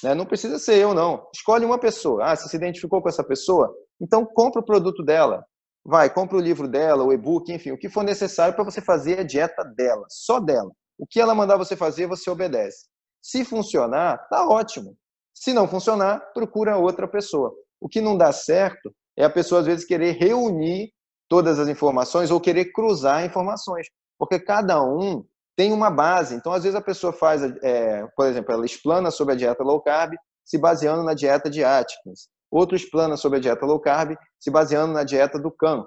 Né? 0.03 0.15
Não 0.15 0.27
precisa 0.27 0.59
ser 0.59 0.79
eu, 0.79 0.95
não. 0.95 1.29
Escolhe 1.35 1.65
uma 1.65 1.79
pessoa. 1.79 2.25
Ah, 2.25 2.35
você 2.35 2.49
se 2.49 2.57
identificou 2.57 3.03
com 3.03 3.09
essa 3.09 3.23
pessoa? 3.23 3.73
Então 4.01 4.25
compra 4.25 4.61
o 4.61 4.65
produto 4.65 5.03
dela. 5.03 5.45
vai, 5.85 6.13
compra 6.13 6.37
o 6.37 6.41
livro 6.41 6.67
dela, 6.67 7.05
o 7.05 7.13
e-book, 7.13 7.53
enfim, 7.53 7.71
o 7.71 7.79
que 7.79 7.89
for 7.89 8.03
necessário 8.03 8.55
para 8.55 8.65
você 8.65 8.81
fazer 8.81 9.21
a 9.21 9.23
dieta 9.23 9.63
dela, 9.77 10.05
só 10.09 10.41
dela. 10.41 10.71
O 10.99 11.07
que 11.07 11.21
ela 11.21 11.35
mandar 11.35 11.57
você 11.57 11.77
fazer, 11.77 12.07
você 12.07 12.29
obedece. 12.29 12.87
Se 13.23 13.45
funcionar, 13.45 14.19
tá 14.29 14.49
ótimo. 14.49 14.97
Se 15.37 15.53
não 15.53 15.69
funcionar, 15.69 16.19
procura 16.33 16.79
outra 16.79 17.07
pessoa. 17.07 17.53
O 17.79 17.91
que 17.91 18.01
não 18.01 18.17
dá 18.17 18.33
certo 18.33 18.91
é 19.15 19.23
a 19.23 19.31
pessoa, 19.31 19.61
às 19.61 19.67
vezes, 19.67 19.85
querer 19.85 20.13
reunir 20.13 20.91
todas 21.29 21.59
as 21.59 21.69
informações 21.69 22.31
ou 22.31 22.41
querer 22.41 22.73
cruzar 22.73 23.25
informações, 23.25 23.87
porque 24.19 24.41
cada 24.41 24.83
um 24.83 25.23
tem 25.55 25.73
uma 25.73 25.91
base. 25.91 26.35
Então, 26.35 26.53
às 26.53 26.63
vezes, 26.63 26.75
a 26.75 26.81
pessoa 26.81 27.13
faz, 27.13 27.43
é, 27.63 28.07
por 28.17 28.27
exemplo, 28.27 28.51
ela 28.53 28.65
explana 28.65 29.11
sobre 29.11 29.35
a 29.35 29.37
dieta 29.37 29.63
low 29.63 29.81
carb 29.83 30.15
se 30.43 30.57
baseando 30.57 31.03
na 31.03 31.13
dieta 31.13 31.51
de 31.51 31.63
Atkins. 31.63 32.29
Outro 32.51 32.75
explana 32.75 33.17
sobre 33.19 33.39
a 33.39 33.43
dieta 33.43 33.67
low 33.67 33.79
carb 33.79 34.17
se 34.41 34.51
baseando 34.51 34.95
na 34.95 35.05
dieta 35.05 35.39
do 35.39 35.51
Kahn. 35.51 35.85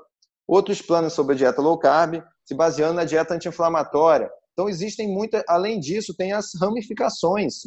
Outro 0.47 0.71
explana 0.71 1.09
sobre 1.09 1.33
a 1.33 1.37
dieta 1.37 1.61
low 1.61 1.77
carb 1.79 2.21
se 2.45 2.53
baseando 2.53 2.93
na 2.93 3.03
dieta 3.03 3.33
anti-inflamatória. 3.33 4.29
Então, 4.53 4.69
existem 4.69 5.07
muitas. 5.07 5.43
Além 5.47 5.79
disso, 5.79 6.13
tem 6.15 6.33
as 6.33 6.51
ramificações 6.59 7.61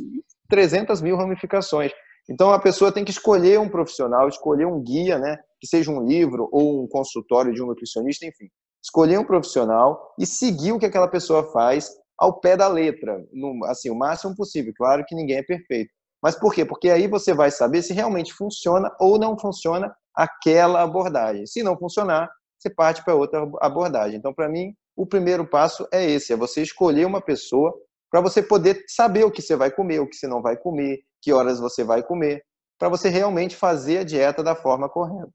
300 0.49 1.01
mil 1.01 1.17
ramificações. 1.17 1.93
Então, 2.29 2.53
a 2.53 2.59
pessoa 2.59 2.93
tem 2.93 3.05
que 3.05 3.11
escolher 3.11 3.59
um 3.59 3.69
profissional, 3.69 4.29
escolher 4.29 4.67
um 4.67 4.81
guia, 4.81 5.19
né? 5.19 5.39
que 5.63 5.67
seja 5.69 5.93
um 5.93 6.05
livro 6.05 6.49
ou 6.51 6.83
um 6.83 6.89
consultório 6.89 7.55
de 7.55 7.63
um 7.63 7.67
nutricionista, 7.67 8.27
enfim. 8.27 8.49
Escolher 8.83 9.19
um 9.19 9.25
profissional 9.25 10.13
e 10.19 10.27
seguir 10.27 10.73
o 10.73 10.79
que 10.79 10.87
aquela 10.87 11.07
pessoa 11.07 11.53
faz 11.53 11.89
ao 12.19 12.41
pé 12.41 12.57
da 12.57 12.67
letra, 12.67 13.25
no, 13.33 13.65
assim, 13.67 13.89
o 13.89 13.95
máximo 13.95 14.35
possível. 14.35 14.73
Claro 14.77 15.05
que 15.07 15.15
ninguém 15.15 15.39
é 15.39 15.43
perfeito. 15.43 15.91
Mas 16.21 16.37
por 16.37 16.53
quê? 16.53 16.65
Porque 16.65 16.91
aí 16.91 17.07
você 17.07 17.33
vai 17.33 17.51
saber 17.51 17.83
se 17.83 17.93
realmente 17.93 18.33
funciona 18.33 18.91
ou 18.99 19.19
não 19.19 19.39
funciona 19.39 19.95
aquela 20.15 20.83
abordagem. 20.83 21.47
Se 21.47 21.63
não 21.63 21.79
funcionar, 21.79 22.29
você 22.59 22.69
parte 22.69 23.05
para 23.05 23.15
outra 23.15 23.49
abordagem. 23.61 24.19
Então, 24.19 24.35
para 24.35 24.49
mim, 24.49 24.75
o 24.97 25.07
primeiro 25.07 25.47
passo 25.47 25.87
é 25.93 26.05
esse: 26.05 26.33
é 26.33 26.37
você 26.37 26.63
escolher 26.63 27.07
uma 27.07 27.21
pessoa 27.21 27.73
para 28.13 28.21
você 28.21 28.43
poder 28.43 28.85
saber 28.89 29.25
o 29.25 29.31
que 29.31 29.41
você 29.41 29.57
vai 29.57 29.71
comer, 29.71 30.01
o 30.01 30.07
que 30.07 30.15
você 30.15 30.29
não 30.29 30.43
vai 30.43 30.55
comer, 30.55 31.01
que 31.23 31.33
horas 31.33 31.59
você 31.59 31.83
vai 31.83 32.03
comer, 32.03 32.45
para 32.79 32.91
você 32.91 33.09
realmente 33.09 33.57
fazer 33.57 33.99
a 33.99 34.05
dieta 34.05 34.43
da 34.43 34.55
forma 34.55 34.87
correta. 34.87 35.33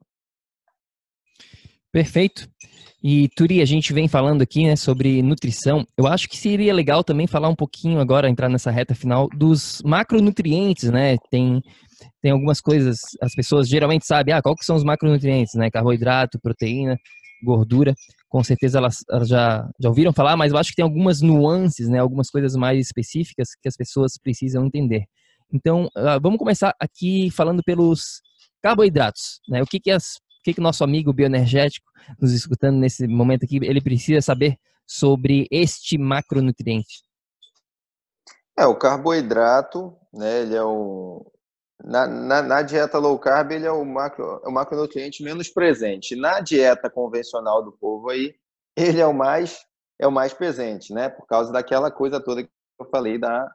Perfeito. 1.91 2.47
E 3.03 3.29
Turi, 3.29 3.61
a 3.61 3.65
gente 3.65 3.93
vem 3.93 4.07
falando 4.07 4.43
aqui 4.43 4.67
né, 4.67 4.75
sobre 4.75 5.23
nutrição. 5.23 5.83
Eu 5.97 6.05
acho 6.05 6.29
que 6.29 6.37
seria 6.37 6.71
legal 6.71 7.03
também 7.03 7.25
falar 7.25 7.49
um 7.49 7.55
pouquinho 7.55 7.99
agora, 7.99 8.29
entrar 8.29 8.47
nessa 8.49 8.69
reta 8.69 8.93
final, 8.93 9.27
dos 9.29 9.81
macronutrientes, 9.83 10.91
né? 10.91 11.15
Tem, 11.31 11.63
tem 12.21 12.31
algumas 12.31 12.61
coisas, 12.61 12.99
as 13.21 13.33
pessoas 13.33 13.67
geralmente 13.67 14.05
sabem, 14.05 14.35
ah, 14.35 14.41
qual 14.41 14.55
que 14.55 14.65
são 14.65 14.75
os 14.75 14.83
macronutrientes, 14.83 15.55
né? 15.55 15.71
Carboidrato, 15.71 16.39
proteína, 16.39 16.95
gordura. 17.43 17.95
Com 18.29 18.43
certeza 18.43 18.77
elas, 18.77 19.03
elas 19.09 19.27
já, 19.27 19.69
já 19.79 19.89
ouviram 19.89 20.11
falar, 20.11 20.35
mas 20.35 20.51
eu 20.51 20.57
acho 20.57 20.71
que 20.71 20.75
tem 20.75 20.83
algumas 20.83 21.21
nuances, 21.21 21.87
né? 21.87 21.99
Algumas 21.99 22.29
coisas 22.29 22.55
mais 22.55 22.79
específicas 22.79 23.49
que 23.61 23.67
as 23.67 23.75
pessoas 23.75 24.17
precisam 24.21 24.65
entender. 24.65 25.05
Então, 25.51 25.85
uh, 25.97 26.19
vamos 26.21 26.37
começar 26.37 26.75
aqui 26.79 27.31
falando 27.31 27.63
pelos 27.63 28.21
carboidratos, 28.61 29.39
né? 29.47 29.61
O 29.61 29.65
que 29.65 29.79
que 29.79 29.91
as 29.91 30.17
que, 30.47 30.53
que 30.53 30.59
o 30.61 30.63
nosso 30.63 30.83
amigo 30.83 31.11
bioenergético, 31.11 31.91
nos 32.21 32.31
escutando 32.31 32.77
nesse 32.77 33.05
momento 33.05 33.43
aqui, 33.43 33.57
ele 33.61 33.81
precisa 33.81 34.21
saber 34.21 34.57
sobre 34.85 35.45
este 35.51 35.97
macronutriente? 35.97 37.03
É, 38.57 38.65
o 38.65 38.75
carboidrato, 38.75 39.93
né, 40.13 40.41
ele 40.41 40.55
é 40.55 40.63
um... 40.63 41.21
Na, 41.83 42.07
na, 42.07 42.41
na 42.41 42.61
dieta 42.61 42.97
low 42.97 43.17
carb, 43.19 43.51
ele 43.51 43.65
é 43.65 43.71
o, 43.71 43.85
macro, 43.85 44.41
é 44.43 44.47
o 44.47 44.51
macronutriente 44.51 45.23
menos 45.23 45.47
presente. 45.49 46.15
Na 46.15 46.39
dieta 46.39 46.89
convencional 46.89 47.63
do 47.63 47.71
povo 47.71 48.09
aí, 48.09 48.33
ele 48.75 48.99
é 48.99 49.05
o 49.05 49.13
mais 49.13 49.65
é 49.99 50.07
o 50.07 50.11
mais 50.11 50.33
presente, 50.33 50.93
né? 50.93 51.09
Por 51.09 51.25
causa 51.25 51.51
daquela 51.51 51.89
coisa 51.89 52.19
toda 52.19 52.43
que 52.43 52.49
eu 52.79 52.87
falei 52.89 53.17
da, 53.17 53.49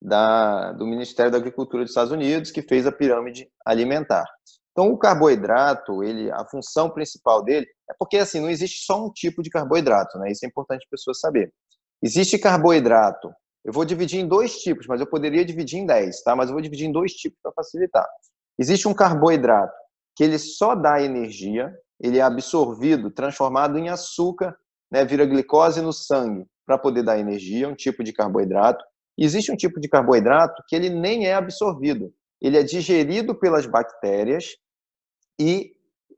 da, 0.00 0.72
do 0.72 0.86
Ministério 0.86 1.32
da 1.32 1.38
Agricultura 1.38 1.82
dos 1.82 1.90
Estados 1.90 2.12
Unidos, 2.12 2.50
que 2.50 2.62
fez 2.62 2.86
a 2.86 2.92
pirâmide 2.92 3.50
alimentar. 3.66 4.24
Então, 4.70 4.92
o 4.92 4.98
carboidrato, 4.98 6.04
ele, 6.04 6.30
a 6.30 6.44
função 6.44 6.88
principal 6.88 7.42
dele 7.42 7.66
é 7.90 7.94
porque 7.98 8.16
assim 8.16 8.38
não 8.38 8.48
existe 8.48 8.84
só 8.84 9.04
um 9.04 9.10
tipo 9.10 9.42
de 9.42 9.50
carboidrato, 9.50 10.18
né? 10.18 10.30
Isso 10.30 10.44
é 10.44 10.48
importante 10.48 10.84
as 10.84 10.88
pessoas 10.88 11.18
saber. 11.18 11.52
Existe 12.00 12.38
carboidrato. 12.38 13.28
Eu 13.64 13.72
vou 13.72 13.84
dividir 13.84 14.20
em 14.20 14.26
dois 14.26 14.58
tipos, 14.58 14.86
mas 14.86 15.00
eu 15.00 15.06
poderia 15.06 15.44
dividir 15.44 15.78
em 15.78 15.86
dez, 15.86 16.22
tá? 16.22 16.34
Mas 16.34 16.48
eu 16.48 16.54
vou 16.54 16.62
dividir 16.62 16.86
em 16.86 16.92
dois 16.92 17.12
tipos 17.12 17.38
para 17.42 17.52
facilitar. 17.52 18.06
Existe 18.58 18.88
um 18.88 18.94
carboidrato 18.94 19.74
que 20.16 20.24
ele 20.24 20.38
só 20.38 20.74
dá 20.74 21.00
energia, 21.00 21.72
ele 22.00 22.18
é 22.18 22.22
absorvido, 22.22 23.10
transformado 23.10 23.78
em 23.78 23.88
açúcar, 23.88 24.56
né? 24.90 25.04
Vira 25.04 25.26
glicose 25.26 25.80
no 25.80 25.92
sangue 25.92 26.46
para 26.66 26.78
poder 26.78 27.02
dar 27.02 27.18
energia, 27.18 27.68
um 27.68 27.74
tipo 27.74 28.02
de 28.02 28.12
carboidrato. 28.12 28.84
Existe 29.16 29.50
um 29.50 29.56
tipo 29.56 29.80
de 29.80 29.88
carboidrato 29.88 30.62
que 30.68 30.76
ele 30.76 30.90
nem 30.90 31.26
é 31.26 31.34
absorvido, 31.34 32.12
ele 32.40 32.56
é 32.56 32.62
digerido 32.62 33.34
pelas 33.34 33.66
bactérias 33.66 34.56
e 35.40 35.72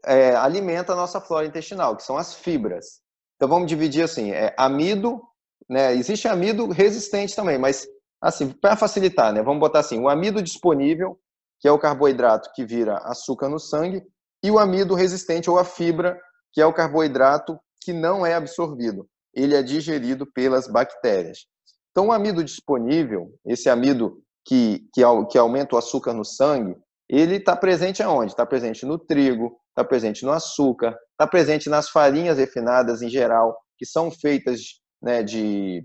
é, 0.05 0.35
alimenta 0.35 0.93
a 0.93 0.97
nossa 0.97 1.21
flora 1.21 1.47
intestinal, 1.47 1.97
que 1.97 2.03
são 2.03 2.17
as 2.17 2.35
fibras. 2.35 3.01
Então 3.37 3.49
vamos 3.49 3.69
dividir 3.69 4.03
assim, 4.03 4.33
é, 4.33 4.55
amido, 4.59 5.23
né? 5.71 5.95
Existe 5.95 6.27
amido 6.27 6.67
resistente 6.67 7.35
também, 7.37 7.57
mas 7.57 7.87
assim, 8.21 8.51
para 8.51 8.77
facilitar, 8.77 9.33
né? 9.33 9.41
Vamos 9.41 9.61
botar 9.61 9.79
assim, 9.79 10.01
o 10.01 10.09
amido 10.09 10.43
disponível, 10.43 11.17
que 11.61 11.69
é 11.69 11.73
o 11.73 11.79
carboidrato 11.79 12.51
que 12.55 12.67
vira 12.67 12.99
açúcar 13.05 13.49
no 13.49 13.61
sangue, 13.61 14.03
e 14.43 14.51
o 14.51 14.59
amido 14.59 14.95
resistente 14.95 15.49
ou 15.49 15.59
a 15.59 15.65
fibra, 15.65 16.19
que 16.53 16.61
é 16.61 16.67
o 16.67 16.73
carboidrato 16.73 17.57
que 17.81 17.93
não 17.93 18.27
é 18.27 18.35
absorvido. 18.35 19.07
Ele 19.33 19.55
é 19.55 19.63
digerido 19.63 20.27
pelas 20.27 20.67
bactérias. 20.67 21.47
Então, 21.93 22.09
o 22.09 22.13
amido 22.13 22.43
disponível, 22.43 23.33
esse 23.47 23.69
amido 23.69 24.21
que, 24.45 24.85
que, 24.93 25.03
que 25.31 25.39
aumenta 25.39 25.77
o 25.77 25.79
açúcar 25.79 26.13
no 26.13 26.25
sangue, 26.25 26.77
ele 27.09 27.37
está 27.37 27.55
presente 27.55 28.03
aonde? 28.03 28.33
Está 28.33 28.45
presente 28.45 28.85
no 28.85 28.99
trigo, 28.99 29.57
está 29.69 29.85
presente 29.85 30.25
no 30.25 30.33
açúcar, 30.33 30.97
está 31.13 31.27
presente 31.27 31.69
nas 31.69 31.89
farinhas 31.89 32.39
refinadas 32.39 33.03
em 33.03 33.09
geral, 33.09 33.57
que 33.79 33.87
são 33.87 34.11
feitas 34.11 34.81
né, 35.03 35.23
de, 35.23 35.85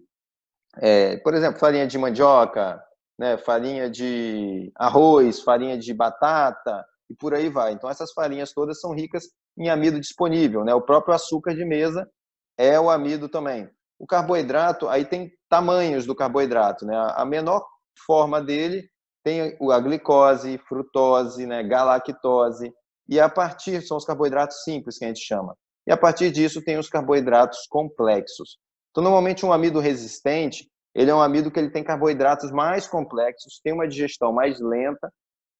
é, 0.78 1.18
por 1.18 1.34
exemplo, 1.34 1.60
farinha 1.60 1.88
de 1.88 1.98
mandioca, 1.98 2.82
né, 3.18 3.38
farinha 3.38 3.90
de 3.90 4.72
arroz, 4.76 5.42
farinha 5.42 5.78
de 5.78 5.94
batata 5.94 6.86
e 7.10 7.16
por 7.16 7.34
aí 7.34 7.50
vai. 7.50 7.74
Então 7.74 7.90
essas 7.90 8.12
farinhas 8.12 8.52
todas 8.54 8.80
são 8.80 8.94
ricas 8.94 9.26
em 9.58 9.70
amido 9.70 10.00
disponível, 10.00 10.66
né? 10.66 10.74
O 10.74 10.82
próprio 10.82 11.16
açúcar 11.16 11.56
de 11.56 11.64
mesa 11.64 12.10
é 12.58 12.80
o 12.80 12.90
amido 12.90 13.30
também. 13.30 13.70
O 13.98 14.06
carboidrato, 14.06 14.90
aí 14.90 15.06
tem 15.06 15.32
tamanhos 15.50 16.06
do 16.06 16.16
carboidrato, 16.16 16.86
né? 16.86 16.96
A 17.16 17.24
menor 17.24 17.66
forma 18.06 18.42
dele 18.42 18.90
tem 19.24 19.58
a 19.72 19.80
glicose, 19.80 20.60
frutose, 20.68 21.48
né, 21.48 21.64
galactose, 21.64 22.72
e 23.10 23.20
a 23.20 23.28
partir, 23.28 23.82
são 23.82 23.98
os 23.98 24.06
carboidratos 24.06 24.64
simples 24.64 25.00
que 25.00 25.06
a 25.06 25.08
gente 25.08 25.26
chama. 25.26 25.56
E 25.88 25.92
a 25.92 25.98
partir 25.98 26.32
disso 26.32 26.64
tem 26.64 26.78
os 26.78 26.90
carboidratos 26.90 27.66
complexos. 27.68 28.58
Então, 28.96 29.04
normalmente 29.04 29.46
um 29.46 29.52
amido 29.52 29.82
resistente, 29.82 30.70
ele 30.96 31.12
é 31.12 31.14
um 31.14 31.22
amido 31.22 31.52
que 31.52 31.60
ele 31.60 31.70
tem 31.70 31.84
carboidratos 31.84 32.50
mais 32.50 32.88
complexos, 32.88 33.60
tem 33.62 33.74
uma 33.74 33.86
digestão 33.86 34.32
mais 34.32 34.58
lenta, 34.62 35.12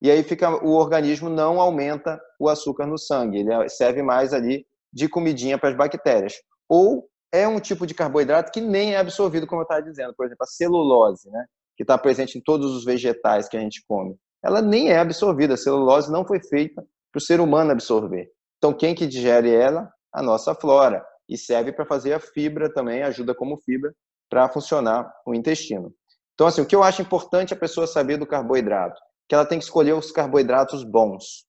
e 0.02 0.10
aí 0.10 0.24
fica 0.24 0.50
o 0.66 0.72
organismo 0.72 1.28
não 1.28 1.60
aumenta 1.60 2.18
o 2.40 2.48
açúcar 2.48 2.88
no 2.88 2.98
sangue, 2.98 3.40
ele 3.40 3.68
serve 3.68 4.02
mais 4.02 4.34
ali 4.34 4.66
de 4.94 5.10
comidinha 5.10 5.58
para 5.58 5.68
as 5.68 5.76
bactérias. 5.76 6.36
Ou 6.70 7.10
é 7.30 7.46
um 7.46 7.60
tipo 7.60 7.86
de 7.86 7.94
carboidrato 7.94 8.54
que 8.54 8.62
nem 8.62 8.94
é 8.94 9.00
absorvido, 9.00 9.46
como 9.46 9.60
eu 9.62 9.64
estava 9.64 9.82
dizendo, 9.82 10.14
por 10.16 10.26
exemplo, 10.26 10.44
a 10.44 10.48
celulose, 10.48 11.30
né? 11.30 11.46
que 11.76 11.84
está 11.84 11.98
presente 11.98 12.38
em 12.38 12.42
todos 12.42 12.74
os 12.74 12.86
vegetais 12.86 13.50
que 13.50 13.58
a 13.58 13.60
gente 13.60 13.84
come, 13.86 14.16
ela 14.42 14.62
nem 14.62 14.92
é 14.92 14.98
absorvida. 14.98 15.56
A 15.56 15.58
celulose 15.58 16.10
não 16.10 16.26
foi 16.26 16.40
feita 16.40 16.82
para 17.12 17.20
o 17.20 17.22
ser 17.22 17.42
humano 17.42 17.72
absorver. 17.72 18.30
Então, 18.58 18.72
quem 18.72 18.96
que 18.96 19.06
digere 19.06 19.54
ela? 19.54 19.92
A 20.14 20.22
nossa 20.22 20.56
flora. 20.56 21.06
E 21.28 21.38
serve 21.38 21.72
para 21.72 21.86
fazer 21.86 22.14
a 22.14 22.20
fibra 22.20 22.72
também, 22.72 23.04
ajuda 23.04 23.34
como 23.34 23.58
fibra 23.58 23.94
para 24.30 24.50
funcionar 24.50 25.12
o 25.26 25.34
intestino. 25.34 25.94
Então, 26.34 26.48
assim, 26.48 26.62
o 26.62 26.66
que 26.66 26.76
eu 26.76 26.84
acho 26.84 27.02
importante 27.02 27.54
a 27.54 27.58
pessoa 27.58 27.88
saber 27.88 28.18
do 28.18 28.28
carboidrato? 28.28 29.00
Que 29.28 29.34
ela 29.34 29.46
tem 29.46 29.58
que 29.58 29.64
escolher 29.64 29.94
os 29.94 30.12
carboidratos 30.12 30.84
bons. 30.84 31.46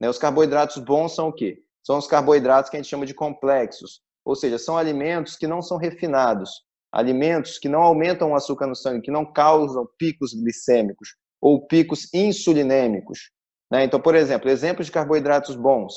Né? 0.00 0.08
Os 0.08 0.18
carboidratos 0.18 0.78
bons 0.78 1.14
são 1.14 1.28
o 1.28 1.32
quê? 1.32 1.58
São 1.84 1.98
os 1.98 2.06
carboidratos 2.06 2.70
que 2.70 2.76
a 2.76 2.80
gente 2.80 2.88
chama 2.88 3.04
de 3.04 3.14
complexos. 3.14 4.00
Ou 4.24 4.36
seja, 4.36 4.58
são 4.58 4.76
alimentos 4.76 5.36
que 5.36 5.46
não 5.46 5.60
são 5.60 5.76
refinados, 5.76 6.50
alimentos 6.92 7.58
que 7.58 7.68
não 7.68 7.80
aumentam 7.80 8.30
o 8.30 8.34
açúcar 8.34 8.66
no 8.66 8.76
sangue, 8.76 9.02
que 9.02 9.10
não 9.10 9.24
causam 9.24 9.88
picos 9.98 10.32
glicêmicos 10.32 11.16
ou 11.40 11.66
picos 11.66 12.12
insulinêmicos. 12.12 13.30
Né? 13.70 13.84
Então, 13.84 14.00
por 14.00 14.14
exemplo, 14.14 14.48
exemplos 14.48 14.86
de 14.86 14.92
carboidratos 14.92 15.56
bons. 15.56 15.94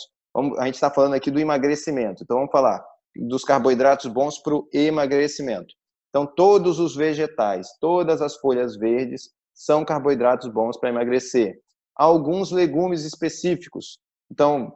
a 0.58 0.66
gente 0.66 0.76
está 0.76 0.90
falando 0.90 1.14
aqui 1.14 1.30
do 1.30 1.40
emagrecimento, 1.40 2.24
então 2.24 2.38
vamos 2.38 2.52
falar 2.52 2.84
dos 3.16 3.44
carboidratos 3.44 4.12
bons 4.12 4.38
para 4.40 4.56
o 4.56 4.68
emagrecimento. 4.74 5.74
Então, 6.10 6.26
todos 6.26 6.80
os 6.80 6.96
vegetais, 6.96 7.68
todas 7.80 8.22
as 8.22 8.36
folhas 8.36 8.76
verdes 8.76 9.30
são 9.54 9.86
carboidratos 9.86 10.50
bons 10.50 10.78
para 10.78 10.90
emagrecer. 10.90 11.56
Alguns 11.96 12.52
legumes 12.52 13.06
específicos. 13.06 14.00
Então, 14.30 14.76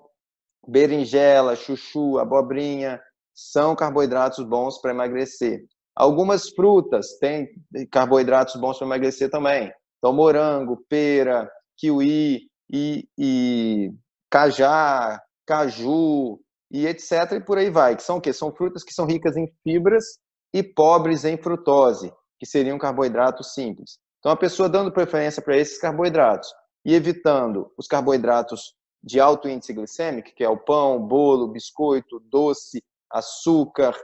berinjela, 0.68 1.56
chuchu, 1.56 2.18
abobrinha, 2.20 3.02
são 3.34 3.76
carboidratos 3.76 4.46
bons 4.46 4.80
para 4.80 4.92
emagrecer. 4.92 5.66
Algumas 5.96 6.50
frutas 6.50 7.18
têm 7.20 7.48
carboidratos 7.92 8.56
bons 8.56 8.78
para 8.78 8.88
emagrecer 8.88 9.30
também. 9.30 9.72
Então, 9.98 10.14
morango, 10.14 10.84
pera, 10.90 11.50
kiwi 11.78 12.50
e, 12.72 13.08
e 13.18 13.92
cajá, 14.30 15.22
caju 15.46 16.40
e 16.76 16.86
etc. 16.88 17.32
E 17.32 17.40
por 17.40 17.58
aí 17.58 17.70
vai. 17.70 17.96
Que 17.96 18.04
são 18.04 18.18
o 18.18 18.22
quê? 18.22 18.34
São 18.34 18.54
frutas 18.54 18.84
que 18.84 18.94
são 18.94 19.06
ricas 19.06 19.38
em 19.38 19.48
fibras 19.64 20.04
e 20.54 20.62
pobres 20.62 21.24
em 21.24 21.38
frutose, 21.38 22.12
que 22.38 22.46
seriam 22.46 22.78
carboidratos 22.78 23.54
simples. 23.54 23.98
Então, 24.20 24.32
a 24.32 24.36
pessoa 24.36 24.68
dando 24.68 24.92
preferência 24.92 25.42
para 25.42 25.56
esses 25.56 25.78
carboidratos 25.78 26.50
e 26.84 26.94
evitando 26.94 27.72
os 27.78 27.88
carboidratos 27.88 28.74
de 29.02 29.20
alto 29.20 29.48
índice 29.48 29.74
glicêmico, 29.74 30.34
que 30.36 30.44
é 30.44 30.50
o 30.50 30.58
pão, 30.58 31.00
bolo, 31.00 31.48
biscoito, 31.48 32.20
doce, 32.30 32.84
açúcar 33.10 33.96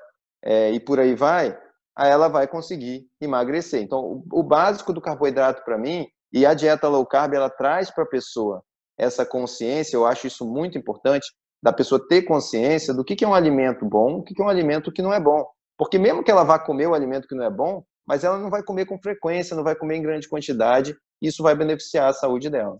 é, 0.43 0.71
e 0.71 0.79
por 0.79 0.99
aí 0.99 1.13
vai, 1.13 1.57
aí 1.95 2.09
ela 2.09 2.29
vai 2.29 2.47
conseguir 2.47 3.05
emagrecer. 3.19 3.81
Então, 3.81 3.99
o, 3.99 4.23
o 4.31 4.43
básico 4.43 4.93
do 4.93 5.01
carboidrato 5.01 5.63
para 5.65 5.77
mim, 5.77 6.07
e 6.31 6.45
a 6.45 6.53
dieta 6.53 6.87
low 6.87 7.05
carb, 7.05 7.33
ela 7.33 7.49
traz 7.49 7.91
para 7.91 8.05
a 8.05 8.09
pessoa 8.09 8.63
essa 8.97 9.25
consciência, 9.25 9.97
eu 9.97 10.05
acho 10.05 10.27
isso 10.27 10.45
muito 10.45 10.77
importante, 10.77 11.27
da 11.61 11.71
pessoa 11.71 12.05
ter 12.07 12.23
consciência 12.23 12.93
do 12.93 13.03
que, 13.03 13.15
que 13.15 13.23
é 13.23 13.27
um 13.27 13.33
alimento 13.33 13.85
bom, 13.85 14.17
o 14.17 14.23
que, 14.23 14.33
que 14.33 14.41
é 14.41 14.45
um 14.45 14.49
alimento 14.49 14.91
que 14.91 15.01
não 15.01 15.13
é 15.13 15.19
bom. 15.19 15.45
Porque 15.77 15.99
mesmo 15.99 16.23
que 16.23 16.31
ela 16.31 16.43
vá 16.43 16.57
comer 16.59 16.87
o 16.87 16.93
alimento 16.93 17.27
que 17.27 17.35
não 17.35 17.43
é 17.43 17.49
bom, 17.49 17.83
mas 18.05 18.23
ela 18.23 18.37
não 18.37 18.49
vai 18.49 18.63
comer 18.63 18.85
com 18.85 18.99
frequência, 18.99 19.55
não 19.55 19.63
vai 19.63 19.75
comer 19.75 19.97
em 19.97 20.01
grande 20.01 20.27
quantidade, 20.27 20.95
isso 21.21 21.43
vai 21.43 21.55
beneficiar 21.55 22.09
a 22.09 22.13
saúde 22.13 22.49
dela. 22.49 22.77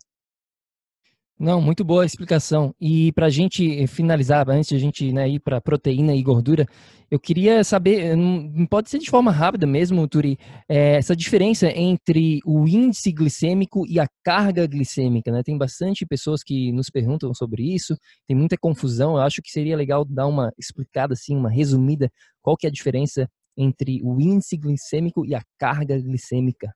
Não, 1.41 1.59
muito 1.59 1.83
boa 1.83 2.03
a 2.03 2.05
explicação. 2.05 2.71
E 2.79 3.11
para 3.13 3.25
a 3.25 3.29
gente 3.31 3.87
finalizar, 3.87 4.47
antes 4.47 4.69
de 4.69 4.75
a 4.75 4.79
gente 4.79 5.11
né, 5.11 5.27
ir 5.27 5.39
para 5.39 5.59
proteína 5.59 6.13
e 6.13 6.21
gordura, 6.21 6.67
eu 7.09 7.19
queria 7.19 7.63
saber, 7.63 8.15
não 8.15 8.67
pode 8.67 8.91
ser 8.91 8.99
de 8.99 9.09
forma 9.09 9.31
rápida 9.31 9.65
mesmo, 9.65 10.07
Turi, 10.07 10.37
é, 10.69 10.97
essa 10.97 11.15
diferença 11.15 11.67
entre 11.75 12.41
o 12.45 12.67
índice 12.67 13.11
glicêmico 13.11 13.87
e 13.87 13.99
a 13.99 14.05
carga 14.23 14.67
glicêmica. 14.67 15.31
Né? 15.31 15.41
Tem 15.41 15.57
bastante 15.57 16.05
pessoas 16.05 16.43
que 16.43 16.71
nos 16.71 16.91
perguntam 16.91 17.33
sobre 17.33 17.73
isso, 17.73 17.97
tem 18.27 18.37
muita 18.37 18.55
confusão. 18.55 19.15
Eu 19.15 19.23
acho 19.23 19.41
que 19.41 19.49
seria 19.49 19.75
legal 19.75 20.05
dar 20.05 20.27
uma 20.27 20.53
explicada, 20.59 21.13
assim, 21.13 21.35
uma 21.35 21.49
resumida, 21.49 22.07
qual 22.39 22.55
que 22.55 22.67
é 22.67 22.69
a 22.69 22.71
diferença 22.71 23.27
entre 23.57 23.99
o 24.03 24.21
índice 24.21 24.55
glicêmico 24.57 25.25
e 25.25 25.33
a 25.33 25.41
carga 25.57 25.97
glicêmica. 25.99 26.71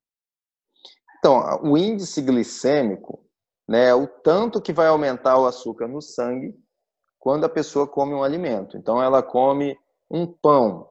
Então, 1.20 1.62
o 1.62 1.78
índice 1.78 2.20
glicêmico 2.24 3.25
né, 3.68 3.94
o 3.94 4.08
tanto 4.08 4.62
que 4.62 4.74
vai 4.74 4.88
aumentar 4.88 5.38
o 5.38 5.46
açúcar 5.46 5.88
no 5.88 6.02
sangue 6.02 6.56
quando 7.20 7.46
a 7.46 7.50
pessoa 7.50 7.88
come 7.88 8.14
um 8.14 8.24
alimento. 8.24 8.78
Então, 8.78 9.02
ela 9.02 9.24
come 9.24 9.78
um 10.10 10.28
pão. 10.28 10.90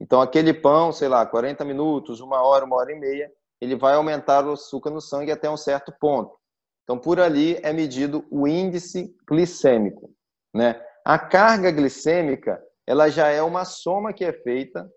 Então, 0.00 0.20
aquele 0.20 0.54
pão, 0.54 0.92
sei 0.92 1.08
lá, 1.08 1.26
40 1.26 1.64
minutos, 1.64 2.20
uma 2.20 2.40
hora, 2.42 2.64
uma 2.64 2.76
hora 2.76 2.92
e 2.92 2.98
meia, 2.98 3.32
ele 3.60 3.76
vai 3.76 3.94
aumentar 3.94 4.46
o 4.46 4.52
açúcar 4.52 4.90
no 4.90 5.00
sangue 5.00 5.32
até 5.32 5.50
um 5.50 5.56
certo 5.56 5.92
ponto. 6.00 6.36
Então, 6.84 6.98
por 6.98 7.20
ali 7.20 7.58
é 7.62 7.72
medido 7.72 8.24
o 8.30 8.46
índice 8.46 9.14
glicêmico. 9.28 10.10
Né? 10.54 10.80
A 11.04 11.18
carga 11.18 11.70
glicêmica, 11.70 12.62
ela 12.86 13.08
já 13.08 13.28
é 13.28 13.42
uma 13.42 13.64
soma 13.64 14.12
que 14.12 14.24
é 14.24 14.32
feita, 14.32 14.90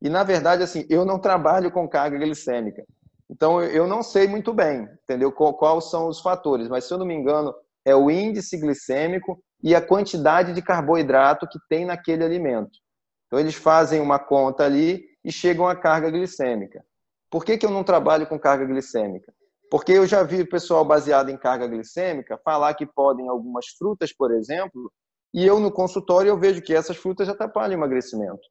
e 0.00 0.08
na 0.08 0.24
verdade, 0.24 0.62
assim, 0.62 0.84
eu 0.90 1.04
não 1.04 1.18
trabalho 1.18 1.70
com 1.70 1.88
carga 1.88 2.18
glicêmica. 2.18 2.84
Então, 3.30 3.62
eu 3.62 3.86
não 3.86 4.02
sei 4.02 4.26
muito 4.26 4.52
bem, 4.52 4.88
entendeu? 5.04 5.32
Quais 5.32 5.90
são 5.90 6.08
os 6.08 6.20
fatores, 6.20 6.68
mas 6.68 6.84
se 6.84 6.92
eu 6.92 6.98
não 6.98 7.06
me 7.06 7.14
engano, 7.14 7.54
é 7.84 7.94
o 7.94 8.10
índice 8.10 8.58
glicêmico 8.58 9.42
e 9.62 9.74
a 9.74 9.80
quantidade 9.80 10.52
de 10.52 10.62
carboidrato 10.62 11.48
que 11.48 11.58
tem 11.68 11.84
naquele 11.84 12.24
alimento. 12.24 12.78
Então, 13.26 13.38
eles 13.38 13.54
fazem 13.54 14.00
uma 14.00 14.18
conta 14.18 14.64
ali 14.64 15.04
e 15.24 15.32
chegam 15.32 15.66
à 15.66 15.74
carga 15.74 16.10
glicêmica. 16.10 16.84
Por 17.30 17.44
que, 17.44 17.56
que 17.56 17.64
eu 17.64 17.70
não 17.70 17.82
trabalho 17.82 18.26
com 18.26 18.38
carga 18.38 18.66
glicêmica? 18.66 19.32
Porque 19.70 19.92
eu 19.92 20.06
já 20.06 20.22
vi 20.22 20.42
o 20.42 20.48
pessoal 20.48 20.84
baseado 20.84 21.30
em 21.30 21.36
carga 21.38 21.66
glicêmica 21.66 22.38
falar 22.44 22.74
que 22.74 22.84
podem 22.84 23.26
algumas 23.26 23.68
frutas, 23.78 24.12
por 24.12 24.30
exemplo, 24.30 24.92
e 25.32 25.46
eu 25.46 25.58
no 25.58 25.72
consultório 25.72 26.28
eu 26.28 26.38
vejo 26.38 26.60
que 26.60 26.74
essas 26.74 26.98
frutas 26.98 27.26
atrapalham 27.26 27.70
o 27.70 27.78
emagrecimento. 27.80 28.42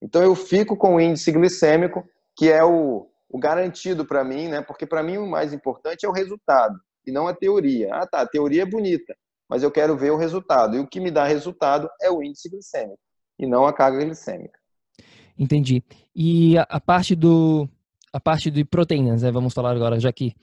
Então 0.00 0.22
eu 0.22 0.36
fico 0.36 0.76
com 0.76 0.94
o 0.94 1.00
índice 1.00 1.32
glicêmico, 1.32 2.04
que 2.36 2.48
é 2.48 2.62
o, 2.62 3.08
o 3.32 3.38
garantido 3.38 4.04
para 4.04 4.22
mim, 4.22 4.48
né? 4.48 4.60
Porque 4.60 4.86
para 4.86 5.02
mim 5.02 5.16
o 5.16 5.26
mais 5.26 5.54
importante 5.54 6.04
é 6.04 6.08
o 6.08 6.12
resultado 6.12 6.78
e 7.06 7.10
não 7.10 7.26
a 7.26 7.34
teoria. 7.34 7.88
Ah, 7.94 8.06
tá, 8.06 8.20
a 8.20 8.28
teoria 8.28 8.62
é 8.62 8.66
bonita, 8.66 9.16
mas 9.48 9.62
eu 9.62 9.70
quero 9.70 9.96
ver 9.96 10.10
o 10.10 10.18
resultado. 10.18 10.76
E 10.76 10.78
o 10.78 10.86
que 10.86 11.00
me 11.00 11.10
dá 11.10 11.24
resultado 11.24 11.88
é 12.00 12.10
o 12.10 12.22
índice 12.22 12.50
glicêmico 12.50 12.98
e 13.38 13.46
não 13.46 13.66
a 13.66 13.72
carga 13.72 14.04
glicêmica. 14.04 14.58
Entendi. 15.38 15.82
E 16.14 16.58
a, 16.58 16.78
parte 16.78 17.16
do 17.16 17.66
a 18.12 18.20
parte 18.20 18.50
de 18.50 18.66
proteínas, 18.66 19.22
né? 19.22 19.32
Vamos 19.32 19.54
falar 19.54 19.74
agora, 19.74 19.98
já 19.98 20.12
que 20.12 20.34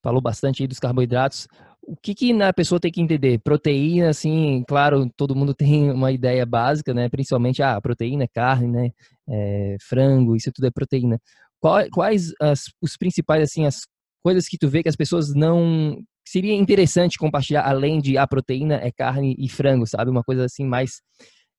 falou 0.00 0.22
bastante 0.22 0.62
aí 0.62 0.68
dos 0.68 0.78
carboidratos. 0.78 1.48
O 1.82 1.96
que, 1.96 2.14
que 2.14 2.40
a 2.40 2.52
pessoa 2.52 2.78
tem 2.78 2.92
que 2.92 3.00
entender? 3.00 3.40
Proteína, 3.40 4.10
assim, 4.10 4.62
claro, 4.68 5.10
todo 5.16 5.34
mundo 5.34 5.52
tem 5.54 5.90
uma 5.90 6.12
ideia 6.12 6.46
básica, 6.46 6.94
né? 6.94 7.08
Principalmente, 7.08 7.60
ah, 7.60 7.80
proteína, 7.80 8.28
carne, 8.28 8.68
né? 8.68 8.90
É, 9.28 9.76
frango, 9.80 10.36
isso 10.36 10.52
tudo 10.52 10.68
é 10.68 10.70
proteína 10.70 11.20
quais 11.60 12.32
as, 12.40 12.64
os 12.82 12.96
principais, 12.96 13.42
assim, 13.42 13.66
as 13.66 13.80
coisas 14.22 14.46
que 14.48 14.58
tu 14.58 14.68
vê 14.68 14.82
que 14.82 14.88
as 14.88 14.96
pessoas 14.96 15.34
não... 15.34 15.98
Seria 16.26 16.54
interessante 16.54 17.18
compartilhar, 17.18 17.66
além 17.66 18.00
de 18.00 18.16
a 18.16 18.26
proteína 18.26 18.76
é 18.76 18.92
carne 18.92 19.34
e 19.38 19.48
frango, 19.48 19.86
sabe? 19.86 20.10
Uma 20.10 20.22
coisa 20.22 20.44
assim 20.44 20.64
mais... 20.64 21.00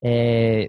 É, 0.03 0.67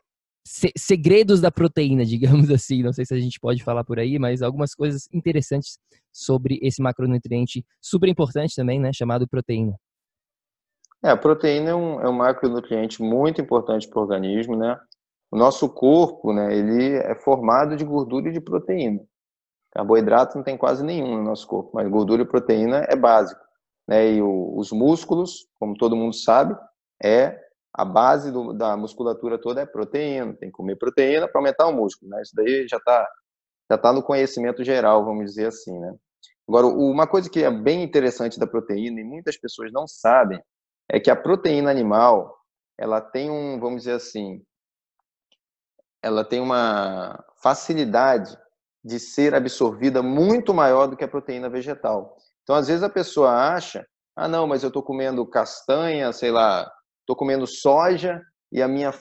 segredos 0.76 1.40
da 1.40 1.50
proteína, 1.50 2.04
digamos 2.06 2.50
assim. 2.50 2.82
Não 2.82 2.92
sei 2.92 3.04
se 3.04 3.14
a 3.14 3.20
gente 3.20 3.38
pode 3.40 3.62
falar 3.62 3.84
por 3.84 3.98
aí, 3.98 4.18
mas 4.18 4.42
algumas 4.42 4.74
coisas 4.74 5.08
interessantes 5.12 5.78
sobre 6.12 6.58
esse 6.62 6.82
macronutriente 6.82 7.64
super 7.80 8.08
importante 8.08 8.54
também, 8.54 8.80
né? 8.80 8.90
Chamado 8.92 9.28
proteína. 9.28 9.74
É, 11.04 11.10
a 11.10 11.16
proteína 11.16 11.70
é 11.70 11.74
um, 11.74 12.00
é 12.00 12.08
um 12.08 12.12
macronutriente 12.12 13.02
muito 13.02 13.40
importante 13.40 13.88
para 13.88 13.98
o 13.98 14.02
organismo, 14.02 14.56
né? 14.56 14.78
O 15.32 15.36
nosso 15.36 15.68
corpo, 15.68 16.32
né, 16.32 16.54
ele 16.54 16.94
é 16.94 17.14
formado 17.14 17.74
de 17.74 17.84
gordura 17.84 18.28
e 18.28 18.32
de 18.32 18.40
proteína. 18.40 19.00
Carboidrato 19.72 20.36
não 20.36 20.44
tem 20.44 20.56
quase 20.56 20.84
nenhum 20.84 21.16
no 21.16 21.22
nosso 21.22 21.46
corpo, 21.46 21.70
mas 21.74 21.88
gordura 21.88 22.22
e 22.22 22.26
proteína 22.26 22.86
é 22.88 22.94
básico. 22.94 23.40
Né? 23.88 24.12
E 24.12 24.22
o, 24.22 24.56
os 24.56 24.70
músculos, 24.70 25.46
como 25.58 25.74
todo 25.76 25.96
mundo 25.96 26.14
sabe, 26.14 26.56
é 27.02 27.40
a 27.72 27.84
base 27.84 28.30
do, 28.30 28.52
da 28.52 28.76
musculatura 28.76 29.38
toda 29.38 29.62
é 29.62 29.66
proteína. 29.66 30.34
Tem 30.34 30.50
que 30.50 30.56
comer 30.56 30.76
proteína 30.76 31.26
para 31.26 31.40
aumentar 31.40 31.66
o 31.66 31.72
músculo. 31.72 32.10
Né? 32.10 32.20
Isso 32.20 32.36
daí 32.36 32.68
já 32.68 32.76
está 32.76 33.08
já 33.70 33.78
tá 33.78 33.90
no 33.90 34.02
conhecimento 34.02 34.62
geral, 34.62 35.02
vamos 35.04 35.24
dizer 35.24 35.46
assim. 35.46 35.78
Né? 35.78 35.94
Agora, 36.46 36.66
uma 36.66 37.06
coisa 37.06 37.30
que 37.30 37.42
é 37.42 37.50
bem 37.50 37.82
interessante 37.82 38.38
da 38.38 38.46
proteína, 38.46 39.00
e 39.00 39.04
muitas 39.04 39.38
pessoas 39.38 39.72
não 39.72 39.86
sabem, 39.88 40.42
é 40.90 41.00
que 41.00 41.10
a 41.10 41.16
proteína 41.16 41.70
animal, 41.70 42.36
ela 42.76 43.00
tem 43.00 43.30
um, 43.30 43.58
vamos 43.58 43.82
dizer 43.82 43.94
assim, 43.94 44.44
ela 46.02 46.22
tem 46.22 46.40
uma 46.40 47.24
facilidade 47.42 48.36
de 48.84 48.98
ser 48.98 49.34
absorvida 49.34 50.02
muito 50.02 50.52
maior 50.52 50.86
do 50.86 50.96
que 50.96 51.04
a 51.04 51.08
proteína 51.08 51.48
vegetal. 51.48 52.16
Então, 52.42 52.56
às 52.56 52.66
vezes 52.66 52.82
a 52.82 52.88
pessoa 52.88 53.30
acha, 53.30 53.86
ah, 54.16 54.28
não, 54.28 54.46
mas 54.46 54.62
eu 54.62 54.68
estou 54.68 54.82
comendo 54.82 55.26
castanha, 55.26 56.12
sei 56.12 56.30
lá, 56.30 56.70
estou 57.00 57.16
comendo 57.16 57.46
soja 57.46 58.20
e 58.50 58.60
a 58.60 58.68
minha 58.68 58.92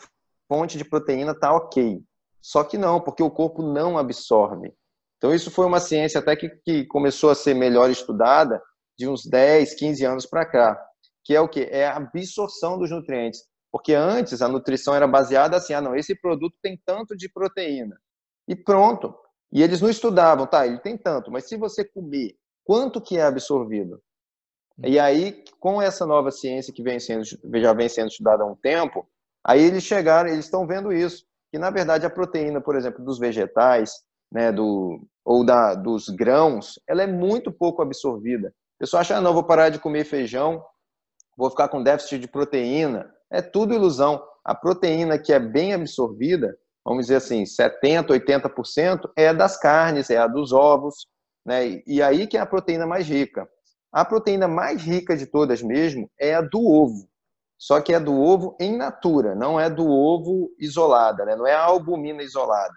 fonte 0.47 0.77
de 0.77 0.85
proteína 0.85 1.31
está 1.31 1.53
ok. 1.53 2.01
Só 2.41 2.63
que 2.63 2.77
não, 2.77 3.01
porque 3.01 3.23
o 3.23 3.31
corpo 3.31 3.61
não 3.61 3.97
absorve. 3.97 4.73
Então, 5.17 5.33
isso 5.33 5.51
foi 5.51 5.65
uma 5.65 5.79
ciência 5.79 6.19
até 6.19 6.35
que, 6.35 6.49
que 6.49 6.85
começou 6.85 7.29
a 7.29 7.35
ser 7.35 7.53
melhor 7.53 7.89
estudada 7.89 8.61
de 8.97 9.07
uns 9.07 9.25
10, 9.25 9.75
15 9.75 10.05
anos 10.05 10.25
para 10.25 10.45
cá, 10.45 10.79
que 11.23 11.35
é 11.35 11.41
o 11.41 11.47
que? 11.47 11.61
É 11.71 11.87
a 11.87 11.97
absorção 11.97 12.77
dos 12.77 12.89
nutrientes. 12.89 13.41
Porque 13.71 13.93
antes 13.93 14.41
a 14.41 14.47
nutrição 14.47 14.93
era 14.93 15.07
baseada 15.07 15.57
assim, 15.57 15.73
ah, 15.73 15.81
não, 15.81 15.95
esse 15.95 16.13
produto 16.19 16.57
tem 16.61 16.79
tanto 16.85 17.15
de 17.15 17.29
proteína. 17.29 17.95
E 18.47 18.55
pronto. 18.55 19.15
E 19.51 19.61
eles 19.61 19.81
não 19.81 19.89
estudavam, 19.89 20.47
tá, 20.47 20.65
ele 20.65 20.79
tem 20.79 20.97
tanto, 20.97 21.29
mas 21.29 21.47
se 21.47 21.57
você 21.57 21.83
comer, 21.83 22.35
quanto 22.63 23.01
que 23.01 23.17
é 23.17 23.23
absorvido? 23.23 24.01
E 24.83 24.97
aí, 24.97 25.43
com 25.59 25.81
essa 25.81 26.05
nova 26.05 26.31
ciência 26.31 26.73
que 26.73 26.81
vem 26.81 26.99
sendo, 26.99 27.23
já 27.25 27.73
vem 27.73 27.89
sendo 27.89 28.07
estudada 28.07 28.43
há 28.43 28.45
um 28.45 28.55
tempo, 28.55 29.07
aí 29.43 29.61
eles 29.61 29.83
chegaram, 29.83 30.29
eles 30.29 30.45
estão 30.45 30.65
vendo 30.65 30.93
isso, 30.93 31.25
que 31.51 31.59
na 31.59 31.69
verdade 31.69 32.05
a 32.05 32.09
proteína, 32.09 32.61
por 32.61 32.75
exemplo, 32.75 33.03
dos 33.03 33.19
vegetais, 33.19 33.91
né, 34.31 34.51
do, 34.51 35.05
ou 35.25 35.45
da, 35.45 35.75
dos 35.75 36.07
grãos, 36.07 36.79
ela 36.87 37.03
é 37.03 37.07
muito 37.07 37.51
pouco 37.51 37.81
absorvida. 37.81 38.49
O 38.49 38.79
pessoal 38.79 39.01
acha, 39.01 39.17
ah, 39.17 39.21
não, 39.21 39.33
vou 39.33 39.43
parar 39.43 39.69
de 39.69 39.79
comer 39.79 40.05
feijão, 40.05 40.63
vou 41.37 41.49
ficar 41.49 41.67
com 41.67 41.83
déficit 41.83 42.19
de 42.19 42.27
proteína. 42.27 43.11
É 43.29 43.41
tudo 43.41 43.73
ilusão. 43.73 44.23
A 44.43 44.55
proteína 44.55 45.19
que 45.19 45.31
é 45.31 45.39
bem 45.39 45.73
absorvida, 45.73 46.57
vamos 46.85 47.05
dizer 47.05 47.17
assim, 47.17 47.43
70%, 47.43 48.07
80% 48.07 49.11
é 49.15 49.33
das 49.33 49.57
carnes, 49.57 50.09
é 50.09 50.17
a 50.17 50.27
dos 50.27 50.51
ovos, 50.51 51.07
né? 51.45 51.81
E 51.85 52.01
aí 52.01 52.27
que 52.27 52.37
é 52.37 52.39
a 52.39 52.45
proteína 52.45 52.85
mais 52.85 53.07
rica. 53.07 53.47
A 53.91 54.05
proteína 54.05 54.47
mais 54.47 54.81
rica 54.81 55.17
de 55.17 55.25
todas 55.25 55.61
mesmo 55.61 56.09
é 56.19 56.35
a 56.35 56.41
do 56.41 56.65
ovo. 56.65 57.09
só 57.57 57.79
que 57.81 57.93
é 57.93 57.99
do 57.99 58.19
ovo 58.19 58.55
em 58.59 58.75
natura, 58.75 59.35
não 59.35 59.59
é 59.59 59.69
do 59.69 59.87
ovo 59.87 60.49
isolada, 60.57 61.25
né? 61.25 61.35
não 61.35 61.45
é 61.45 61.53
a 61.53 61.63
albumina 61.63 62.23
isolada. 62.23 62.73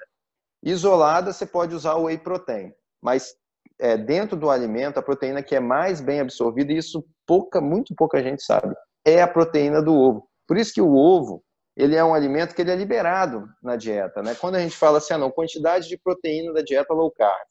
Isolada, 0.62 1.32
você 1.32 1.46
pode 1.46 1.74
usar 1.74 1.94
o 1.94 2.04
whey 2.04 2.18
protein, 2.18 2.72
mas 3.00 3.34
é, 3.78 3.96
dentro 3.96 4.36
do 4.36 4.50
alimento, 4.50 4.98
a 4.98 5.02
proteína 5.02 5.42
que 5.42 5.54
é 5.54 5.60
mais 5.60 6.00
bem 6.00 6.20
absorvida, 6.20 6.72
e 6.72 6.78
isso 6.78 7.04
pouca, 7.26 7.60
muito 7.60 7.94
pouca 7.94 8.22
gente 8.22 8.42
sabe, 8.42 8.74
é 9.04 9.22
a 9.22 9.28
proteína 9.28 9.82
do 9.82 9.94
ovo. 9.94 10.28
Por 10.46 10.56
isso 10.56 10.72
que 10.72 10.82
o 10.82 10.94
ovo, 10.94 11.43
ele 11.76 11.96
é 11.96 12.04
um 12.04 12.14
alimento 12.14 12.54
que 12.54 12.62
ele 12.62 12.70
é 12.70 12.76
liberado 12.76 13.48
na 13.62 13.76
dieta, 13.76 14.22
né? 14.22 14.34
Quando 14.34 14.54
a 14.54 14.60
gente 14.60 14.76
fala 14.76 14.98
assim, 14.98 15.14
ah, 15.14 15.18
não, 15.18 15.30
quantidade 15.30 15.88
de 15.88 15.98
proteína 15.98 16.52
da 16.52 16.62
dieta 16.62 16.94
low 16.94 17.10
carb, 17.10 17.48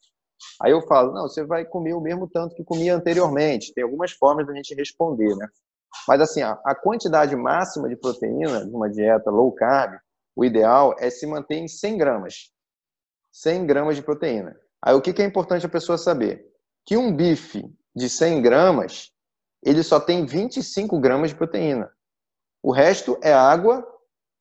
aí 0.62 0.72
eu 0.72 0.80
falo, 0.82 1.12
não, 1.12 1.28
você 1.28 1.44
vai 1.44 1.64
comer 1.64 1.94
o 1.94 2.00
mesmo 2.00 2.28
tanto 2.28 2.54
que 2.54 2.64
comia 2.64 2.94
anteriormente. 2.94 3.72
Tem 3.74 3.84
algumas 3.84 4.12
formas 4.12 4.46
da 4.46 4.54
gente 4.54 4.74
responder, 4.74 5.34
né? 5.36 5.46
Mas 6.08 6.20
assim, 6.20 6.42
a, 6.42 6.74
quantidade 6.74 7.36
máxima 7.36 7.88
de 7.88 7.96
proteína 7.96 8.64
de 8.66 8.74
uma 8.74 8.90
dieta 8.90 9.30
low 9.30 9.52
carb, 9.52 9.98
o 10.34 10.44
ideal 10.44 10.94
é 10.98 11.08
se 11.10 11.26
manter 11.26 11.56
em 11.56 11.68
100 11.68 11.98
gramas. 11.98 12.50
100 13.30 13.66
gramas 13.66 13.96
de 13.96 14.02
proteína. 14.02 14.56
Aí 14.82 14.94
o 14.94 15.00
que 15.00 15.22
é 15.22 15.24
importante 15.24 15.66
a 15.66 15.68
pessoa 15.68 15.96
saber? 15.96 16.44
Que 16.84 16.96
um 16.96 17.14
bife 17.14 17.64
de 17.94 18.08
100 18.08 18.42
gramas, 18.42 19.12
ele 19.62 19.82
só 19.82 20.00
tem 20.00 20.26
25 20.26 20.98
gramas 20.98 21.30
de 21.30 21.36
proteína. 21.36 21.90
O 22.62 22.72
resto 22.72 23.18
é 23.22 23.32
água 23.32 23.86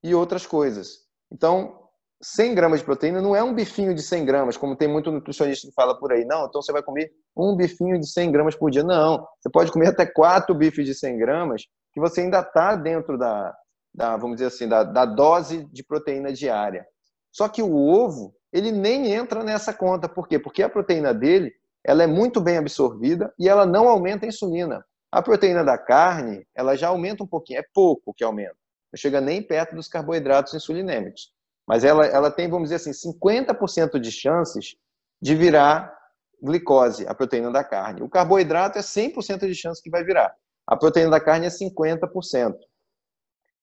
e 0.04 0.14
outras 0.14 0.45
coisas. 0.45 0.99
Então, 1.32 1.80
100 2.22 2.56
gramas 2.56 2.80
de 2.80 2.86
proteína 2.86 3.22
não 3.22 3.36
é 3.36 3.43
um 3.43 3.54
bifinho 3.54 3.93
de 3.93 4.01
100 4.01 4.26
gramas, 4.26 4.58
como 4.58 4.76
tem 4.76 4.88
muito 4.88 5.12
nutricionista 5.12 5.68
que 5.68 5.74
fala 5.74 5.97
por 5.97 6.12
aí. 6.12 6.24
Não, 6.26 6.45
então 6.45 6.62
você 6.62 6.72
vai 6.72 6.82
comer 6.82 7.12
um 7.36 7.56
bifinho 7.56 7.99
de 7.99 8.08
100 8.08 8.32
gramas 8.32 8.56
por 8.56 8.72
dia. 8.72 8.84
Não, 8.84 9.28
você 9.39 9.49
pode 9.49 9.72
comer 9.72 9.89
até 9.89 10.06
quatro 10.06 10.56
bifes 10.56 10.86
de 10.86 10.95
100 10.95 11.18
gramas, 11.18 11.64
que 11.93 11.99
você 11.99 12.22
ainda 12.22 12.39
está 12.39 12.76
dentro 12.76 13.18
da, 13.18 13.54
da, 13.93 14.18
vamos 14.18 14.38
dizer 14.38 14.47
assim, 14.47 14.68
da, 14.68 14.84
da 14.84 15.06
dose 15.06 15.66
de 15.72 15.84
proteína 15.84 16.32
diária. 16.32 16.86
Só 17.32 17.49
que 17.49 17.62
o 17.62 17.76
ovo, 17.76 18.34
ele 18.51 18.72
nem 18.72 19.12
entra 19.12 19.43
nessa 19.43 19.74
conta. 19.74 20.08
Por 20.08 20.28
quê? 20.28 20.39
Porque 20.39 20.64
a 20.64 20.70
proteína 20.70 21.14
dele 21.14 21.51
ela 21.84 22.04
é 22.04 22.08
muito 22.08 22.39
bem 22.39 22.58
absorvida 22.58 23.34
e 23.38 23.49
ela 23.49 23.66
não 23.66 23.89
aumenta 23.89 24.26
a 24.26 24.30
insulina. 24.30 24.86
A 25.12 25.22
proteína 25.22 25.64
da 25.64 25.78
carne, 25.78 26.47
ela 26.56 26.76
já 26.76 26.88
aumenta 26.88 27.24
um 27.24 27.28
pouquinho, 27.28 27.60
é 27.60 27.64
pouco 27.74 28.14
que 28.14 28.24
aumenta. 28.24 28.56
Não 28.94 28.98
chega 28.98 29.20
nem 29.20 29.41
perto 29.41 29.76
dos 29.76 29.88
carboidratos 29.88 30.54
insulinêmicos. 30.54 31.32
Mas 31.68 31.84
ela, 31.84 32.06
ela 32.06 32.30
tem, 32.30 32.48
vamos 32.48 32.70
dizer 32.70 32.76
assim, 32.76 33.12
50% 33.12 34.00
de 34.00 34.12
chances 34.12 34.76
de 35.20 35.36
virar 35.36 35.98
glicose, 36.39 37.08
a 37.08 37.16
proteína 37.16 37.52
da 37.52 37.64
carne. 37.64 38.04
O 38.04 38.10
carboidrato 38.10 38.78
é 38.78 38.82
100% 38.82 39.48
de 39.48 39.56
chance 39.56 39.82
que 39.82 39.89
vai 39.89 40.04
virar. 40.04 40.36
A 40.68 40.78
proteína 40.78 41.10
da 41.10 41.20
carne 41.20 41.48
é 41.48 41.50
50%. 41.50 42.56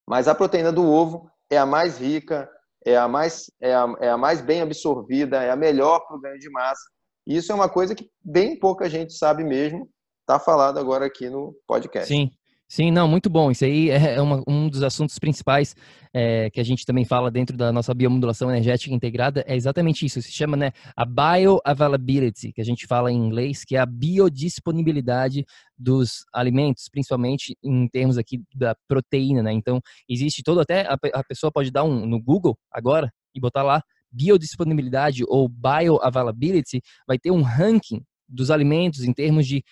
Mas 0.09 0.27
a 0.27 0.35
proteína 0.35 0.73
do 0.73 0.85
ovo 0.85 1.31
é 1.49 1.59
a 1.59 1.67
mais 1.67 1.99
rica, 1.99 2.51
é 2.85 2.97
a 2.97 3.07
mais, 3.07 3.51
é 3.61 3.73
a, 3.73 3.95
é 4.01 4.09
a 4.09 4.19
mais 4.19 4.41
bem 4.41 4.63
absorvida, 4.63 5.43
é 5.43 5.51
a 5.51 5.57
melhor 5.57 6.01
para 6.01 6.17
o 6.17 6.21
ganho 6.21 6.39
de 6.39 6.51
massa. 6.51 6.83
Isso 7.27 7.53
é 7.53 7.55
uma 7.55 7.69
coisa 7.69 7.95
que 7.95 8.11
bem 8.25 8.59
pouca 8.59 8.89
gente 8.89 9.13
sabe 9.13 9.45
mesmo, 9.45 9.89
está 10.23 10.41
falado 10.41 10.79
agora 10.79 11.07
aqui 11.07 11.29
no 11.31 11.55
podcast. 11.67 12.09
Sim, 12.09 12.31
sim, 12.71 12.91
não, 12.91 13.09
muito 13.09 13.29
bom. 13.29 13.51
Isso 13.51 13.65
aí 13.65 13.91
é, 13.91 14.15
é 14.15 14.21
uma, 14.23 14.43
um 14.47 14.69
dos 14.69 14.83
assuntos 14.83 15.19
principais 15.19 15.75
é, 16.15 16.49
que 16.51 16.61
a 16.61 16.65
gente 16.65 16.87
também 16.87 17.05
fala 17.05 17.31
dentro 17.31 17.57
da 17.57 17.73
nossa 17.73 17.93
biomodulação 17.93 18.49
energética 18.51 18.95
integrada, 18.95 19.45
é 19.47 19.57
exatamente 19.57 20.07
isso. 20.07 20.23
Se 20.23 20.31
chama 20.31 20.57
né, 20.57 20.73
a 20.97 21.05
bioavailability, 21.05 22.53
que 22.53 22.61
a 22.61 22.65
gente 22.65 22.87
fala 22.87 23.11
em 23.11 23.17
inglês, 23.17 23.65
que 23.65 23.77
é 23.77 23.81
a 23.81 23.87
biodisponibilidade 23.87 25.45
dos 25.77 26.25
alimentos, 26.33 26.89
principalmente 26.89 27.57
em 27.63 27.89
termos 27.89 28.17
aqui 28.17 28.41
da 28.55 28.77
proteína, 28.89 29.43
né? 29.43 29.53
Então, 29.53 29.81
existe 30.09 30.43
todo, 30.43 30.61
até 30.61 30.87
a, 30.87 30.97
a 31.15 31.25
pessoa 31.25 31.51
pode 31.51 31.71
dar 31.71 31.85
um 31.85 32.07
no 32.07 32.23
Google 32.23 32.57
agora 32.71 33.13
e 33.35 33.41
botar 33.41 33.63
lá 33.63 33.83
biodisponibilidade 34.13 35.25
ou 35.27 35.49
bioavailability, 35.49 36.81
vai 37.07 37.19
ter 37.19 37.31
um 37.31 37.43
ranking 37.43 38.03
dos 38.31 38.51
alimentos 38.51 39.05
em 39.05 39.13
termos 39.13 39.47
de 39.47 39.63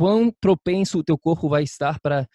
quão 0.00 0.32
propenso 0.40 0.98
o 0.98 1.04
teu 1.04 1.18
corpo 1.18 1.46
vai 1.46 1.62
estar 1.62 2.00
para 2.00 2.26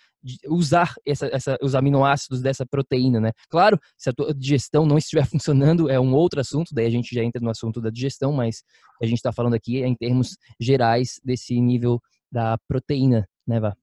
usar 0.48 0.94
essa, 1.04 1.26
essa, 1.34 1.58
os 1.64 1.74
aminoácidos 1.74 2.40
dessa 2.40 2.64
proteína, 2.64 3.20
né? 3.20 3.32
Claro, 3.50 3.80
se 3.98 4.08
a 4.08 4.14
tua 4.14 4.32
digestão 4.36 4.86
não 4.86 5.00
estiver 5.00 5.26
funcionando, 5.34 5.90
é 5.90 6.00
um 6.00 6.14
outro 6.14 6.40
assunto, 6.40 6.76
daí 6.76 6.86
a 6.86 6.92
gente 6.92 7.16
já 7.16 7.24
entra 7.24 7.42
no 7.42 7.50
assunto 7.50 7.82
da 7.82 7.90
digestão, 7.90 8.32
mas 8.32 8.62
a 9.02 9.06
gente 9.08 9.18
está 9.18 9.34
falando 9.34 9.56
aqui 9.56 9.84
em 9.84 9.96
termos 9.96 10.38
gerais 10.60 11.20
desse 11.24 11.60
nível 11.60 12.00
da 12.32 12.56
proteína, 12.68 13.28
né, 13.48 13.60
Vá? 13.60 13.76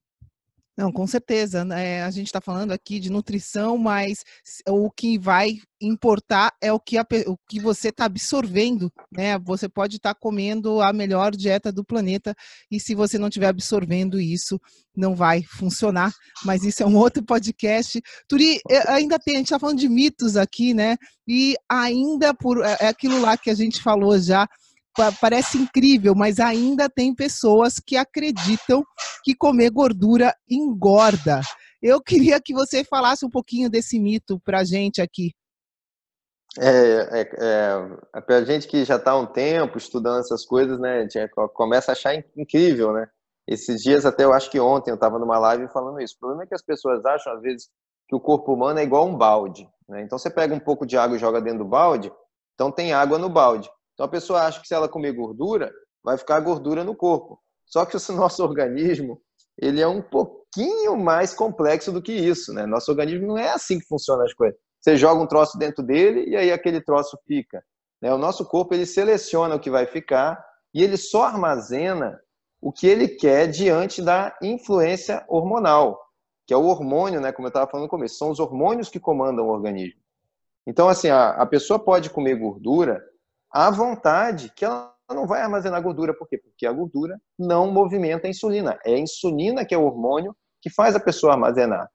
Não, 0.75 0.91
com 0.91 1.05
certeza. 1.05 1.63
Né? 1.63 2.03
A 2.03 2.09
gente 2.09 2.27
está 2.27 2.41
falando 2.41 2.71
aqui 2.71 2.99
de 2.99 3.11
nutrição, 3.11 3.77
mas 3.77 4.23
o 4.67 4.89
que 4.89 5.19
vai 5.19 5.57
importar 5.79 6.53
é 6.61 6.71
o 6.71 6.79
que, 6.79 6.97
a, 6.97 7.05
o 7.27 7.37
que 7.47 7.59
você 7.59 7.89
está 7.89 8.05
absorvendo, 8.05 8.91
né? 9.11 9.37
Você 9.39 9.69
pode 9.69 9.97
estar 9.97 10.13
tá 10.13 10.19
comendo 10.19 10.81
a 10.81 10.91
melhor 10.91 11.35
dieta 11.35 11.71
do 11.71 11.83
planeta 11.83 12.33
e 12.71 12.79
se 12.79 12.95
você 12.95 13.17
não 13.17 13.27
estiver 13.27 13.47
absorvendo 13.47 14.19
isso, 14.19 14.59
não 14.95 15.13
vai 15.13 15.43
funcionar. 15.43 16.11
Mas 16.43 16.63
isso 16.63 16.81
é 16.81 16.85
um 16.85 16.97
outro 16.97 17.23
podcast. 17.23 18.01
Turi, 18.27 18.59
ainda 18.87 19.19
tem, 19.19 19.35
a 19.35 19.37
gente 19.37 19.47
está 19.47 19.59
falando 19.59 19.79
de 19.79 19.89
mitos 19.89 20.37
aqui, 20.37 20.73
né? 20.73 20.97
E 21.27 21.55
ainda 21.69 22.33
por 22.33 22.63
é, 22.63 22.77
é 22.81 22.87
aquilo 22.87 23.19
lá 23.21 23.37
que 23.37 23.49
a 23.49 23.55
gente 23.55 23.81
falou 23.81 24.17
já 24.17 24.47
parece 25.19 25.57
incrível, 25.57 26.13
mas 26.15 26.39
ainda 26.39 26.89
tem 26.89 27.13
pessoas 27.13 27.75
que 27.79 27.97
acreditam 27.97 28.83
que 29.23 29.35
comer 29.35 29.69
gordura 29.69 30.35
engorda. 30.49 31.41
Eu 31.81 32.01
queria 32.01 32.39
que 32.41 32.53
você 32.53 32.83
falasse 32.83 33.25
um 33.25 33.29
pouquinho 33.29 33.69
desse 33.69 33.99
mito 33.99 34.39
para 34.45 34.59
a 34.59 34.63
gente 34.63 35.01
aqui. 35.01 35.31
É, 36.59 37.21
é, 37.21 37.29
é 38.15 38.21
para 38.21 38.37
a 38.37 38.45
gente 38.45 38.67
que 38.67 38.85
já 38.85 38.97
está 38.97 39.11
há 39.11 39.19
um 39.19 39.25
tempo 39.25 39.77
estudando 39.77 40.19
essas 40.19 40.45
coisas, 40.45 40.79
né, 40.79 41.01
gente 41.01 41.27
começa 41.53 41.91
a 41.91 41.93
achar 41.93 42.15
incrível, 42.37 42.93
né? 42.93 43.07
Esses 43.47 43.81
dias, 43.81 44.05
até 44.05 44.23
eu 44.23 44.31
acho 44.31 44.49
que 44.49 44.59
ontem, 44.59 44.91
eu 44.91 44.95
estava 44.95 45.19
numa 45.19 45.37
live 45.37 45.67
falando 45.67 45.99
isso. 45.99 46.15
O 46.15 46.19
problema 46.19 46.43
é 46.43 46.47
que 46.47 46.55
as 46.55 46.61
pessoas 46.61 47.03
acham, 47.03 47.33
às 47.33 47.41
vezes, 47.41 47.69
que 48.07 48.15
o 48.15 48.19
corpo 48.19 48.53
humano 48.53 48.79
é 48.79 48.83
igual 48.83 49.05
um 49.05 49.17
balde. 49.17 49.67
Né? 49.89 50.01
Então, 50.01 50.17
você 50.17 50.29
pega 50.29 50.53
um 50.53 50.59
pouco 50.59 50.85
de 50.85 50.97
água 50.97 51.17
e 51.17 51.19
joga 51.19 51.41
dentro 51.41 51.59
do 51.59 51.69
balde, 51.69 52.11
então 52.53 52.71
tem 52.71 52.93
água 52.93 53.17
no 53.17 53.29
balde. 53.29 53.69
Então 53.93 54.05
a 54.05 54.09
pessoa 54.09 54.41
acha 54.41 54.61
que 54.61 54.67
se 54.67 54.73
ela 54.73 54.89
comer 54.89 55.13
gordura, 55.13 55.71
vai 56.03 56.17
ficar 56.17 56.39
gordura 56.39 56.83
no 56.83 56.95
corpo. 56.95 57.39
Só 57.65 57.85
que 57.85 57.95
o 57.95 57.99
nosso 58.13 58.43
organismo, 58.43 59.21
ele 59.57 59.81
é 59.81 59.87
um 59.87 60.01
pouquinho 60.01 60.97
mais 60.97 61.33
complexo 61.33 61.91
do 61.91 62.01
que 62.01 62.11
isso, 62.11 62.53
né? 62.53 62.65
Nosso 62.65 62.91
organismo 62.91 63.27
não 63.27 63.37
é 63.37 63.49
assim 63.51 63.79
que 63.79 63.87
funciona 63.87 64.23
as 64.23 64.33
coisas. 64.33 64.57
Você 64.79 64.97
joga 64.97 65.21
um 65.21 65.27
troço 65.27 65.57
dentro 65.57 65.83
dele 65.83 66.29
e 66.29 66.35
aí 66.35 66.51
aquele 66.51 66.81
troço 66.81 67.17
fica. 67.25 67.63
Né? 68.01 68.13
O 68.13 68.17
nosso 68.17 68.45
corpo, 68.45 68.73
ele 68.73 68.85
seleciona 68.85 69.55
o 69.55 69.59
que 69.59 69.69
vai 69.69 69.85
ficar 69.85 70.43
e 70.73 70.83
ele 70.83 70.97
só 70.97 71.23
armazena 71.23 72.19
o 72.59 72.71
que 72.71 72.87
ele 72.87 73.07
quer 73.07 73.47
diante 73.47 74.01
da 74.01 74.37
influência 74.41 75.23
hormonal, 75.27 75.99
que 76.47 76.53
é 76.53 76.57
o 76.57 76.65
hormônio, 76.65 77.19
né, 77.19 77.31
como 77.31 77.45
eu 77.45 77.49
estava 77.49 77.69
falando 77.69 77.85
no 77.85 77.89
começo, 77.89 78.17
são 78.17 78.29
os 78.29 78.39
hormônios 78.39 78.89
que 78.89 78.99
comandam 78.99 79.45
o 79.45 79.51
organismo. 79.51 79.99
Então, 80.65 80.87
assim, 80.87 81.09
a, 81.09 81.31
a 81.31 81.45
pessoa 81.45 81.77
pode 81.77 82.09
comer 82.09 82.35
gordura 82.35 83.03
à 83.53 83.69
vontade, 83.69 84.51
que 84.55 84.65
ela 84.65 84.93
não 85.09 85.27
vai 85.27 85.41
armazenar 85.41 85.81
gordura. 85.81 86.13
Por 86.13 86.27
quê? 86.27 86.39
Porque 86.39 86.65
a 86.65 86.71
gordura 86.71 87.21
não 87.37 87.71
movimenta 87.71 88.25
a 88.25 88.29
insulina. 88.29 88.79
É 88.83 88.95
a 88.95 88.99
insulina 88.99 89.63
que 89.63 89.75
é 89.75 89.77
o 89.77 89.85
hormônio 89.85 90.35
que 90.59 90.71
faz 90.71 90.95
a 90.95 90.99
pessoa 90.99 91.33
armazenar. 91.33 91.87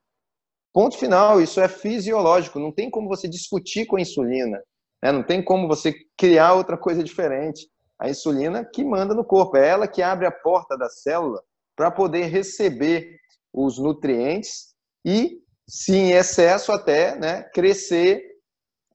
Ponto 0.72 0.96
final, 0.96 1.40
isso 1.40 1.61
é 1.61 1.66
fisiológico. 1.66 2.61
Não 2.61 2.70
tem 2.70 2.88
como 2.88 3.09
você 3.09 3.26
discutir 3.26 3.86
com 3.86 3.96
a 3.96 4.00
insulina. 4.00 4.62
Né? 5.02 5.11
Não 5.11 5.24
tem 5.24 5.42
como 5.42 5.66
você 5.66 5.94
criar 6.16 6.54
outra 6.54 6.78
coisa 6.78 7.02
diferente. 7.02 7.68
A 7.98 8.09
insulina 8.09 8.64
que 8.64 8.84
manda 8.84 9.12
no 9.14 9.24
corpo. 9.24 9.56
É 9.56 9.66
ela 9.66 9.88
que 9.88 10.02
abre 10.02 10.26
a 10.26 10.30
porta 10.30 10.76
da 10.76 10.88
célula 10.88 11.42
para 11.74 11.90
poder 11.90 12.26
receber 12.26 13.18
os 13.52 13.78
nutrientes 13.78 14.74
e, 15.04 15.40
se 15.66 15.96
em 15.96 16.12
excesso, 16.12 16.70
até 16.70 17.16
né, 17.16 17.42
crescer 17.54 18.22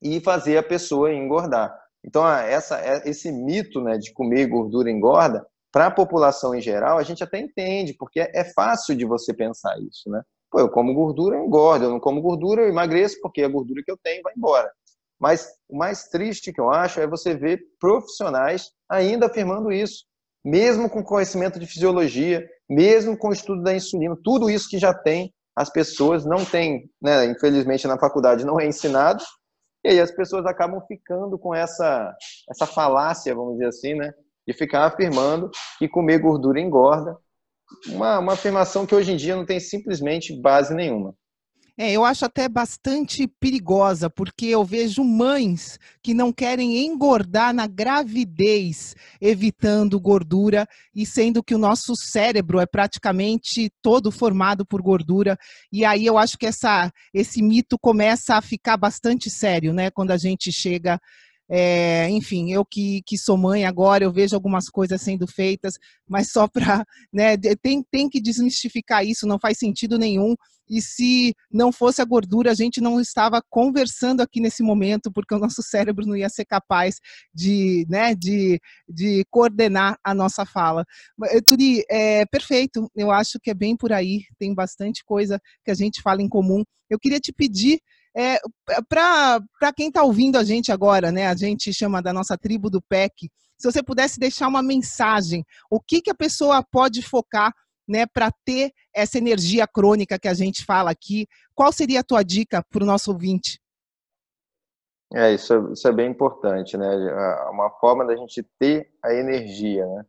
e 0.02 0.20
fazer 0.20 0.56
a 0.56 0.62
pessoa 0.62 1.12
engordar. 1.12 1.83
Então, 2.04 2.28
essa, 2.28 2.78
é, 2.78 3.02
esse 3.08 3.32
mito 3.32 3.80
né, 3.80 3.96
de 3.96 4.12
comer 4.12 4.46
gordura 4.46 4.90
engorda, 4.90 5.44
para 5.72 5.86
a 5.86 5.90
população 5.90 6.54
em 6.54 6.60
geral, 6.60 6.98
a 6.98 7.02
gente 7.02 7.24
até 7.24 7.40
entende, 7.40 7.94
porque 7.94 8.20
é 8.20 8.44
fácil 8.54 8.94
de 8.94 9.04
você 9.04 9.34
pensar 9.34 9.76
isso, 9.80 10.08
né? 10.08 10.22
Pô, 10.48 10.60
eu 10.60 10.68
como 10.68 10.94
gordura, 10.94 11.36
eu 11.36 11.44
engordo, 11.44 11.86
eu 11.86 11.90
não 11.90 11.98
como 11.98 12.22
gordura, 12.22 12.62
eu 12.62 12.68
emagreço, 12.68 13.18
porque 13.20 13.42
a 13.42 13.48
gordura 13.48 13.82
que 13.84 13.90
eu 13.90 13.98
tenho 14.00 14.22
vai 14.22 14.32
embora. 14.36 14.70
Mas 15.18 15.48
o 15.68 15.76
mais 15.76 16.04
triste 16.04 16.52
que 16.52 16.60
eu 16.60 16.70
acho 16.70 17.00
é 17.00 17.08
você 17.08 17.34
ver 17.34 17.60
profissionais 17.80 18.70
ainda 18.88 19.26
afirmando 19.26 19.72
isso, 19.72 20.04
mesmo 20.44 20.88
com 20.88 21.02
conhecimento 21.02 21.58
de 21.58 21.66
fisiologia, 21.66 22.46
mesmo 22.68 23.16
com 23.16 23.28
o 23.28 23.32
estudo 23.32 23.62
da 23.62 23.74
insulina, 23.74 24.16
tudo 24.22 24.48
isso 24.48 24.68
que 24.68 24.78
já 24.78 24.94
tem, 24.94 25.34
as 25.56 25.70
pessoas 25.70 26.24
não 26.24 26.44
têm, 26.44 26.88
né, 27.02 27.24
infelizmente 27.24 27.86
na 27.88 27.98
faculdade 27.98 28.44
não 28.44 28.60
é 28.60 28.66
ensinado, 28.66 29.24
e 29.84 29.88
aí 29.88 30.00
as 30.00 30.10
pessoas 30.10 30.46
acabam 30.46 30.80
ficando 30.88 31.38
com 31.38 31.54
essa, 31.54 32.16
essa 32.50 32.66
falácia, 32.66 33.34
vamos 33.34 33.54
dizer 33.54 33.66
assim, 33.66 33.94
né? 33.94 34.12
De 34.46 34.54
ficar 34.54 34.86
afirmando 34.86 35.50
que 35.78 35.88
comer 35.88 36.18
gordura 36.18 36.58
engorda. 36.58 37.16
Uma, 37.88 38.18
uma 38.18 38.32
afirmação 38.32 38.86
que 38.86 38.94
hoje 38.94 39.12
em 39.12 39.16
dia 39.16 39.36
não 39.36 39.44
tem 39.44 39.60
simplesmente 39.60 40.32
base 40.40 40.74
nenhuma. 40.74 41.14
É, 41.76 41.90
eu 41.90 42.04
acho 42.04 42.24
até 42.24 42.48
bastante 42.48 43.26
perigosa, 43.26 44.08
porque 44.08 44.46
eu 44.46 44.64
vejo 44.64 45.02
mães 45.02 45.76
que 46.00 46.14
não 46.14 46.32
querem 46.32 46.86
engordar 46.86 47.52
na 47.52 47.66
gravidez, 47.66 48.94
evitando 49.20 49.98
gordura, 49.98 50.68
e 50.94 51.04
sendo 51.04 51.42
que 51.42 51.52
o 51.52 51.58
nosso 51.58 51.96
cérebro 51.96 52.60
é 52.60 52.66
praticamente 52.66 53.72
todo 53.82 54.12
formado 54.12 54.64
por 54.64 54.80
gordura. 54.80 55.36
E 55.72 55.84
aí 55.84 56.06
eu 56.06 56.16
acho 56.16 56.38
que 56.38 56.46
essa, 56.46 56.92
esse 57.12 57.42
mito 57.42 57.76
começa 57.76 58.36
a 58.36 58.42
ficar 58.42 58.76
bastante 58.76 59.28
sério, 59.28 59.74
né? 59.74 59.90
Quando 59.90 60.12
a 60.12 60.16
gente 60.16 60.52
chega 60.52 61.00
é, 61.48 62.08
enfim, 62.10 62.52
eu 62.52 62.64
que, 62.64 63.02
que 63.06 63.18
sou 63.18 63.36
mãe 63.36 63.64
agora, 63.66 64.04
eu 64.04 64.12
vejo 64.12 64.34
algumas 64.34 64.68
coisas 64.68 65.00
sendo 65.00 65.26
feitas, 65.26 65.78
mas 66.08 66.30
só 66.30 66.48
para. 66.48 66.84
Né, 67.12 67.36
tem, 67.62 67.82
tem 67.92 68.08
que 68.08 68.20
desmistificar 68.20 69.04
isso, 69.06 69.26
não 69.26 69.38
faz 69.38 69.58
sentido 69.58 69.96
nenhum. 69.98 70.34
E 70.68 70.80
se 70.80 71.34
não 71.50 71.70
fosse 71.70 72.00
a 72.00 72.04
gordura, 72.04 72.50
a 72.50 72.54
gente 72.54 72.80
não 72.80 73.00
estava 73.00 73.42
conversando 73.50 74.20
aqui 74.20 74.40
nesse 74.40 74.62
momento, 74.62 75.12
porque 75.12 75.34
o 75.34 75.38
nosso 75.38 75.62
cérebro 75.62 76.06
não 76.06 76.16
ia 76.16 76.28
ser 76.28 76.44
capaz 76.44 76.96
de, 77.32 77.86
né, 77.88 78.14
de, 78.14 78.60
de 78.88 79.24
coordenar 79.30 79.98
a 80.02 80.14
nossa 80.14 80.44
fala. 80.46 80.84
Eh, 81.26 81.40
Turi, 81.40 81.84
é 81.90 82.24
perfeito, 82.26 82.90
eu 82.96 83.10
acho 83.10 83.38
que 83.40 83.50
é 83.50 83.54
bem 83.54 83.76
por 83.76 83.92
aí, 83.92 84.22
tem 84.38 84.54
bastante 84.54 85.04
coisa 85.04 85.38
que 85.64 85.70
a 85.70 85.74
gente 85.74 86.00
fala 86.02 86.22
em 86.22 86.28
comum. 86.28 86.64
Eu 86.88 86.98
queria 86.98 87.20
te 87.20 87.32
pedir 87.32 87.80
é, 88.16 88.38
Para 88.88 89.72
quem 89.76 89.88
está 89.88 90.02
ouvindo 90.02 90.36
a 90.36 90.44
gente 90.44 90.70
agora, 90.70 91.10
né, 91.10 91.26
a 91.26 91.34
gente 91.34 91.72
chama 91.72 92.02
da 92.02 92.12
nossa 92.12 92.36
tribo 92.38 92.70
do 92.70 92.80
PEC, 92.82 93.30
se 93.56 93.70
você 93.70 93.82
pudesse 93.82 94.18
deixar 94.18 94.48
uma 94.48 94.62
mensagem, 94.62 95.44
o 95.70 95.80
que, 95.80 96.02
que 96.02 96.10
a 96.10 96.14
pessoa 96.14 96.62
pode 96.62 97.02
focar 97.02 97.52
né, 97.88 98.06
para 98.06 98.30
ter 98.44 98.72
essa 98.94 99.18
energia 99.18 99.66
crônica 99.66 100.18
que 100.18 100.28
a 100.28 100.34
gente 100.34 100.64
fala 100.64 100.90
aqui, 100.90 101.26
qual 101.54 101.72
seria 101.72 102.00
a 102.00 102.04
tua 102.04 102.22
dica 102.22 102.64
para 102.70 102.82
o 102.82 102.86
nosso 102.86 103.12
ouvinte? 103.12 103.60
É 105.12 105.32
isso, 105.32 105.54
é, 105.54 105.72
isso 105.72 105.86
é 105.86 105.92
bem 105.92 106.10
importante, 106.10 106.76
né? 106.76 106.88
Uma 107.50 107.70
forma 107.78 108.04
da 108.04 108.16
gente 108.16 108.42
ter 108.58 108.90
a 109.02 109.14
energia, 109.14 109.86
né? 109.86 110.04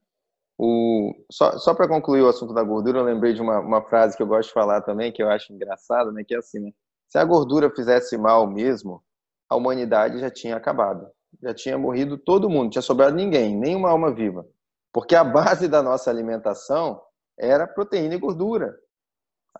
O, 0.57 1.13
só 1.29 1.57
só 1.59 1.75
para 1.75 1.87
concluir 1.87 2.21
o 2.21 2.29
assunto 2.29 2.53
da 2.53 2.63
gordura, 2.63 2.99
eu 2.99 3.03
lembrei 3.03 3.33
de 3.33 3.41
uma, 3.41 3.59
uma 3.59 3.81
frase 3.83 4.15
que 4.15 4.23
eu 4.23 4.27
gosto 4.27 4.47
de 4.47 4.53
falar 4.53 4.81
também, 4.81 5.11
que 5.11 5.21
eu 5.21 5.29
acho 5.29 5.53
engraçada, 5.53 6.11
né? 6.11 6.23
Que 6.23 6.33
é 6.33 6.37
assim, 6.37 6.59
né? 6.59 6.71
Se 7.07 7.17
a 7.17 7.23
gordura 7.23 7.69
fizesse 7.69 8.17
mal 8.17 8.47
mesmo, 8.47 9.03
a 9.49 9.55
humanidade 9.55 10.19
já 10.19 10.29
tinha 10.29 10.55
acabado. 10.55 11.07
Já 11.41 11.53
tinha 11.53 11.77
morrido 11.77 12.17
todo 12.17 12.49
mundo, 12.49 12.63
não 12.63 12.69
tinha 12.69 12.81
sobrado 12.81 13.15
ninguém, 13.15 13.55
nenhuma 13.55 13.89
alma 13.89 14.13
viva. 14.13 14.45
Porque 14.93 15.15
a 15.15 15.23
base 15.23 15.67
da 15.67 15.83
nossa 15.83 16.09
alimentação 16.09 17.01
era 17.37 17.67
proteína 17.67 18.15
e 18.15 18.19
gordura. 18.19 18.75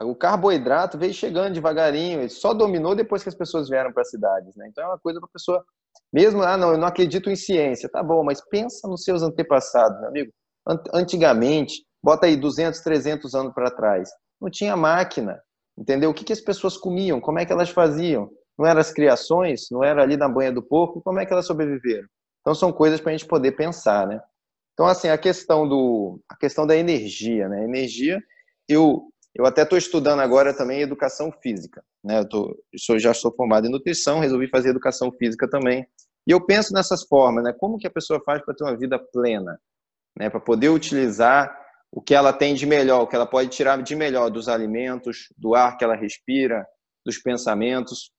O 0.01 0.15
carboidrato 0.15 0.97
veio 0.97 1.13
chegando 1.13 1.53
devagarinho, 1.53 2.19
ele 2.19 2.29
só 2.29 2.53
dominou 2.53 2.95
depois 2.95 3.23
que 3.23 3.29
as 3.29 3.35
pessoas 3.35 3.69
vieram 3.69 3.93
para 3.93 4.01
as 4.01 4.09
cidades. 4.09 4.55
Né? 4.55 4.67
Então 4.69 4.83
é 4.83 4.87
uma 4.87 4.99
coisa 4.99 5.19
para 5.19 5.29
a 5.29 5.31
pessoa, 5.31 5.63
mesmo, 6.11 6.41
ah, 6.43 6.57
não, 6.57 6.71
eu 6.71 6.77
não 6.77 6.87
acredito 6.87 7.29
em 7.29 7.35
ciência, 7.35 7.89
tá 7.89 8.03
bom, 8.03 8.23
mas 8.23 8.41
pensa 8.49 8.87
nos 8.87 9.03
seus 9.03 9.21
antepassados, 9.21 9.99
meu 9.99 10.09
amigo. 10.09 10.31
Antigamente, 10.93 11.85
bota 12.03 12.25
aí 12.25 12.35
200, 12.35 12.79
300 12.81 13.35
anos 13.35 13.53
para 13.53 13.71
trás, 13.71 14.09
não 14.41 14.49
tinha 14.49 14.75
máquina, 14.75 15.41
Entendeu? 15.77 16.09
O 16.09 16.13
que, 16.13 16.23
que 16.23 16.33
as 16.33 16.41
pessoas 16.41 16.77
comiam? 16.77 17.19
Como 17.19 17.39
é 17.39 17.45
que 17.45 17.51
elas 17.51 17.69
faziam? 17.69 18.29
Não 18.57 18.65
eram 18.65 18.79
as 18.79 18.91
criações? 18.91 19.67
Não 19.69 19.83
era 19.83 20.01
ali 20.01 20.15
na 20.15 20.29
banha 20.29 20.51
do 20.51 20.63
porco? 20.63 21.01
Como 21.01 21.19
é 21.19 21.25
que 21.25 21.33
elas 21.33 21.45
sobreviveram? 21.45 22.07
Então 22.41 22.55
são 22.55 22.71
coisas 22.71 23.01
para 23.01 23.11
a 23.11 23.17
gente 23.17 23.27
poder 23.27 23.53
pensar, 23.53 24.07
né? 24.07 24.21
Então 24.73 24.85
assim 24.85 25.09
a 25.09 25.17
questão 25.17 25.67
do 25.67 26.21
a 26.29 26.35
questão 26.37 26.65
da 26.65 26.75
energia, 26.75 27.49
né? 27.49 27.63
Energia, 27.63 28.21
eu 28.69 29.09
eu 29.35 29.45
até 29.45 29.63
estou 29.63 29.77
estudando 29.77 30.21
agora 30.21 30.53
também 30.53 30.79
educação 30.79 31.29
física, 31.29 31.83
né? 32.01 32.19
Eu, 32.19 32.29
tô, 32.29 32.57
eu 32.89 32.99
já 32.99 33.13
sou 33.13 33.33
formado 33.35 33.67
em 33.67 33.69
nutrição, 33.69 34.19
resolvi 34.19 34.47
fazer 34.47 34.69
educação 34.69 35.11
física 35.11 35.49
também. 35.49 35.85
E 36.25 36.31
eu 36.31 36.39
penso 36.39 36.73
nessas 36.73 37.03
formas, 37.03 37.43
né? 37.43 37.51
Como 37.51 37.77
que 37.77 37.85
a 37.85 37.91
pessoa 37.91 38.21
faz 38.23 38.41
para 38.43 38.53
ter 38.53 38.63
uma 38.63 38.77
vida 38.77 38.97
plena, 38.97 39.59
né? 40.17 40.29
Para 40.29 40.39
poder 40.39 40.69
utilizar 40.69 41.53
o 41.95 42.01
que 42.01 42.13
ela 42.13 42.33
tem 42.33 42.53
de 42.53 42.65
melhor, 42.65 43.03
o 43.03 43.07
que 43.07 43.15
ela 43.15 43.25
pode 43.25 43.47
tirar 43.47 43.81
de 43.81 43.95
melhor 43.95 44.29
dos 44.29 44.49
alimentos, 44.49 45.29
do 45.37 45.55
ar 45.55 45.77
que 45.77 45.83
ela 45.85 45.95
respira, 45.95 46.67
dos 47.05 47.17
pensamentos. 47.17 48.11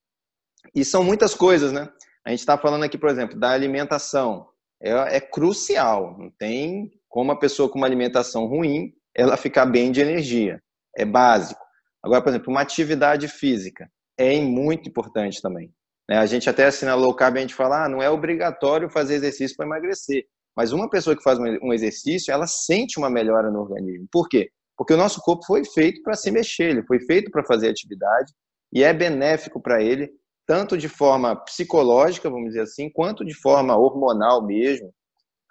E 0.73 0.83
são 0.83 1.03
muitas 1.03 1.35
coisas, 1.35 1.71
né? 1.71 1.87
A 2.25 2.31
gente 2.31 2.39
está 2.39 2.57
falando 2.57 2.83
aqui, 2.83 2.97
por 2.97 3.07
exemplo, 3.07 3.39
da 3.39 3.51
alimentação. 3.51 4.49
É, 4.81 5.17
é, 5.17 5.21
crucial. 5.21 6.17
Não 6.17 6.31
tem 6.39 6.91
como 7.07 7.31
a 7.31 7.37
pessoa 7.37 7.69
com 7.69 7.77
uma 7.77 7.85
alimentação 7.85 8.47
ruim 8.47 8.93
ela 9.15 9.37
ficar 9.37 9.67
bem 9.67 9.91
de 9.91 10.01
energia. 10.01 10.59
É 10.97 11.05
básico. 11.05 11.63
Agora, 12.01 12.23
por 12.23 12.29
exemplo, 12.29 12.49
uma 12.49 12.61
atividade 12.61 13.27
física 13.27 13.87
é 14.17 14.39
muito 14.41 14.89
importante 14.89 15.39
também. 15.39 15.71
Né? 16.09 16.17
A 16.17 16.25
gente 16.25 16.49
até 16.49 16.65
assina 16.65 16.95
low 16.95 17.13
carb, 17.13 17.37
a 17.37 17.41
gente 17.41 17.53
fala, 17.53 17.85
ah, 17.85 17.89
não 17.89 18.01
é 18.01 18.09
obrigatório 18.09 18.89
fazer 18.89 19.15
exercício 19.15 19.55
para 19.55 19.67
emagrecer. 19.67 20.25
Mas 20.57 20.71
uma 20.71 20.89
pessoa 20.89 21.15
que 21.15 21.21
faz 21.21 21.37
um 21.37 21.71
exercício, 21.71 22.33
ela 22.33 22.47
sente 22.47 22.97
uma 22.97 23.11
melhora 23.11 23.51
no 23.51 23.59
organismo. 23.59 24.07
Por 24.11 24.27
quê? 24.27 24.49
Porque 24.75 24.95
o 24.95 24.97
nosso 24.97 25.21
corpo 25.21 25.45
foi 25.45 25.63
feito 25.63 26.01
para 26.01 26.15
se 26.15 26.31
mexer, 26.31 26.71
ele 26.71 26.83
foi 26.83 26.99
feito 26.99 27.29
para 27.29 27.45
fazer 27.45 27.69
atividade 27.69 28.33
e 28.73 28.83
é 28.83 28.91
benéfico 28.91 29.61
para 29.61 29.83
ele, 29.83 30.09
tanto 30.47 30.75
de 30.75 30.89
forma 30.89 31.35
psicológica, 31.35 32.27
vamos 32.27 32.49
dizer 32.49 32.61
assim, 32.61 32.89
quanto 32.89 33.23
de 33.23 33.35
forma 33.35 33.77
hormonal 33.77 34.43
mesmo. 34.43 34.91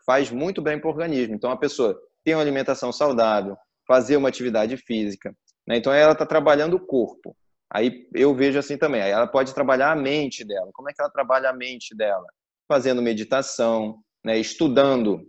Faz 0.05 0.31
muito 0.33 0.61
bem 0.61 0.81
para 0.81 0.89
o 0.89 0.93
organismo. 0.93 1.37
Então, 1.37 1.53
a 1.53 1.57
pessoa 1.57 1.97
tem 2.25 2.35
uma 2.35 2.43
alimentação 2.43 2.91
saudável, 2.91 3.57
fazer 3.87 4.17
uma 4.17 4.29
atividade 4.29 4.77
física. 4.77 5.33
Né? 5.69 5.77
Então, 5.77 5.93
ela 5.93 6.13
está 6.13 6.27
trabalhando 6.27 6.75
o 6.75 6.85
corpo. 6.85 7.37
Aí 7.73 8.09
eu 8.13 8.35
vejo 8.35 8.59
assim 8.59 8.77
também. 8.77 9.03
Aí 9.03 9.11
ela 9.11 9.27
pode 9.27 9.55
trabalhar 9.55 9.93
a 9.93 9.97
mente 9.97 10.45
dela. 10.45 10.71
Como 10.73 10.91
é 10.91 10.93
que 10.93 11.01
ela 11.01 11.11
trabalha 11.11 11.51
a 11.51 11.53
mente 11.53 11.97
dela? 11.97 12.27
Fazendo 12.69 13.03
meditação, 13.03 14.01
né, 14.27 14.37
estudando, 14.41 15.21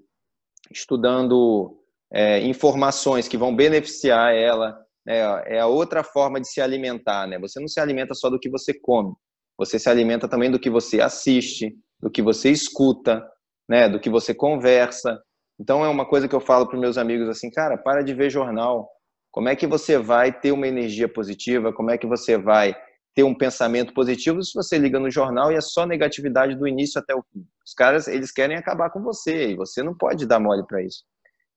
estudando 0.71 1.77
é, 2.11 2.39
informações 2.41 3.27
que 3.27 3.37
vão 3.37 3.55
beneficiar 3.55 4.33
ela. 4.33 4.75
Né, 5.05 5.19
é 5.45 5.59
a 5.59 5.67
outra 5.67 6.03
forma 6.03 6.41
de 6.41 6.49
se 6.49 6.59
alimentar. 6.59 7.27
Né? 7.27 7.37
Você 7.37 7.59
não 7.59 7.67
se 7.67 7.79
alimenta 7.79 8.15
só 8.15 8.27
do 8.27 8.39
que 8.39 8.49
você 8.49 8.73
come, 8.73 9.13
você 9.55 9.77
se 9.77 9.87
alimenta 9.87 10.27
também 10.27 10.49
do 10.49 10.59
que 10.59 10.67
você 10.67 10.99
assiste, 10.99 11.77
do 12.01 12.09
que 12.09 12.23
você 12.23 12.49
escuta, 12.49 13.23
né, 13.69 13.87
do 13.87 13.99
que 13.99 14.09
você 14.09 14.33
conversa. 14.33 15.21
Então 15.59 15.85
é 15.85 15.89
uma 15.89 16.05
coisa 16.05 16.27
que 16.27 16.33
eu 16.33 16.41
falo 16.41 16.67
para 16.67 16.79
meus 16.79 16.97
amigos 16.97 17.29
assim, 17.29 17.51
cara, 17.51 17.77
para 17.77 18.01
de 18.01 18.15
ver 18.15 18.31
jornal. 18.31 18.89
Como 19.31 19.47
é 19.47 19.55
que 19.55 19.67
você 19.67 19.99
vai 19.99 20.31
ter 20.31 20.51
uma 20.51 20.67
energia 20.67 21.07
positiva? 21.07 21.71
Como 21.71 21.91
é 21.91 21.99
que 21.99 22.07
você 22.07 22.35
vai 22.35 22.75
ter 23.17 23.23
um 23.23 23.33
pensamento 23.33 23.95
positivo 23.95 24.43
se 24.43 24.53
você 24.53 24.77
liga 24.77 24.99
no 24.99 25.09
jornal 25.09 25.51
e 25.51 25.55
é 25.55 25.61
só 25.61 25.87
negatividade 25.87 26.55
do 26.55 26.67
início 26.67 27.01
até 27.01 27.15
o 27.15 27.23
fim. 27.33 27.43
Os 27.65 27.73
caras, 27.73 28.07
eles 28.07 28.31
querem 28.31 28.55
acabar 28.55 28.91
com 28.91 29.01
você 29.01 29.49
e 29.49 29.55
você 29.55 29.81
não 29.81 29.97
pode 29.97 30.27
dar 30.27 30.39
mole 30.39 30.63
para 30.67 30.83
isso. 30.83 31.03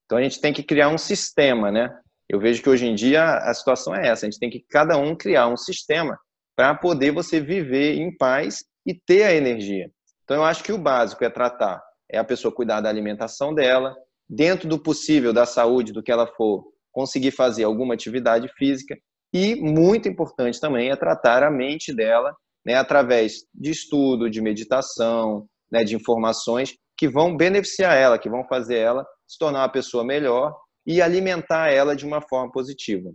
Então 0.03 0.17
a 0.17 0.23
gente 0.23 0.41
tem 0.41 0.51
que 0.51 0.63
criar 0.63 0.89
um 0.89 0.97
sistema, 0.97 1.71
né? 1.71 1.95
Eu 2.27 2.39
vejo 2.39 2.63
que 2.63 2.69
hoje 2.69 2.87
em 2.87 2.95
dia 2.95 3.37
a 3.37 3.53
situação 3.53 3.93
é 3.93 4.07
essa, 4.07 4.25
a 4.25 4.29
gente 4.29 4.39
tem 4.39 4.49
que 4.49 4.65
cada 4.71 4.97
um 4.97 5.15
criar 5.15 5.49
um 5.49 5.55
sistema 5.55 6.17
para 6.55 6.73
poder 6.73 7.11
você 7.11 7.39
viver 7.39 7.93
em 7.93 8.17
paz 8.17 8.63
e 8.83 8.95
ter 8.95 9.21
a 9.21 9.31
energia. 9.31 9.87
Então 10.23 10.37
eu 10.37 10.43
acho 10.43 10.63
que 10.63 10.73
o 10.73 10.79
básico 10.79 11.23
é 11.23 11.29
tratar, 11.29 11.79
é 12.11 12.17
a 12.17 12.23
pessoa 12.23 12.51
cuidar 12.51 12.81
da 12.81 12.89
alimentação 12.89 13.53
dela, 13.53 13.95
dentro 14.27 14.67
do 14.67 14.79
possível 14.79 15.31
da 15.31 15.45
saúde, 15.45 15.93
do 15.93 16.01
que 16.01 16.11
ela 16.11 16.25
for, 16.25 16.63
conseguir 16.91 17.29
fazer 17.29 17.65
alguma 17.65 17.93
atividade 17.93 18.49
física 18.57 18.97
e, 19.33 19.55
muito 19.55 20.09
importante 20.09 20.59
também, 20.59 20.89
é 20.89 20.95
tratar 20.95 21.43
a 21.43 21.51
mente 21.51 21.93
dela 21.93 22.35
né, 22.65 22.75
através 22.75 23.45
de 23.53 23.71
estudo, 23.71 24.29
de 24.29 24.41
meditação, 24.41 25.47
né, 25.71 25.83
de 25.83 25.95
informações 25.95 26.75
que 26.97 27.09
vão 27.09 27.35
beneficiar 27.35 27.95
ela, 27.95 28.19
que 28.19 28.29
vão 28.29 28.43
fazer 28.47 28.77
ela 28.77 29.05
se 29.27 29.37
tornar 29.39 29.61
uma 29.61 29.69
pessoa 29.69 30.03
melhor 30.03 30.53
e 30.85 31.01
alimentar 31.01 31.69
ela 31.69 31.95
de 31.95 32.05
uma 32.05 32.21
forma 32.21 32.51
positiva. 32.51 33.09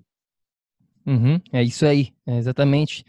Uhum, 1.07 1.41
é 1.53 1.63
isso 1.63 1.87
aí, 1.87 2.09
é 2.27 2.37
exatamente. 2.37 3.05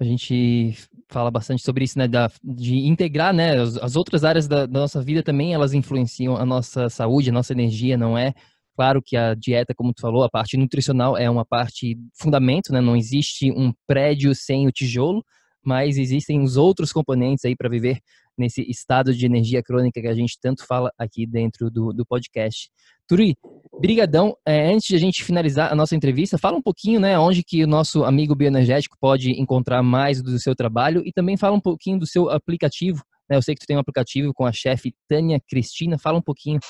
A 0.00 0.04
gente 0.04 0.74
fala 1.08 1.30
bastante 1.30 1.62
sobre 1.62 1.84
isso, 1.84 1.98
né, 1.98 2.08
da, 2.08 2.30
de 2.42 2.76
integrar, 2.88 3.32
né, 3.32 3.56
as, 3.60 3.76
as 3.76 3.94
outras 3.96 4.24
áreas 4.24 4.48
da, 4.48 4.66
da, 4.66 4.80
nossa 4.80 5.00
vida 5.00 5.22
também, 5.22 5.54
elas 5.54 5.72
influenciam 5.72 6.36
a 6.36 6.44
nossa 6.44 6.88
saúde, 6.88 7.30
a 7.30 7.32
nossa 7.32 7.52
energia, 7.52 7.96
não 7.96 8.18
é 8.18 8.34
Claro 8.76 9.00
que 9.02 9.16
a 9.16 9.34
dieta, 9.34 9.74
como 9.74 9.94
tu 9.94 10.02
falou, 10.02 10.22
a 10.22 10.28
parte 10.28 10.56
nutricional 10.58 11.16
é 11.16 11.30
uma 11.30 11.46
parte 11.46 11.98
fundamento, 12.14 12.72
né? 12.72 12.80
Não 12.80 12.94
existe 12.94 13.50
um 13.50 13.72
prédio 13.86 14.34
sem 14.34 14.66
o 14.66 14.70
tijolo, 14.70 15.24
mas 15.64 15.96
existem 15.96 16.42
os 16.42 16.58
outros 16.58 16.92
componentes 16.92 17.44
aí 17.46 17.56
para 17.56 17.70
viver 17.70 18.00
nesse 18.38 18.60
estado 18.70 19.14
de 19.14 19.24
energia 19.24 19.62
crônica 19.62 19.98
que 19.98 20.06
a 20.06 20.14
gente 20.14 20.38
tanto 20.38 20.66
fala 20.66 20.92
aqui 20.98 21.26
dentro 21.26 21.70
do, 21.70 21.90
do 21.90 22.04
podcast. 22.04 22.68
Turi, 23.08 23.34
brigadão. 23.80 24.36
É, 24.46 24.70
antes 24.70 24.88
de 24.88 24.94
a 24.94 24.98
gente 24.98 25.24
finalizar 25.24 25.72
a 25.72 25.74
nossa 25.74 25.96
entrevista, 25.96 26.36
fala 26.36 26.58
um 26.58 26.62
pouquinho, 26.62 27.00
né, 27.00 27.18
onde 27.18 27.42
que 27.42 27.64
o 27.64 27.66
nosso 27.66 28.04
amigo 28.04 28.34
bioenergético 28.34 28.96
pode 29.00 29.30
encontrar 29.40 29.82
mais 29.82 30.22
do 30.22 30.38
seu 30.38 30.54
trabalho 30.54 31.02
e 31.06 31.12
também 31.12 31.38
fala 31.38 31.56
um 31.56 31.60
pouquinho 31.60 31.98
do 31.98 32.06
seu 32.06 32.28
aplicativo. 32.28 33.02
Né? 33.28 33.38
Eu 33.38 33.42
sei 33.42 33.54
que 33.54 33.60
tu 33.62 33.66
tem 33.66 33.76
um 33.76 33.80
aplicativo 33.80 34.34
com 34.34 34.44
a 34.44 34.52
chefe 34.52 34.94
Tânia 35.08 35.40
Cristina. 35.48 35.98
Fala 35.98 36.18
um 36.18 36.22
pouquinho 36.22 36.60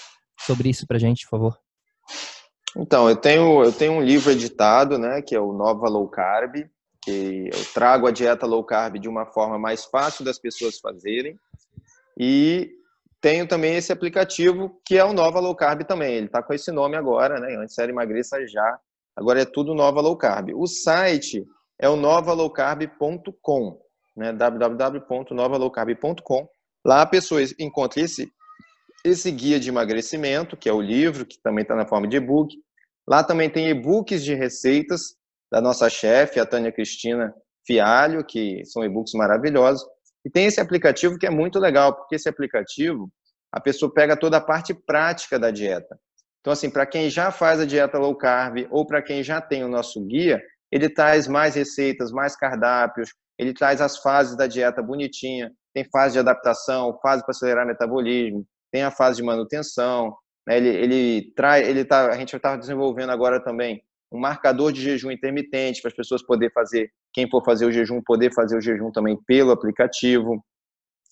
sobre 0.46 0.68
isso 0.68 0.86
para 0.86 0.98
a 0.98 1.00
gente, 1.00 1.24
por 1.24 1.30
favor. 1.30 1.65
Então, 2.78 3.08
eu 3.08 3.16
tenho, 3.16 3.64
eu 3.64 3.72
tenho 3.72 3.92
um 3.92 4.02
livro 4.02 4.30
editado, 4.30 4.98
né, 4.98 5.22
que 5.22 5.34
é 5.34 5.40
o 5.40 5.52
Nova 5.52 5.88
Low 5.88 6.08
Carb, 6.08 6.66
que 7.06 7.48
eu 7.52 7.64
trago 7.72 8.06
a 8.06 8.10
dieta 8.10 8.44
low 8.46 8.62
carb 8.64 8.98
de 8.98 9.08
uma 9.08 9.24
forma 9.24 9.56
mais 9.58 9.84
fácil 9.84 10.24
das 10.24 10.40
pessoas 10.40 10.80
fazerem. 10.80 11.38
E 12.18 12.68
tenho 13.20 13.46
também 13.46 13.76
esse 13.76 13.92
aplicativo 13.92 14.80
que 14.84 14.98
é 14.98 15.04
o 15.04 15.12
Nova 15.12 15.38
Low 15.38 15.54
Carb 15.54 15.84
também. 15.84 16.14
Ele 16.14 16.26
está 16.26 16.42
com 16.42 16.52
esse 16.52 16.72
nome 16.72 16.96
agora, 16.96 17.38
né? 17.38 17.54
Antes 17.56 17.78
era 17.78 17.92
emagreça 17.92 18.44
já, 18.48 18.76
agora 19.14 19.40
é 19.40 19.44
tudo 19.44 19.72
Nova 19.72 20.00
Low 20.00 20.16
Carb. 20.16 20.50
O 20.54 20.66
site 20.66 21.46
é 21.80 21.88
o 21.88 21.94
novalowcarb.com, 21.94 23.78
né? 24.16 24.32
www.novalowcarb.com. 24.32 26.48
Lá 26.84 27.02
a 27.02 27.06
pessoa 27.06 27.40
encontra 27.58 28.02
esse 28.02 28.28
esse 29.04 29.30
guia 29.30 29.60
de 29.60 29.68
emagrecimento, 29.68 30.56
que 30.56 30.68
é 30.68 30.72
o 30.72 30.80
livro, 30.80 31.24
que 31.24 31.40
também 31.40 31.62
está 31.62 31.76
na 31.76 31.86
forma 31.86 32.08
de 32.08 32.16
e-book. 32.16 32.52
Lá 33.08 33.22
também 33.22 33.48
tem 33.48 33.68
e-books 33.68 34.24
de 34.24 34.34
receitas 34.34 35.14
da 35.50 35.60
nossa 35.60 35.88
chefe, 35.88 36.40
a 36.40 36.46
Tânia 36.46 36.72
Cristina 36.72 37.32
Fialho, 37.66 38.24
que 38.24 38.64
são 38.64 38.84
e-books 38.84 39.12
maravilhosos. 39.14 39.86
E 40.24 40.30
tem 40.30 40.46
esse 40.46 40.60
aplicativo 40.60 41.18
que 41.18 41.26
é 41.26 41.30
muito 41.30 41.58
legal, 41.58 41.94
porque 41.94 42.16
esse 42.16 42.28
aplicativo, 42.28 43.08
a 43.52 43.60
pessoa 43.60 43.92
pega 43.92 44.16
toda 44.16 44.38
a 44.38 44.40
parte 44.40 44.74
prática 44.74 45.38
da 45.38 45.50
dieta. 45.50 45.96
Então, 46.40 46.52
assim, 46.52 46.70
para 46.70 46.86
quem 46.86 47.08
já 47.08 47.30
faz 47.30 47.60
a 47.60 47.64
dieta 47.64 47.98
low 47.98 48.16
carb 48.16 48.66
ou 48.70 48.86
para 48.86 49.02
quem 49.02 49.22
já 49.22 49.40
tem 49.40 49.64
o 49.64 49.68
nosso 49.68 50.04
guia, 50.04 50.40
ele 50.70 50.88
traz 50.88 51.28
mais 51.28 51.54
receitas, 51.54 52.10
mais 52.10 52.36
cardápios, 52.36 53.10
ele 53.38 53.52
traz 53.52 53.80
as 53.80 53.98
fases 53.98 54.36
da 54.36 54.46
dieta 54.46 54.82
bonitinha. 54.82 55.52
Tem 55.74 55.84
fase 55.90 56.14
de 56.14 56.18
adaptação, 56.20 56.98
fase 57.02 57.22
para 57.22 57.32
acelerar 57.32 57.66
metabolismo, 57.66 58.46
tem 58.72 58.82
a 58.82 58.90
fase 58.90 59.18
de 59.18 59.22
manutenção. 59.22 60.16
Né? 60.46 60.56
Ele, 60.56 60.68
ele 60.68 61.32
traz, 61.34 61.66
ele 61.66 61.84
tá, 61.84 62.10
a 62.10 62.16
gente 62.16 62.34
está 62.34 62.56
desenvolvendo 62.56 63.10
agora 63.10 63.42
também 63.42 63.82
um 64.12 64.18
marcador 64.20 64.72
de 64.72 64.80
jejum 64.80 65.10
intermitente 65.10 65.80
para 65.82 65.88
as 65.88 65.96
pessoas 65.96 66.22
poder 66.22 66.52
fazer, 66.52 66.90
quem 67.12 67.28
for 67.28 67.44
fazer 67.44 67.66
o 67.66 67.72
jejum, 67.72 68.00
poder 68.02 68.32
fazer 68.32 68.56
o 68.56 68.60
jejum 68.60 68.90
também 68.92 69.18
pelo 69.26 69.50
aplicativo. 69.50 70.42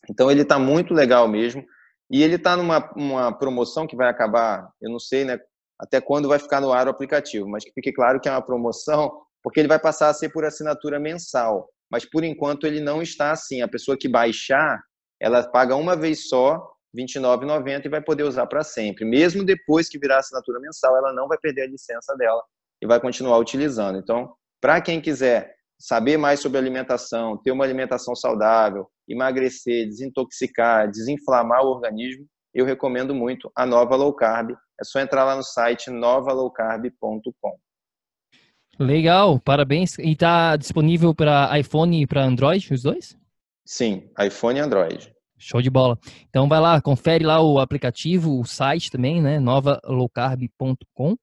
Então 0.09 0.31
ele 0.31 0.43
está 0.43 0.59
muito 0.59 0.95
legal 0.95 1.27
mesmo. 1.27 1.65
E 2.11 2.23
ele 2.23 2.37
está 2.37 2.57
numa 2.57 2.93
uma 2.95 3.37
promoção 3.37 3.87
que 3.87 3.97
vai 3.97 4.09
acabar, 4.09 4.69
eu 4.81 4.91
não 4.91 4.99
sei 4.99 5.25
né, 5.25 5.39
até 5.79 6.01
quando 6.01 6.29
vai 6.29 6.39
ficar 6.39 6.61
no 6.61 6.73
ar 6.73 6.87
o 6.87 6.91
aplicativo, 6.91 7.49
mas 7.49 7.65
que 7.65 7.73
fique 7.73 7.93
claro 7.93 8.21
que 8.21 8.29
é 8.29 8.33
uma 8.33 8.45
promoção, 8.45 9.11
porque 9.43 9.59
ele 9.59 9.69
vai 9.69 9.79
passar 9.79 10.11
a 10.11 10.15
ser 10.15 10.29
por 10.29 10.45
assinatura 10.45 11.01
mensal. 11.01 11.69
Mas 11.91 12.05
por 12.05 12.23
enquanto 12.23 12.67
ele 12.67 12.81
não 12.81 13.03
está 13.03 13.33
assim. 13.33 13.63
A 13.63 13.69
pessoa 13.69 13.97
que 13.97 14.09
baixar, 14.09 14.83
ela 15.21 15.43
paga 15.51 15.77
uma 15.77 15.97
vez 15.97 16.29
só 16.29 16.74
29,90 16.95 17.87
e 17.87 17.89
vai 17.89 18.01
poder 18.01 18.23
usar 18.23 18.47
para 18.47 18.63
sempre. 18.63 19.05
Mesmo 19.05 19.45
depois 19.45 19.89
que 19.89 19.99
virar 19.99 20.19
assinatura 20.19 20.61
mensal, 20.61 20.97
ela 20.97 21.13
não 21.13 21.27
vai 21.27 21.39
perder 21.39 21.63
a 21.63 21.69
licença 21.69 22.15
dela 22.17 22.43
e 22.81 22.87
vai 22.87 23.01
continuar 23.01 23.39
utilizando. 23.39 23.99
Então, 23.99 24.33
para 24.61 24.81
quem 24.81 25.01
quiser 25.01 25.55
saber 25.79 26.17
mais 26.17 26.41
sobre 26.41 26.59
alimentação, 26.59 27.37
ter 27.37 27.51
uma 27.51 27.65
alimentação 27.65 28.15
saudável, 28.15 28.87
emagrecer, 29.09 29.87
desintoxicar, 29.87 30.91
desinflamar 30.91 31.63
o 31.63 31.69
organismo, 31.69 32.27
eu 32.55 32.65
recomendo 32.65 33.15
muito 33.15 33.51
a 33.57 33.67
Nova 33.67 33.97
Low 33.97 34.15
Carb. 34.15 34.53
É 34.81 34.85
só 34.85 35.01
entrar 35.01 35.25
lá 35.25 35.37
no 35.37 35.43
site 35.43 35.91
novalowcarb.com. 35.91 37.59
Legal, 38.79 39.39
parabéns. 39.41 39.99
E 39.99 40.13
está 40.13 40.57
disponível 40.57 41.15
para 41.15 41.57
iPhone 41.59 42.03
e 42.03 42.07
para 42.07 42.25
Android, 42.25 42.73
os 42.73 42.83
dois? 42.83 43.17
Sim, 43.65 44.11
iPhone 44.21 44.59
e 44.59 44.63
Android. 44.63 45.14
Show 45.45 45.61
de 45.61 45.71
bola. 45.71 45.99
Então 46.29 46.49
vai 46.49 46.61
lá, 46.61 46.81
confere 46.81 47.25
lá 47.25 47.41
o 47.41 47.59
aplicativo, 47.59 48.41
o 48.41 48.45
site 48.45 48.91
também, 48.91 49.21
né? 49.21 49.39
novalowcarb.com 49.39 51.17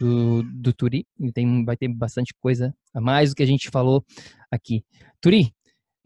do, 0.00 0.42
do 0.44 0.72
Turi. 0.72 1.06
Tem, 1.34 1.64
vai 1.64 1.76
ter 1.76 1.88
bastante 1.88 2.32
coisa 2.40 2.74
a 2.94 3.00
mais 3.00 3.30
do 3.30 3.36
que 3.36 3.42
a 3.42 3.46
gente 3.46 3.68
falou 3.68 4.04
aqui. 4.50 4.84
Turi, 5.20 5.52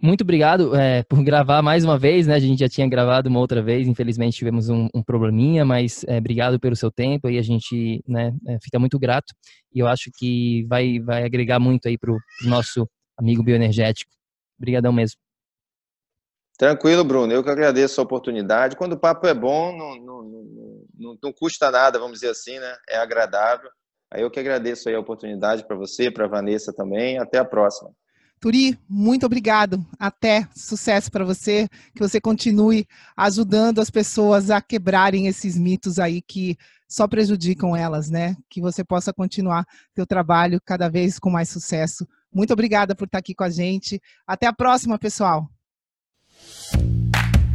muito 0.01 0.23
obrigado 0.23 0.75
é, 0.75 1.03
por 1.05 1.23
gravar 1.23 1.63
mais 1.63 1.85
uma 1.85 1.99
vez, 1.99 2.27
né? 2.27 2.35
A 2.35 2.41
gente 2.41 2.59
já 2.59 2.69
tinha 2.69 2.89
gravado 2.89 3.29
uma 3.29 3.39
outra 3.39 3.63
vez, 3.63 3.87
infelizmente 3.87 4.37
tivemos 4.37 4.69
um, 4.69 4.89
um 4.95 5.03
probleminha, 5.03 5.65
mas 5.65 6.05
é, 6.09 6.19
obrigado 6.19 6.59
pelo 6.59 6.75
seu 6.75 6.91
tempo 6.91 7.31
e 7.31 7.39
a 7.39 7.43
gente 7.43 8.03
né, 8.09 8.35
é, 8.49 8.59
fica 8.61 8.79
muito 8.81 8.99
grato. 8.99 9.33
E 9.73 9.79
eu 9.79 9.87
acho 9.87 10.11
que 10.17 10.65
vai, 10.69 10.99
vai 10.99 11.23
agregar 11.25 11.61
muito 11.61 11.87
aí 11.87 11.97
para 11.97 12.11
o 12.11 12.19
nosso 12.47 12.89
amigo 13.17 13.45
bioenergético. 13.45 14.11
Obrigadão 14.59 14.93
mesmo. 14.93 15.22
Tranquilo, 16.63 17.03
Bruno. 17.03 17.33
Eu 17.33 17.43
que 17.43 17.51
agradeço 17.51 18.01
a 18.01 18.05
oportunidade. 18.05 18.77
Quando 18.77 18.93
o 18.93 18.97
papo 18.97 19.27
é 19.27 19.35
bom, 19.35 19.77
não, 19.77 19.97
não, 19.97 20.23
não, 20.97 21.19
não, 21.21 21.33
custa 21.33 21.73
nada, 21.73 21.99
vamos 21.99 22.21
dizer 22.21 22.31
assim, 22.31 22.57
né? 22.57 22.77
É 22.89 22.99
agradável. 22.99 23.69
Aí 24.13 24.23
eu 24.23 24.31
que 24.31 24.39
agradeço 24.39 24.89
a 24.89 24.97
oportunidade 24.97 25.67
para 25.67 25.75
você, 25.75 26.09
para 26.09 26.29
Vanessa 26.29 26.73
também. 26.73 27.19
Até 27.19 27.39
a 27.39 27.45
próxima. 27.45 27.91
Turi, 28.39 28.79
muito 28.89 29.27
obrigado. 29.27 29.85
Até 29.99 30.47
sucesso 30.55 31.11
para 31.11 31.25
você, 31.25 31.69
que 31.97 32.01
você 32.01 32.21
continue 32.21 32.87
ajudando 33.17 33.81
as 33.81 33.91
pessoas 33.91 34.49
a 34.49 34.61
quebrarem 34.61 35.27
esses 35.27 35.59
mitos 35.59 35.99
aí 35.99 36.23
que 36.23 36.57
só 36.89 37.09
prejudicam 37.09 37.75
elas, 37.75 38.09
né? 38.09 38.37
Que 38.49 38.61
você 38.61 38.85
possa 38.85 39.13
continuar 39.13 39.67
seu 39.97 40.07
trabalho 40.07 40.61
cada 40.65 40.89
vez 40.89 41.19
com 41.19 41.29
mais 41.29 41.49
sucesso. 41.49 42.07
Muito 42.33 42.53
obrigada 42.53 42.95
por 42.95 43.07
estar 43.07 43.19
aqui 43.19 43.35
com 43.35 43.43
a 43.43 43.51
gente. 43.51 44.01
Até 44.25 44.47
a 44.47 44.53
próxima, 44.53 44.97
pessoal. 44.97 45.52